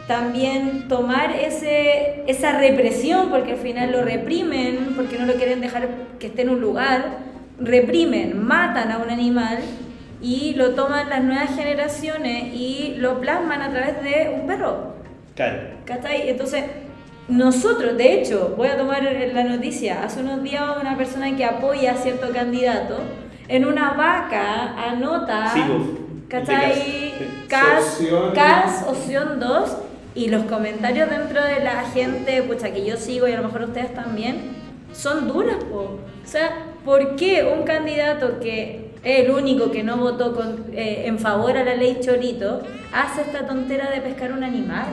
también 0.07 0.89
tomar 0.89 1.31
ese, 1.31 2.23
esa 2.27 2.57
represión, 2.59 3.29
porque 3.29 3.53
al 3.53 3.59
final 3.59 3.93
lo 3.93 4.01
reprimen, 4.03 4.93
porque 4.97 5.17
no 5.17 5.25
lo 5.25 5.35
quieren 5.35 5.61
dejar 5.61 5.87
que 6.19 6.27
esté 6.27 6.41
en 6.41 6.49
un 6.49 6.59
lugar, 6.59 7.19
reprimen, 7.57 8.43
matan 8.45 8.91
a 8.91 8.97
un 8.97 9.09
animal 9.09 9.59
y 10.23 10.53
lo 10.55 10.71
toman 10.71 11.09
las 11.09 11.21
nuevas 11.21 11.53
generaciones 11.55 12.53
y 12.53 12.95
lo 12.97 13.19
plasman 13.19 13.61
a 13.61 13.69
través 13.69 14.01
de 14.01 14.33
un 14.39 14.47
perro. 14.47 14.93
Claro. 15.35 15.59
¿Cachai? 15.85 16.29
Entonces, 16.29 16.63
nosotros, 17.27 17.97
de 17.97 18.13
hecho, 18.21 18.53
voy 18.55 18.69
a 18.69 18.77
tomar 18.77 19.03
la 19.03 19.43
noticia, 19.43 20.03
hace 20.03 20.21
unos 20.21 20.41
días 20.41 20.63
una 20.79 20.97
persona 20.97 21.35
que 21.35 21.43
apoya 21.43 21.91
a 21.91 21.95
cierto 21.95 22.31
candidato, 22.31 22.99
en 23.49 23.65
una 23.65 23.91
vaca 23.91 24.73
anota, 24.89 25.51
Sí, 25.53 25.61
vos. 25.67 25.87
¿cachai? 26.29 27.13
Cas, 27.49 27.97
Opción. 27.99 28.33
Cas, 28.33 28.85
opción 28.87 29.39
2, 29.41 29.77
y 30.15 30.29
los 30.29 30.43
comentarios 30.43 31.09
dentro 31.09 31.43
de 31.43 31.59
la 31.61 31.83
gente, 31.93 32.43
pucha, 32.43 32.71
que 32.71 32.85
yo 32.85 32.95
sigo 32.95 33.27
y 33.27 33.33
a 33.33 33.37
lo 33.37 33.43
mejor 33.43 33.63
ustedes 33.63 33.93
también, 33.93 34.55
son 34.93 35.27
duras, 35.27 35.57
po. 35.69 35.99
O 36.23 36.27
sea, 36.27 36.51
por 36.85 37.15
qué 37.15 37.43
un 37.43 37.63
candidato 37.63 38.39
que 38.39 38.82
el 39.03 39.29
único 39.31 39.71
que 39.71 39.83
no 39.83 39.97
votó 39.97 40.33
con- 40.33 40.65
eh, 40.73 41.03
en 41.07 41.19
favor 41.19 41.57
a 41.57 41.63
la 41.63 41.75
ley 41.75 41.97
Cholito 42.01 42.61
hace 42.93 43.21
esta 43.21 43.45
tontera 43.45 43.91
de 43.91 44.01
pescar 44.01 44.31
un 44.31 44.43
animal 44.43 44.85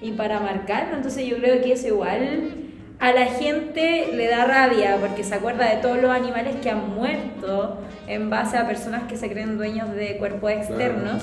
y 0.00 0.12
para 0.12 0.40
marcarlo. 0.40 0.96
Entonces 0.96 1.26
yo 1.26 1.36
creo 1.36 1.60
que 1.62 1.72
eso 1.72 1.88
igual 1.88 2.50
a 2.98 3.12
la 3.12 3.26
gente 3.26 4.10
le 4.14 4.28
da 4.28 4.44
rabia 4.44 4.96
porque 5.00 5.24
se 5.24 5.34
acuerda 5.34 5.68
de 5.68 5.76
todos 5.82 6.00
los 6.00 6.10
animales 6.10 6.56
que 6.62 6.70
han 6.70 6.94
muerto 6.94 7.78
en 8.06 8.30
base 8.30 8.56
a 8.56 8.66
personas 8.66 9.02
que 9.04 9.16
se 9.16 9.28
creen 9.30 9.56
dueños 9.58 9.92
de 9.94 10.16
cuerpos 10.18 10.50
externos. 10.52 11.22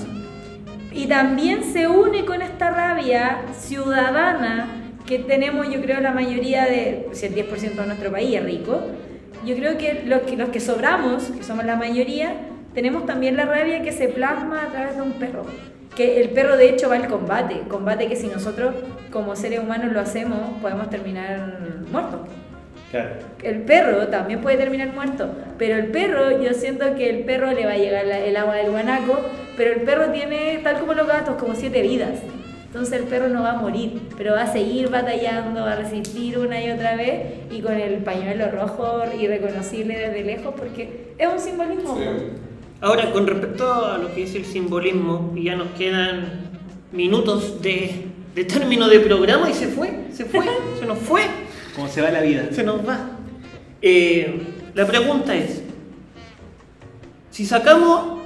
Y 0.92 1.06
también 1.06 1.64
se 1.72 1.86
une 1.88 2.24
con 2.24 2.42
esta 2.42 2.70
rabia 2.70 3.42
ciudadana 3.58 4.68
que 5.06 5.18
tenemos, 5.20 5.68
yo 5.72 5.80
creo, 5.80 6.00
la 6.00 6.12
mayoría 6.12 6.64
de, 6.66 7.08
si 7.12 7.26
el 7.26 7.34
10% 7.34 7.80
de 7.82 7.86
nuestro 7.86 8.10
país 8.12 8.36
es 8.36 8.44
rico, 8.44 8.80
yo 9.44 9.54
creo 9.56 9.78
que 9.78 10.02
los, 10.06 10.20
que 10.22 10.36
los 10.36 10.48
que 10.50 10.60
sobramos, 10.60 11.24
que 11.30 11.42
somos 11.42 11.64
la 11.64 11.76
mayoría, 11.76 12.32
tenemos 12.74 13.06
también 13.06 13.36
la 13.36 13.44
rabia 13.46 13.82
que 13.82 13.92
se 13.92 14.08
plasma 14.08 14.64
a 14.64 14.66
través 14.72 14.96
de 14.96 15.02
un 15.02 15.12
perro. 15.12 15.44
Que 15.96 16.20
el 16.20 16.30
perro 16.30 16.56
de 16.56 16.68
hecho 16.70 16.88
va 16.88 16.96
al 16.96 17.08
combate, 17.08 17.62
combate 17.68 18.06
que 18.06 18.16
si 18.16 18.28
nosotros 18.28 18.74
como 19.10 19.34
seres 19.34 19.58
humanos 19.60 19.92
lo 19.92 20.00
hacemos, 20.00 20.38
podemos 20.62 20.88
terminar 20.88 21.58
muertos. 21.90 22.20
Claro. 22.90 23.10
El 23.42 23.62
perro 23.62 24.08
también 24.08 24.40
puede 24.40 24.56
terminar 24.56 24.88
muerto, 24.92 25.30
pero 25.58 25.76
el 25.76 25.86
perro, 25.86 26.40
yo 26.42 26.52
siento 26.54 26.94
que 26.96 27.08
el 27.10 27.24
perro 27.24 27.52
le 27.52 27.64
va 27.66 27.72
a 27.72 27.76
llegar 27.76 28.04
la- 28.06 28.18
el 28.18 28.36
agua 28.36 28.56
del 28.56 28.70
guanaco, 28.70 29.20
pero 29.56 29.72
el 29.72 29.82
perro 29.82 30.10
tiene, 30.12 30.58
tal 30.64 30.78
como 30.80 30.94
los 30.94 31.06
gatos, 31.06 31.36
como 31.36 31.54
siete 31.54 31.82
vidas. 31.82 32.18
Entonces 32.70 33.00
el 33.00 33.08
perro 33.08 33.28
no 33.28 33.42
va 33.42 33.50
a 33.50 33.56
morir, 33.60 34.00
pero 34.16 34.34
va 34.34 34.42
a 34.42 34.52
seguir 34.52 34.90
batallando, 34.90 35.62
va 35.62 35.72
a 35.72 35.76
resistir 35.76 36.38
una 36.38 36.64
y 36.64 36.70
otra 36.70 36.94
vez 36.94 37.34
y 37.50 37.60
con 37.62 37.74
el 37.74 37.96
pañuelo 38.04 38.48
rojo 38.48 39.02
irreconocible 39.20 39.98
desde 39.98 40.22
lejos 40.22 40.54
porque 40.56 41.14
es 41.18 41.28
un 41.28 41.40
simbolismo. 41.40 41.96
Sí. 41.96 42.04
Ahora, 42.80 43.10
con 43.10 43.26
respecto 43.26 43.86
a 43.86 43.98
lo 43.98 44.14
que 44.14 44.22
es 44.22 44.34
el 44.36 44.44
simbolismo, 44.44 45.32
y 45.34 45.44
ya 45.44 45.56
nos 45.56 45.68
quedan 45.72 46.48
minutos 46.92 47.60
de, 47.60 48.06
de 48.36 48.44
término 48.44 48.88
de 48.88 49.00
programa 49.00 49.50
y 49.50 49.52
se 49.52 49.66
fue, 49.66 50.04
se 50.12 50.24
fue, 50.24 50.46
se 50.78 50.86
nos 50.86 50.98
fue, 50.98 51.22
Como 51.74 51.88
se 51.88 52.00
va 52.00 52.10
la 52.10 52.20
vida. 52.20 52.44
se 52.52 52.62
nos 52.62 52.88
va. 52.88 53.10
Eh, 53.82 54.42
la 54.74 54.86
pregunta 54.86 55.34
es, 55.34 55.60
si 57.30 57.44
sacamos 57.44 58.20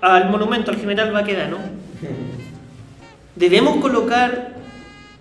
al 0.00 0.30
monumento 0.30 0.70
al 0.70 0.76
general 0.76 1.10
Baquedano, 1.10 1.58
¿debemos 3.36 3.76
colocar 3.76 4.54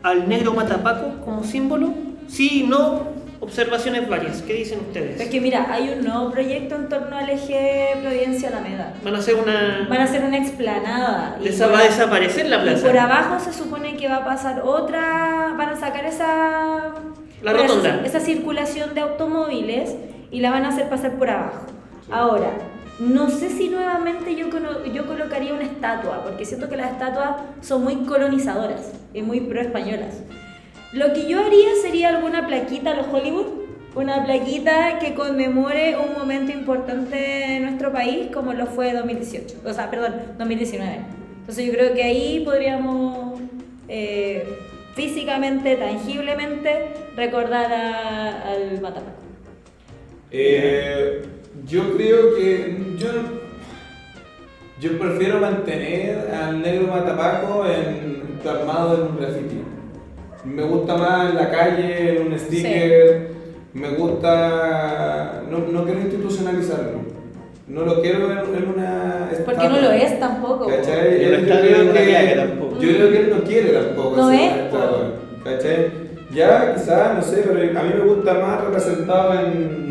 al 0.04 0.28
negro 0.28 0.54
Matapaco 0.54 1.21
como 1.23 1.43
símbolo? 1.43 1.93
Sí, 2.28 2.65
no, 2.67 3.04
observaciones 3.39 4.10
varias. 4.10 4.41
¿Qué 4.41 4.54
dicen 4.54 4.80
ustedes? 4.80 5.19
Es 5.21 5.30
que 5.30 5.39
mira, 5.41 5.67
hay 5.71 5.89
un 5.97 6.04
nuevo 6.06 6.32
proyecto 6.32 6.75
en 6.75 6.89
torno 6.89 7.15
al 7.17 7.30
eje 7.30 7.89
Providencia 8.01 8.49
Alameda. 8.49 8.93
Van 9.04 9.15
a 9.15 9.19
hacer 9.19 9.36
una... 9.36 9.86
Van 9.89 10.01
a 10.01 10.04
hacer 10.06 10.23
una 10.23 10.38
explanada. 10.38 11.38
y 11.41 11.49
por 11.49 11.73
va 11.73 11.80
a 11.80 11.84
desaparecer 11.84 12.47
la 12.47 12.58
Y 12.58 12.62
plaza. 12.62 12.88
por 12.88 12.97
abajo 12.97 13.39
se 13.39 13.54
supone 13.54 13.95
que 13.97 14.08
va 14.08 14.17
a 14.17 14.25
pasar 14.25 14.62
otra, 14.63 15.54
van 15.58 15.69
a 15.69 15.75
sacar 15.80 16.06
esa 16.06 16.93
La 17.43 17.54
rotonda. 17.54 17.95
esa, 18.04 18.06
esa 18.06 18.19
circulación 18.19 18.93
de 18.95 19.01
automóviles 19.01 19.95
y 20.32 20.39
la 20.39 20.49
van 20.49 20.65
a 20.65 20.69
hacer 20.69 20.89
pasar 20.89 21.12
por 21.13 21.30
abajo. 21.30 21.65
Ahora, 22.12 22.51
no 22.99 23.29
sé 23.29 23.49
si 23.49 23.69
nuevamente 23.69 24.36
yo, 24.36 24.47
yo 24.93 25.05
colocaría 25.05 25.53
una 25.53 25.63
estatua, 25.63 26.23
porque 26.23 26.45
siento 26.45 26.69
que 26.69 26.77
las 26.77 26.91
estatuas 26.91 27.36
son 27.62 27.84
muy 27.84 27.95
colonizadoras 28.05 28.91
y 29.13 29.21
muy 29.21 29.41
pro 29.41 29.60
españolas. 29.62 30.21
Lo 30.93 31.12
que 31.13 31.27
yo 31.27 31.39
haría 31.43 31.69
sería 31.81 32.10
alguna 32.10 32.47
plaquita 32.47 32.91
a 32.91 32.95
los 32.95 33.08
Hollywood, 33.12 33.47
una 33.95 34.23
plaquita 34.25 34.99
que 34.99 35.13
conmemore 35.13 35.97
un 35.97 36.13
momento 36.17 36.51
importante 36.51 37.55
en 37.58 37.63
nuestro 37.63 37.91
país, 37.91 38.27
como 38.34 38.53
lo 38.53 38.65
fue 38.65 38.93
2018, 38.93 39.55
o 39.65 39.73
sea, 39.73 39.89
perdón, 39.89 40.15
2019. 40.38 40.99
Entonces 41.39 41.65
yo 41.65 41.73
creo 41.73 41.93
que 41.93 42.03
ahí 42.03 42.41
podríamos 42.45 43.39
eh, 43.88 44.58
físicamente, 44.95 45.75
tangiblemente, 45.75 46.93
recordar 47.15 47.71
a- 47.71 48.51
al 48.51 48.81
Matapaco. 48.81 49.21
Yo 51.68 51.96
creo 51.96 52.36
que 52.36 52.78
yo, 52.98 53.08
yo 54.80 55.00
prefiero 55.00 55.39
mantener 55.39 56.30
al 56.34 56.62
negro 56.62 56.88
matapaco 56.88 57.65
en, 57.65 58.39
plasmado 58.44 58.96
en 58.96 59.02
un 59.12 59.18
graffiti. 59.18 59.62
Me 60.44 60.63
gusta 60.63 60.96
más 60.96 61.30
en 61.32 61.36
la 61.38 61.50
calle, 61.50 62.18
en 62.22 62.28
un 62.32 62.39
sticker. 62.39 63.32
Me 63.74 63.89
gusta. 63.89 65.41
No, 65.50 65.60
no 65.60 65.84
quiero 65.86 66.02
institucionalizarlo. 66.02 67.00
No 67.68 67.82
lo 67.84 68.02
quiero 68.02 68.32
en, 68.32 68.38
en 68.38 68.70
una. 68.76 69.30
Porque 69.44 69.68
no 69.68 69.76
estatua. 69.78 69.82
lo 69.82 69.91
es 69.91 70.20
tampoco. 70.20 70.68
¿Cachai? 70.68 71.20
Yo 71.24 71.30
creo 71.30 71.39
que- 71.39 71.91
placa 71.91 72.36
tampoco. 72.48 72.80
Yo 72.80 72.89
creo 72.96 73.12
que 73.12 73.18
él 73.20 73.30
no 73.32 73.44
quiere 73.44 73.70
tampoco. 73.72 74.15
No 74.18 74.32
es, 74.32 74.52
estatua, 74.56 75.13
¿Cachai? 75.44 76.06
Ya, 76.32 76.76
quizás, 76.76 77.15
no 77.15 77.22
sé, 77.24 77.44
pero 77.48 77.80
a 77.80 77.84
mí 77.84 77.89
me 77.98 78.02
gusta 78.13 78.34
más 78.36 78.63
representado 78.65 79.34
en. 79.34 79.86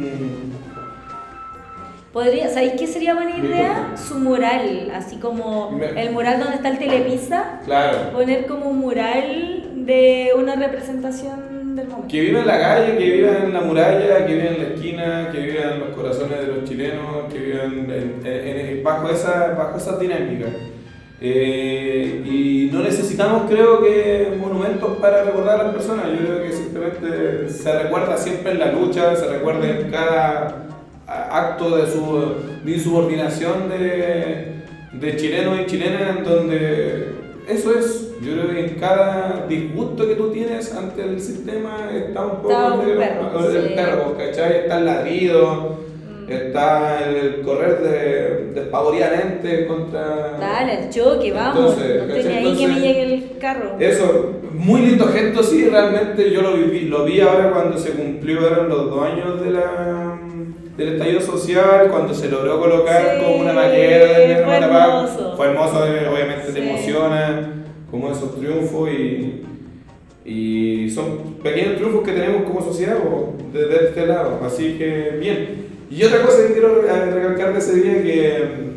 Podría, 2.15 2.49
¿Sabéis 2.49 2.75
qué 2.79 2.87
sería 2.87 3.15
buena 3.15 3.37
idea? 3.37 3.93
Su 3.97 4.15
mural, 4.21 4.91
así 4.95 5.17
como 5.17 5.77
el 5.97 6.13
mural 6.13 6.39
donde 6.39 6.55
está 6.55 6.69
el 6.69 6.79
Telepizza, 6.79 7.61
Claro. 7.65 8.13
poner 8.13 8.47
como 8.47 8.67
un 8.71 8.79
mural 8.79 9.65
de 9.85 10.31
una 10.39 10.55
representación 10.55 11.75
del 11.75 11.89
momento. 11.89 12.07
Que 12.09 12.21
viva 12.21 12.39
en 12.41 12.47
la 12.47 12.61
calle, 12.61 12.97
que 12.99 13.11
viva 13.11 13.33
en 13.43 13.53
la 13.53 13.61
muralla, 13.63 14.25
que 14.27 14.33
viva 14.33 14.47
en 14.47 14.59
la 14.59 14.69
esquina, 14.75 15.29
que 15.33 15.39
viva 15.41 15.73
en 15.75 15.81
los 15.81 15.89
corazones 15.89 16.39
de 16.41 16.47
los 16.47 16.63
chilenos, 16.65 17.33
que 17.33 17.39
viva 17.41 17.65
en, 17.65 17.91
en- 17.91 18.27
en- 18.27 18.85
bajo, 18.85 19.09
esa, 19.11 19.55
bajo 19.59 19.77
esa 19.77 19.99
dinámica. 19.99 20.47
Eh, 21.21 22.23
y 22.25 22.71
no 22.73 22.81
necesitamos, 22.83 23.51
creo 23.51 23.83
que, 23.83 24.37
monumentos 24.41 24.99
para 24.99 25.25
recordar 25.25 25.59
a 25.61 25.65
las 25.65 25.73
personas. 25.75 26.07
Yo 26.13 26.27
creo 26.27 26.43
que 26.45 26.53
simplemente 26.53 27.49
se 27.49 27.83
recuerda 27.83 28.17
siempre 28.17 28.53
en 28.53 28.61
la 28.61 28.71
lucha, 28.71 29.17
se 29.17 29.27
recuerda 29.27 29.69
en 29.69 29.91
cada 29.91 30.67
acto 31.31 31.77
de 31.77 31.87
su 31.91 32.35
de 32.65 32.73
insubordinación 32.73 33.69
de, 33.69 34.53
de 34.93 35.17
chilenos 35.17 35.61
y 35.61 35.67
chilenas, 35.67 36.17
en 36.19 36.25
donde 36.25 37.09
eso 37.49 37.79
es. 37.79 38.11
Yo 38.23 38.33
creo 38.33 38.49
que 38.55 38.61
en 38.61 38.75
cada 38.77 39.45
disgusto 39.49 40.07
que 40.09 40.15
tú 40.15 40.31
tienes 40.31 40.73
ante 40.75 41.03
el 41.03 41.21
sistema 41.21 41.91
está 41.95 42.25
un 42.25 42.37
poco 42.37 42.51
Está 42.51 42.73
un 42.75 42.89
el, 42.89 42.97
perro, 42.97 43.49
el 43.51 43.69
sí. 43.69 43.73
perro, 43.75 44.17
¿cachai? 44.17 44.57
Está 44.61 44.79
el 44.79 44.85
ladrido, 44.87 45.85
Mm. 46.27 46.33
está 46.33 47.05
el 47.07 47.43
correr 47.43 47.81
de, 47.83 48.61
despavoridamente 48.61 49.67
contra. 49.67 50.39
Dale, 50.41 50.85
el 50.85 50.91
choque, 50.91 51.33
vamos. 51.33 51.77
Entonces, 51.77 52.01
no 52.03 52.09
¿cachai? 52.09 52.23
tenía 52.23 52.39
ahí 52.39 52.45
que 52.45 52.67
me 52.67 52.75
Entonces, 52.77 52.83
llegue 52.83 53.15
el 53.15 53.39
carro. 53.39 53.71
Eso, 53.79 54.31
muy 54.55 54.81
lindo 54.83 55.07
gesto, 55.09 55.43
sí, 55.43 55.69
realmente 55.69 56.31
yo 56.31 56.41
lo 56.41 56.55
viví, 56.55 56.81
lo 56.89 57.05
vi 57.05 57.21
ahora 57.21 57.51
cuando 57.51 57.77
se 57.77 57.91
cumplieron 57.91 58.69
los 58.71 58.91
dos 58.91 59.03
años 59.05 59.45
de 59.45 59.51
la, 59.51 60.19
del 60.77 60.95
estallido 60.95 61.21
social, 61.21 61.89
cuando 61.91 62.13
se 62.15 62.29
logró 62.29 62.59
colocar 62.59 63.17
Sí, 63.19 63.25
como 63.25 63.37
una 63.37 63.53
maqueta 63.53 64.05
del 64.19 64.29
negro 64.29 64.45
fue 64.47 64.61
Matapaco. 64.61 64.97
hermoso. 65.07 65.37
Fue 65.37 65.47
hermoso, 65.47 65.87
eh, 65.87 66.09
obviamente 66.13 66.53
te 66.53 66.61
Sí. 66.63 66.69
emociona, 66.69 67.51
como 67.91 68.11
esos 68.11 68.35
triunfos 68.37 68.91
y, 68.91 69.43
y 70.25 70.91
son 70.91 71.35
pequeños 71.43 71.77
triunfos 71.77 72.03
que 72.03 72.13
tenemos 72.13 72.43
como 72.43 72.61
sociedad 72.63 72.97
desde 73.53 73.85
este 73.89 74.07
lado, 74.07 74.41
así 74.45 74.77
que 74.79 75.17
bien. 75.21 75.65
Y 75.91 76.03
otra 76.03 76.23
cosa 76.23 76.47
que 76.47 76.53
quiero 76.55 76.83
re- 76.83 77.11
recalcar 77.11 77.53
de 77.53 77.59
ese 77.59 77.75
día 77.77 78.03
que 78.03 78.75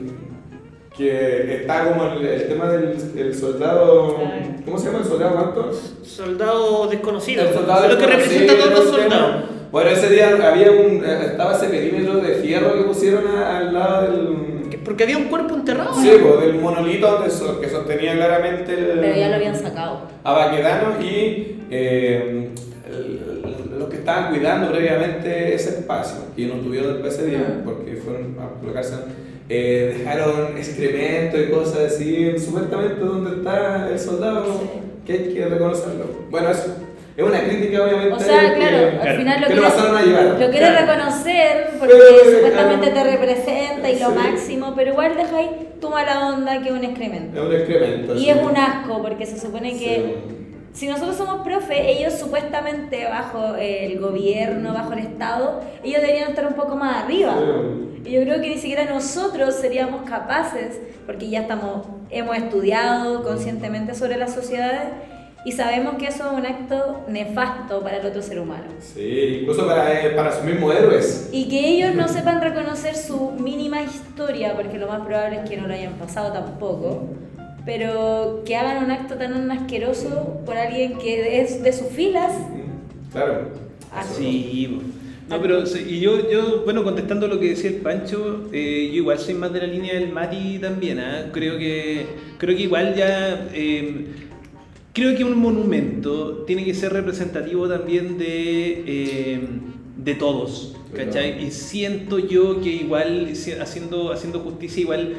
que 0.95 1.57
está 1.61 1.83
como 1.89 2.05
el, 2.13 2.25
el 2.25 2.47
tema 2.47 2.69
del 2.69 2.95
el 3.17 3.35
soldado. 3.35 4.17
¿cómo 4.65 4.77
se 4.79 4.87
llama 4.87 4.99
el 4.99 5.05
soldado 5.05 5.35
cuánto? 5.35 5.71
Soldado 6.03 6.87
desconocido. 6.87 7.43
El 7.47 7.53
soldado 7.53 7.85
Es 7.85 7.91
lo 7.93 7.97
que 7.99 8.07
representa 8.07 8.53
a 8.53 8.57
todos 8.57 8.85
los 8.87 8.95
tema. 8.97 9.43
Bueno, 9.77 9.91
ese 9.91 10.09
día 10.09 10.29
había 10.43 10.71
un, 10.71 11.05
eh, 11.05 11.19
estaba 11.27 11.53
ese 11.55 11.67
perímetro 11.67 12.15
de 12.17 12.33
fierro 12.37 12.73
que 12.73 12.81
pusieron 12.81 13.27
a- 13.27 13.59
al 13.59 13.71
lado 13.75 14.01
del, 14.11 14.69
Que- 14.71 14.79
Porque 14.79 15.03
había 15.03 15.17
un 15.17 15.25
cuerpo 15.25 15.53
enterrado. 15.53 15.93
sí, 16.01 16.09
po, 16.19 16.37
del 16.37 16.55
monolito 16.55 17.23
que 17.61 17.69
sostenía 17.69 18.15
claramente 18.15 18.73
el, 18.73 18.99
Pero 19.01 19.15
ya 19.15 19.29
lo 19.29 19.35
habían 19.35 19.55
sacado. 19.55 20.01
a 20.23 20.33
Baquedano 20.33 20.99
y 20.99 21.57
eh, 21.69 22.49
el- 22.89 23.77
los 23.79 23.87
que 23.87 23.97
estaban 23.97 24.31
cuidando 24.33 24.71
previamente 24.71 25.53
ese 25.53 25.69
espacio 25.69 26.21
y 26.35 26.45
no 26.45 26.55
estuvieron 26.55 26.93
después 26.93 27.13
ese 27.13 27.27
día 27.27 27.45
Ah. 27.47 27.61
porque 27.63 27.97
fueron 27.97 28.35
a 28.39 28.59
colocarse 28.59 28.95
eh, 29.47 29.95
dejaron 29.99 30.57
excremento 30.57 31.39
y 31.39 31.49
cosas 31.51 31.93
así 31.93 32.33
supuestamente 32.39 32.99
donde 32.99 33.35
está 33.37 33.87
el 33.91 33.99
soldado 33.99 34.43
Sí. 34.45 34.79
que 35.05 35.13
hay 35.13 35.33
que 35.35 35.45
reconocerlo 35.45 36.05
bueno 36.31 36.49
eso 36.49 36.75
es 37.17 37.23
una 37.23 37.39
crítica 37.41 37.83
obviamente 37.83 38.13
O 38.13 38.19
sea, 38.19 38.53
claro, 38.53 39.01
que, 39.01 39.09
al 39.09 39.17
final 39.17 39.41
lo 39.41 39.47
que 39.47 39.55
lo 39.55 39.61
quieres, 39.63 39.79
a 39.79 40.01
llevar 40.03 40.23
lo 40.25 40.49
quieres 40.51 40.69
Claro. 40.69 40.85
reconocer 40.93 41.69
porque 41.79 41.93
Pero, 41.95 42.31
supuestamente 42.35 42.91
claro. 42.91 43.09
te 43.09 43.17
representa 43.17 43.89
y 43.89 43.99
lo 43.99 44.09
Sí. 44.11 44.15
máximo, 44.15 44.73
pero 44.75 44.91
igual 44.91 45.11
ahí 45.35 45.69
tu 45.81 45.89
mala 45.89 46.27
onda 46.29 46.61
que 46.61 46.69
es 46.69 46.75
un 46.75 46.83
excremento. 46.83 47.39
es 47.41 47.47
un 47.47 47.55
excremento 47.55 48.15
Y 48.15 48.19
sí. 48.19 48.29
es 48.29 48.37
un 48.43 48.55
asco 48.55 49.01
porque 49.01 49.25
se 49.25 49.39
supone 49.39 49.71
que 49.71 49.77
Sí. 49.95 50.13
si 50.73 50.87
nosotros 50.87 51.15
somos 51.17 51.41
profe, 51.43 51.91
ellos 51.91 52.13
supuestamente 52.13 53.05
bajo 53.05 53.55
el 53.55 53.99
gobierno, 53.99 54.73
bajo 54.73 54.93
el 54.93 54.99
Estado, 54.99 55.61
ellos 55.83 56.01
deberían 56.01 56.29
estar 56.29 56.45
un 56.45 56.53
poco 56.53 56.75
más 56.75 57.03
arriba. 57.03 57.35
Y 58.05 58.11
yo 58.11 58.21
creo 58.21 58.39
que 58.39 58.47
ni 58.49 58.57
siquiera 58.59 58.85
nosotros 58.85 59.55
seríamos 59.55 60.03
capaces, 60.07 60.79
porque 61.07 61.29
ya 61.29 61.41
estamos, 61.41 61.87
hemos 62.11 62.37
estudiado 62.37 63.23
conscientemente 63.23 63.95
sobre 63.95 64.17
las 64.17 64.33
sociedades 64.33 64.83
y 65.47 65.53
sabemos 65.53 65.95
que 65.95 66.07
eso 66.07 66.25
es 66.25 66.37
un 66.37 66.45
acto 66.45 67.05
nefasto 67.07 67.79
para 67.79 68.01
el 68.01 68.05
otro 68.05 68.21
ser 68.21 68.37
humano. 68.37 68.65
Sí, 68.81 69.39
incluso 69.39 69.65
para, 69.65 70.05
eh, 70.05 70.09
para 70.09 70.35
sus 70.35 70.43
mismos 70.43 70.75
héroes. 70.75 71.29
Y 71.31 71.47
que 71.47 71.69
ellos 71.69 71.95
no 71.95 72.05
sepan 72.09 72.41
reconocer 72.41 72.97
su 72.97 73.31
mínima 73.31 73.81
historia, 73.81 74.53
porque 74.57 74.77
lo 74.77 74.89
más 74.89 75.05
probable 75.05 75.37
es 75.41 75.49
que 75.49 75.55
no 75.55 75.69
lo 75.69 75.73
hayan 75.73 75.93
pasado 75.93 76.33
tampoco, 76.33 77.07
pero 77.65 78.43
que 78.45 78.57
hagan 78.57 78.83
un 78.83 78.91
acto 78.91 79.15
tan 79.15 79.49
asqueroso 79.49 80.41
por 80.45 80.57
alguien 80.57 80.97
que 80.97 81.39
es 81.39 81.63
de 81.63 81.71
sus 81.71 81.87
filas. 81.87 82.33
Claro. 83.13 83.47
Sí, 84.17 84.69
bo. 84.69 84.81
no, 85.29 85.41
pero 85.41 85.65
sí, 85.65 85.85
y 85.87 86.01
yo, 86.01 86.29
yo, 86.29 86.65
bueno, 86.65 86.83
contestando 86.83 87.25
lo 87.29 87.39
que 87.39 87.51
decía 87.51 87.69
el 87.69 87.77
Pancho, 87.77 88.49
eh, 88.51 88.89
yo 88.91 88.97
igual 88.97 89.17
soy 89.17 89.35
más 89.35 89.53
de 89.53 89.61
la 89.61 89.67
línea 89.67 89.93
del 89.93 90.11
Mati 90.11 90.59
también, 90.59 90.99
¿ah? 90.99 91.29
creo 91.31 91.57
que 91.57 92.05
creo 92.37 92.55
que 92.55 92.63
igual 92.63 92.95
ya 92.95 93.47
eh, 93.53 94.07
creo 94.97 95.15
que 95.15 95.23
un 95.23 95.37
monumento 95.37 96.43
tiene 96.47 96.65
que 96.65 96.73
ser 96.73 96.91
representativo 96.91 97.69
también 97.69 98.17
de, 98.17 98.83
eh, 98.87 99.41
de 99.95 100.15
todos, 100.15 100.75
¿cachai? 100.91 101.45
Y 101.45 101.51
siento 101.51 102.17
yo 102.17 102.59
que 102.61 102.69
igual 102.69 103.31
haciendo, 103.61 104.11
haciendo 104.11 104.39
justicia 104.39 104.81
igual 104.81 105.13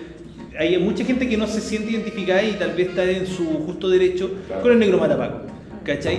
hay 0.58 0.76
mucha 0.78 1.04
gente 1.04 1.28
que 1.28 1.36
no 1.36 1.46
se 1.46 1.60
siente 1.60 1.92
identificada 1.92 2.42
y 2.42 2.54
tal 2.54 2.72
vez 2.74 2.88
está 2.88 3.08
en 3.08 3.24
su 3.28 3.44
justo 3.44 3.88
derecho 3.88 4.32
Claro. 4.48 4.62
con 4.62 4.72
el 4.72 4.80
negro 4.80 4.98
matapaco, 4.98 5.42
¿cachai? 5.84 6.18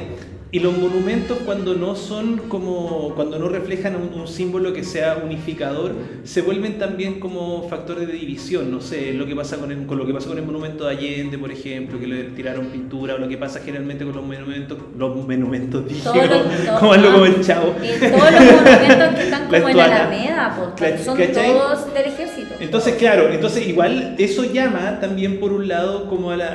Y 0.51 0.59
los 0.61 0.75
monumentos 0.75 1.37
cuando 1.45 1.75
no 1.75 1.95
son 1.95 2.37
como, 2.49 3.13
cuando 3.15 3.37
no 3.37 3.49
reflejan 3.49 3.95
un, 3.95 4.19
un 4.19 4.27
símbolo 4.27 4.73
que 4.73 4.83
sea 4.83 5.21
unificador, 5.23 5.93
se 6.23 6.41
vuelven 6.41 6.79
también 6.79 7.19
como 7.19 7.69
factor 7.69 7.99
de 7.99 8.07
división, 8.07 8.71
no 8.71 8.81
sé, 8.81 9.13
lo 9.13 9.27
que 9.27 9.35
pasa 9.35 9.57
con, 9.57 9.71
el, 9.71 9.85
con 9.85 9.99
lo 9.99 10.07
que 10.07 10.13
pasó 10.13 10.29
con 10.29 10.39
el 10.39 10.45
monumento 10.45 10.85
de 10.85 10.95
Allende, 10.95 11.37
por 11.37 11.51
ejemplo, 11.51 11.99
que 11.99 12.07
le 12.07 12.23
tiraron 12.31 12.65
pintura, 12.67 13.13
o 13.13 13.17
lo 13.19 13.27
que 13.27 13.37
pasa 13.37 13.59
generalmente 13.59 14.05
con 14.05 14.15
los 14.15 14.25
monumentos, 14.25 14.77
los 14.97 15.15
monumentos, 15.15 15.87
dije, 15.87 16.01
Todos 16.03 16.27
como, 16.27 16.79
como 16.79 16.93
algo 16.93 17.11
como 17.11 17.25
el 17.25 17.41
chavo. 17.41 17.75
Y 17.83 18.09
todos 18.09 18.31
los 18.31 18.41
monumentos 18.41 19.15
que 19.15 19.23
están 19.23 19.45
como 19.49 19.69
en. 19.69 19.79
Alameda, 19.79 20.73
pues, 20.77 21.01
son 21.03 21.17
¿Cachai? 21.17 21.51
todos 21.51 21.93
del 21.93 22.05
ejército. 22.05 22.28
Entonces, 22.61 22.95
claro, 22.95 23.29
entonces 23.31 23.65
igual 23.67 24.15
eso 24.17 24.43
llama 24.43 24.99
también 24.99 25.39
por 25.39 25.53
un 25.53 25.69
lado 25.69 26.09
como 26.09 26.31
a, 26.31 26.35
la- 26.37 26.47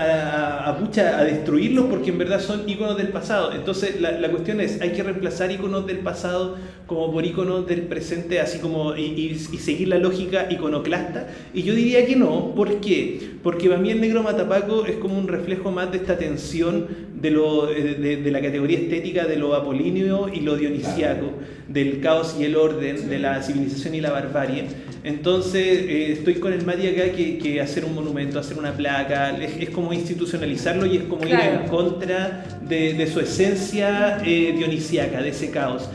a, 0.67 0.69
a- 0.69 1.25
destruirlos 1.25 1.87
porque 1.87 2.11
en 2.11 2.19
verdad 2.19 2.40
son 2.40 2.69
iconos 2.69 2.99
del 2.99 3.09
pasado. 3.09 3.53
Entonces 3.55 3.99
la, 4.03 4.29
cuestión 4.31 4.61
es, 4.61 4.83
hay 4.83 4.90
que 4.93 5.03
reemplazar 5.03 5.51
iconos 5.51 5.87
del 5.87 6.01
pasado 6.01 6.57
como 6.87 7.11
por 7.11 7.25
iconos 7.25 7.67
del 7.67 7.83
presente, 7.83 8.38
así 8.38 8.59
como 8.59 8.95
y, 8.95 9.35
seguir 9.37 9.88
la 9.88 9.97
lógica 9.99 10.47
iconoclasta. 10.51 11.27
Y 11.55 11.62
yo 11.62 11.75
diría 11.75 12.05
que 12.05 12.17
no, 12.17 12.55
¿por 12.55 12.81
qué? 12.81 13.31
Porque 13.43 13.69
para 13.71 13.81
mí 13.81 13.90
el 13.90 14.01
negro 14.03 14.23
matapaco 14.23 14.85
es 14.85 14.97
como 14.97 15.19
un 15.19 15.27
reflejo 15.27 15.71
más 15.71 15.90
de 15.90 15.97
esta 15.99 16.19
tensión 16.19 16.87
de, 17.14 17.31
lo, 17.31 17.67
de, 17.67 17.95
de- 17.95 18.17
de 18.19 18.31
la 18.31 18.43
categoría 18.43 18.79
estética 18.79 19.25
de 19.25 19.37
lo 19.37 19.55
apolíneo 19.55 20.29
y 20.31 20.40
lo 20.40 20.57
dionisiaco, 20.57 21.31
del 21.67 22.01
caos 22.01 22.37
y 22.38 22.45
el 22.45 22.57
orden, 22.57 23.09
de 23.09 23.19
la 23.19 23.43
civilización 23.43 23.95
y 23.95 24.03
la 24.03 24.11
barbarie. 24.11 24.64
Entonces, 25.05 25.62
eh, 25.62 26.12
estoy 26.12 26.37
con 26.37 26.53
el 26.53 26.64
Mati 26.64 26.87
acá 26.88 27.12
que, 27.12 27.37
que 27.38 27.61
hacer 27.61 27.85
un 27.85 27.95
monumento, 27.95 28.38
hacer 28.38 28.59
una 28.59 28.73
placa, 28.73 29.37
es, 29.37 29.57
es 29.61 29.71
como 29.71 29.93
institucionalizarlo 29.93 30.87
y 30.87 30.97
es 30.97 31.03
como 31.05 31.27
ir 31.27 31.35
en 31.35 31.69
contra 31.69 32.45
de, 32.67 32.95
de 32.95 33.07
su 33.07 33.21
esencia 33.21 34.19
eh, 34.25 34.55
dionisiaca, 34.57 35.21
de 35.23 35.29
ese 35.29 35.51
caos. 35.51 35.90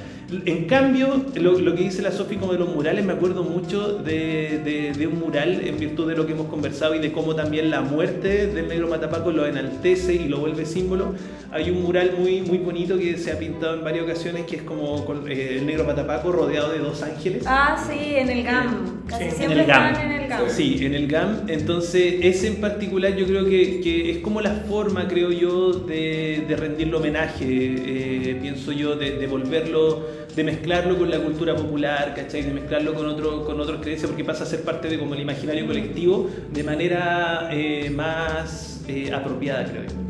En 0.46 0.66
cambio, 0.66 1.26
lo, 1.42 1.58
lo 1.60 1.74
que 1.74 1.82
dice 1.82 2.04
la 2.04 2.12
Sofi 2.12 2.36
como 2.36 2.54
de 2.54 2.60
los 2.60 2.70
murales, 2.70 3.04
me 3.04 3.14
acuerdo 3.14 3.44
mucho 3.44 3.94
de, 3.98 4.62
de- 4.64 4.92
de 4.96 5.08
un 5.08 5.18
mural 5.20 5.60
en 5.66 5.80
virtud 5.80 6.08
de 6.08 6.16
lo 6.16 6.28
que 6.28 6.34
hemos 6.34 6.46
conversado 6.46 6.94
y 6.94 7.00
de 7.00 7.12
cómo 7.12 7.34
también 7.34 7.72
la 7.72 7.82
muerte 7.82 8.46
del 8.46 8.68
negro 8.68 8.88
Matapaco 8.88 9.32
lo 9.32 9.48
enaltece 9.48 10.14
y 10.14 10.28
lo 10.28 10.38
vuelve 10.38 10.68
símbolo. 10.68 11.16
Hay 11.52 11.70
un 11.72 11.82
mural 11.82 12.12
muy, 12.16 12.42
muy 12.42 12.60
bonito 12.60 12.96
que 13.00 13.18
se 13.18 13.32
ha 13.32 13.40
pintado 13.40 13.74
en 13.74 13.84
varias 13.84 14.04
ocasiones 14.04 14.46
que 14.46 14.58
es 14.58 14.62
como 14.62 15.04
con, 15.04 15.30
eh, 15.32 15.58
el 15.58 15.66
negro 15.66 15.84
Matapaco 15.84 16.32
rodeado 16.32 16.72
de 16.72 16.78
dos 16.80 17.02
ángeles. 17.02 17.44
Ah, 17.48 17.76
sí, 17.90 17.98
en 18.18 18.30
el 18.30 18.44
GAM. 18.44 19.02
Casi 19.08 19.24
Sí, 19.24 19.30
en 19.32 19.36
siempre 19.36 19.66
GAM. 19.66 19.88
están 19.94 20.12
en 20.12 20.22
el 20.22 20.28
GAM. 20.30 20.42
Sí, 20.50 20.86
en 20.86 20.94
el 20.94 21.08
GAM. 21.08 21.42
Entonces, 21.48 22.16
ese 22.22 22.48
en 22.50 22.58
particular 22.58 23.16
yo 23.16 23.26
creo 23.26 23.46
que, 23.46 23.82
que 23.82 24.12
es 24.12 24.18
como 24.20 24.42
la 24.42 24.52
forma, 24.70 25.08
creo 25.08 25.32
yo, 25.32 25.72
de, 25.74 26.46
de 26.48 26.56
rendirle 26.56 26.96
homenaje, 26.96 27.46
eh, 27.48 28.38
pienso 28.40 28.72
yo, 28.72 28.96
de, 28.96 29.18
de 29.18 29.26
volverlo, 29.26 30.06
de 30.36 30.44
mezclarlo 30.44 31.00
con 31.00 31.10
la 31.10 31.18
cultura 31.18 31.56
popular, 31.56 32.14
¿cachai? 32.16 32.44
De 32.44 32.54
mezclarlo 32.54 32.94
con, 32.94 33.08
otro, 33.08 33.44
con 33.44 33.60
otras 33.60 33.82
creencias, 33.82 34.08
porque 34.08 34.24
pasa 34.24 34.44
a 34.44 34.48
ser 34.48 34.62
parte 34.62 34.88
de 34.88 35.00
como 35.00 35.16
el 35.16 35.22
imaginario 35.22 35.66
colectivo 35.66 36.30
de 36.52 36.64
manera 36.64 37.50
eh, 37.52 37.90
más 37.90 38.84
eh, 38.88 39.12
apropiada, 39.12 39.66
creo 39.66 39.82
yo. 39.84 40.09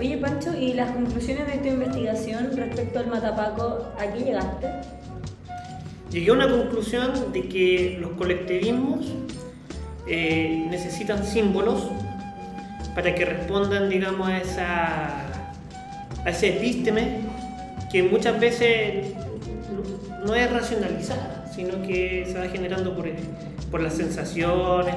Oye, 0.00 0.16
Pancho, 0.16 0.56
¿y 0.58 0.72
las 0.72 0.92
conclusiones 0.92 1.46
de 1.46 1.58
tu 1.58 1.68
investigación 1.68 2.50
respecto 2.56 3.00
al 3.00 3.08
Matapaco, 3.08 3.92
a 3.98 4.06
qué 4.12 4.20
llegaste? 4.24 4.66
Llegué 6.10 6.30
a 6.30 6.32
una 6.32 6.48
conclusión 6.48 7.32
de 7.34 7.42
que 7.48 7.98
los 8.00 8.12
colectivismos 8.12 9.06
eh, 10.06 10.66
necesitan 10.70 11.22
símbolos 11.24 11.88
para 12.94 13.14
que 13.14 13.26
respondan, 13.26 13.90
digamos, 13.90 14.26
a 14.28 14.38
esa 14.38 15.26
a 16.24 16.28
ese 16.30 16.48
epísteme 16.56 17.18
que 17.92 18.02
muchas 18.02 18.40
veces 18.40 19.14
no- 20.20 20.26
no 20.26 20.34
es 20.34 20.50
racionalizada, 20.50 21.46
sino 21.54 21.80
que 21.82 22.24
se 22.26 22.38
va 22.38 22.46
generando 22.48 22.94
por, 22.96 23.06
por 23.70 23.80
las 23.82 23.94
sensaciones, 23.94 24.94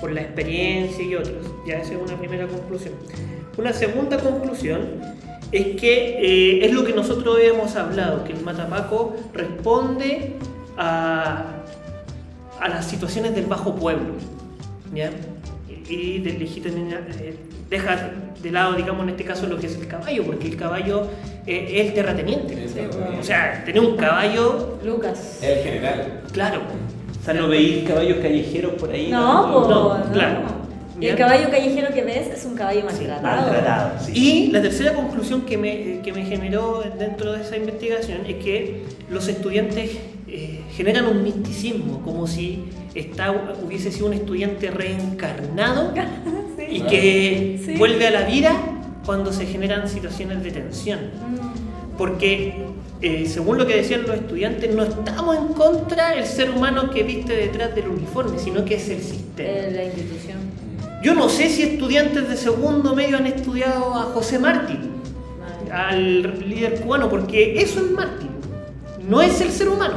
por 0.00 0.12
la 0.12 0.20
experiencia 0.20 1.02
y 1.02 1.14
otros. 1.14 1.46
Ya 1.66 1.78
esa 1.78 1.94
es 1.94 1.98
una 1.98 2.16
primera 2.18 2.46
conclusión. 2.46 2.92
Una 3.58 3.72
segunda 3.72 4.18
conclusión 4.18 4.86
es 5.50 5.80
que 5.80 6.60
eh, 6.60 6.64
es 6.64 6.72
lo 6.72 6.84
que 6.84 6.92
nosotros 6.92 7.38
hemos 7.42 7.74
hablado, 7.74 8.22
que 8.22 8.32
el 8.32 8.40
Matapaco 8.42 9.16
responde 9.34 10.34
a, 10.76 11.44
a 12.60 12.68
las 12.68 12.86
situaciones 12.86 13.34
del 13.34 13.46
bajo 13.46 13.74
pueblo, 13.74 14.14
¿ya? 14.94 15.10
Y 15.88 16.18
del 16.20 16.40
eh, 16.40 17.36
deja 17.68 18.10
de 18.40 18.50
lado, 18.52 18.74
digamos, 18.74 19.02
en 19.02 19.08
este 19.10 19.24
caso 19.24 19.48
lo 19.48 19.58
que 19.58 19.66
es 19.66 19.74
el 19.74 19.88
caballo, 19.88 20.24
porque 20.24 20.46
el 20.46 20.56
caballo 20.56 21.08
eh, 21.44 21.80
es 21.80 21.88
el 21.88 21.94
terrateniente. 21.94 22.68
Sí, 22.68 22.80
bueno. 22.92 23.18
O 23.18 23.24
sea, 23.24 23.64
tener 23.64 23.82
un 23.82 23.96
caballo, 23.96 24.78
Lucas. 24.84 25.40
El 25.42 25.64
general. 25.64 26.20
claro. 26.32 26.60
O 27.20 27.24
sea, 27.24 27.34
no 27.34 27.48
veis 27.48 27.88
caballos 27.88 28.18
callejeros 28.18 28.74
por 28.74 28.90
ahí. 28.90 29.10
No. 29.10 29.66
No, 29.68 29.68
no. 29.68 30.12
claro. 30.12 30.57
El 31.00 31.16
caballo 31.16 31.50
callejero 31.50 31.92
que 31.94 32.02
ves 32.02 32.26
es 32.28 32.44
un 32.44 32.54
caballo 32.54 32.84
maltratado. 32.84 33.22
Maltratado, 33.22 33.92
sí. 34.04 34.12
Y 34.14 34.46
la 34.52 34.60
tercera 34.62 34.94
conclusión 34.94 35.42
que 35.42 35.56
me, 35.58 36.00
que 36.02 36.12
me 36.12 36.24
generó 36.24 36.82
dentro 36.98 37.32
de 37.32 37.42
esa 37.42 37.56
investigación 37.56 38.22
es 38.26 38.36
que 38.44 38.82
los 39.10 39.28
estudiantes 39.28 39.90
eh, 40.26 40.60
generan 40.74 41.06
un 41.06 41.22
misticismo, 41.22 42.00
como 42.02 42.26
si 42.26 42.64
hubiese 43.64 43.92
sido 43.92 44.06
un 44.06 44.14
estudiante 44.14 44.70
reencarnado 44.70 45.92
Sí. 46.58 46.64
y 46.70 46.80
que 46.82 47.60
Sí. 47.64 47.74
vuelve 47.76 48.06
a 48.08 48.10
la 48.10 48.22
vida 48.22 48.52
cuando 49.06 49.32
se 49.32 49.46
generan 49.46 49.88
situaciones 49.88 50.42
de 50.42 50.50
tensión. 50.50 50.98
Mm. 50.98 51.96
Porque, 51.96 52.54
eh, 53.00 53.26
según 53.28 53.58
lo 53.58 53.66
que 53.66 53.76
decían 53.76 54.02
los 54.06 54.16
estudiantes, 54.16 54.74
no 54.74 54.82
estamos 54.82 55.36
en 55.36 55.48
contra 55.54 56.10
del 56.10 56.24
ser 56.26 56.50
humano 56.50 56.90
que 56.90 57.02
viste 57.04 57.34
detrás 57.34 57.74
del 57.74 57.88
uniforme, 57.88 58.38
sino 58.38 58.64
que 58.64 58.74
es 58.74 58.88
el 58.88 59.00
sistema. 59.00 59.48
Eh, 59.48 59.72
la 59.74 59.84
institución. 59.84 60.38
Yo 61.02 61.14
no 61.14 61.28
sé 61.28 61.48
si 61.48 61.62
estudiantes 61.62 62.28
de 62.28 62.36
segundo 62.36 62.94
medio 62.94 63.16
han 63.16 63.26
estudiado 63.26 63.94
a 63.94 64.02
José 64.04 64.38
Martín, 64.38 64.90
al 65.72 66.48
líder 66.48 66.80
cubano, 66.80 67.08
porque 67.08 67.60
eso 67.60 67.78
es 67.80 67.90
Martín. 67.92 68.30
No 69.08 69.22
es 69.22 69.40
el 69.40 69.50
ser 69.50 69.68
humano, 69.68 69.96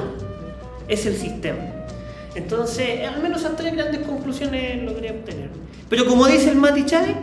es 0.88 1.06
el 1.06 1.16
sistema. 1.16 1.60
Entonces, 2.36 3.08
al 3.08 3.22
menos 3.22 3.44
hasta 3.44 3.58
tres 3.58 3.74
grandes 3.74 4.06
conclusiones 4.06 4.84
logré 4.84 5.12
obtener. 5.12 5.50
Pero 5.90 6.06
como 6.06 6.28
dice 6.28 6.52
el 6.52 6.58
Mati 6.58 6.86
Chávez, 6.86 7.16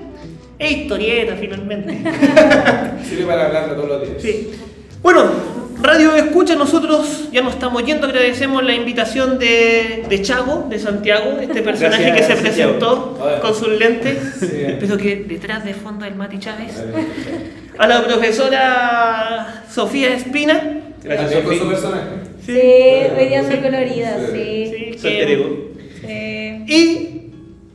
es 0.58 0.72
historieta 0.72 1.36
finalmente. 1.36 1.92
Sirve 3.08 3.24
para 3.26 3.46
hablarlo 3.46 3.76
todos 3.76 3.88
los 3.88 4.02
días. 4.02 4.22
Sí. 4.22 4.50
Bueno, 5.00 5.30
Radio 5.80 6.14
Escucha, 6.16 6.54
nosotros 6.56 7.28
ya 7.32 7.40
nos 7.42 7.54
estamos 7.54 7.84
yendo. 7.84 8.06
Agradecemos 8.06 8.64
la 8.64 8.74
invitación 8.74 9.38
de, 9.38 10.04
de 10.08 10.22
Chago, 10.22 10.66
de 10.68 10.78
Santiago, 10.78 11.38
este 11.40 11.62
personaje 11.62 12.04
Gracias, 12.10 12.26
que 12.28 12.34
se 12.36 12.42
presentó 12.42 13.18
con 13.40 13.54
sus 13.54 13.68
lentes. 13.68 14.18
Sí. 14.40 14.76
Pero 14.80 14.96
que 14.96 15.16
detrás 15.28 15.64
de 15.64 15.74
fondo 15.74 16.04
el 16.04 16.14
Mati 16.16 16.38
Chávez. 16.38 16.72
A 17.78 17.86
la 17.86 18.04
profesora 18.04 19.62
Sofía 19.70 20.14
Espina. 20.14 20.60
Gracias, 21.04 21.42
Sofi. 21.44 21.58
su 21.58 21.68
personaje. 21.68 22.06
Sí, 22.44 22.52
hoy 23.16 23.28
día 23.28 23.40
ando 23.40 23.60
colorida, 23.62 24.16
Sí. 24.32 24.96
sí. 24.98 25.08
Y 26.66 27.30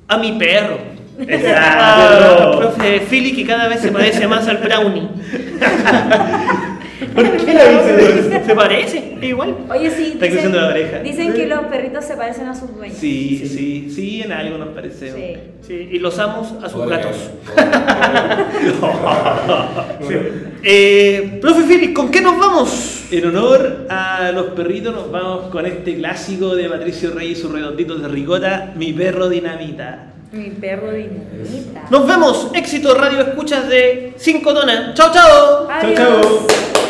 a 0.07 0.17
mi 0.17 0.33
perro, 0.33 0.77
Ah, 1.55 2.51
profe 2.57 2.99
Philly 3.09 3.33
que 3.35 3.45
cada 3.45 3.67
vez 3.69 3.79
se 3.79 3.91
parece 3.91 4.27
más 4.27 4.47
al 4.47 4.57
brownie. 4.57 5.07
¿Por 7.07 7.45
qué 7.45 7.53
la 7.53 7.65
dice 7.65 8.43
¿Se 8.45 8.55
parece? 8.55 9.15
Es 9.21 9.23
igual. 9.23 9.55
Oye, 9.69 9.91
sí. 9.91 10.11
Está 10.13 10.27
creciendo 10.27 10.59
la 10.59 10.67
oreja. 10.67 10.99
Dicen 10.99 11.33
que 11.33 11.47
los 11.47 11.65
perritos 11.65 12.05
se 12.05 12.15
parecen 12.15 12.47
a 12.47 12.55
sus 12.55 12.75
dueños. 12.75 12.97
Sí, 12.97 13.43
sí, 13.47 13.89
sí, 13.93 14.21
en 14.21 14.31
algo 14.31 14.57
nos 14.57 14.69
parecemos. 14.69 15.19
Sí. 15.19 15.37
Sí, 15.67 15.89
y 15.91 15.99
los 15.99 16.17
amos 16.19 16.53
a 16.63 16.69
sus 16.69 16.87
gatos. 16.87 17.15
Eh, 20.65 21.39
profe 21.41 21.63
Philly, 21.63 21.93
¿con 21.93 22.09
qué 22.09 22.21
nos 22.21 22.39
vamos? 22.39 23.03
En 23.11 23.25
honor 23.25 23.85
a 23.89 24.31
los 24.31 24.45
perritos 24.51 24.95
nos 24.95 25.11
vamos 25.11 25.51
con 25.51 25.65
este 25.65 25.97
clásico 25.97 26.55
de 26.55 26.69
Patricio 26.69 27.11
Rey 27.11 27.31
y 27.31 27.35
sus 27.35 27.51
redonditos 27.51 28.01
de 28.01 28.07
ricota, 28.07 28.71
Mi 28.77 28.93
perro 28.93 29.27
dinamita. 29.27 30.13
Mi 30.31 30.51
perro 30.51 30.91
dinamita. 30.91 31.83
Nos 31.89 32.07
vemos. 32.07 32.49
Éxito 32.55 32.95
Radio 32.95 33.19
Escuchas 33.19 33.67
de 33.67 34.13
5 34.15 34.53
Tonas. 34.53 34.93
Chao, 34.93 35.11
chao. 35.13 35.67
Chao, 35.81 35.93
chao. 35.93 36.82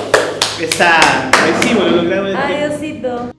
Está, 0.64 1.30
lo 1.42 1.60
hicimos, 1.60 1.92
lo 1.92 2.02
logramos. 2.04 2.36
Adiósito. 2.36 3.34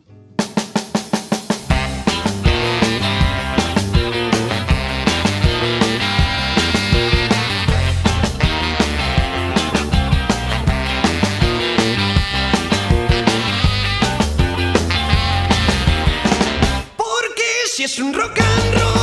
Porque 16.99 17.43
si 17.75 17.85
es 17.85 17.99
un 17.99 18.13
rock 18.13 18.39
and 18.39 18.75
roll 18.75 18.94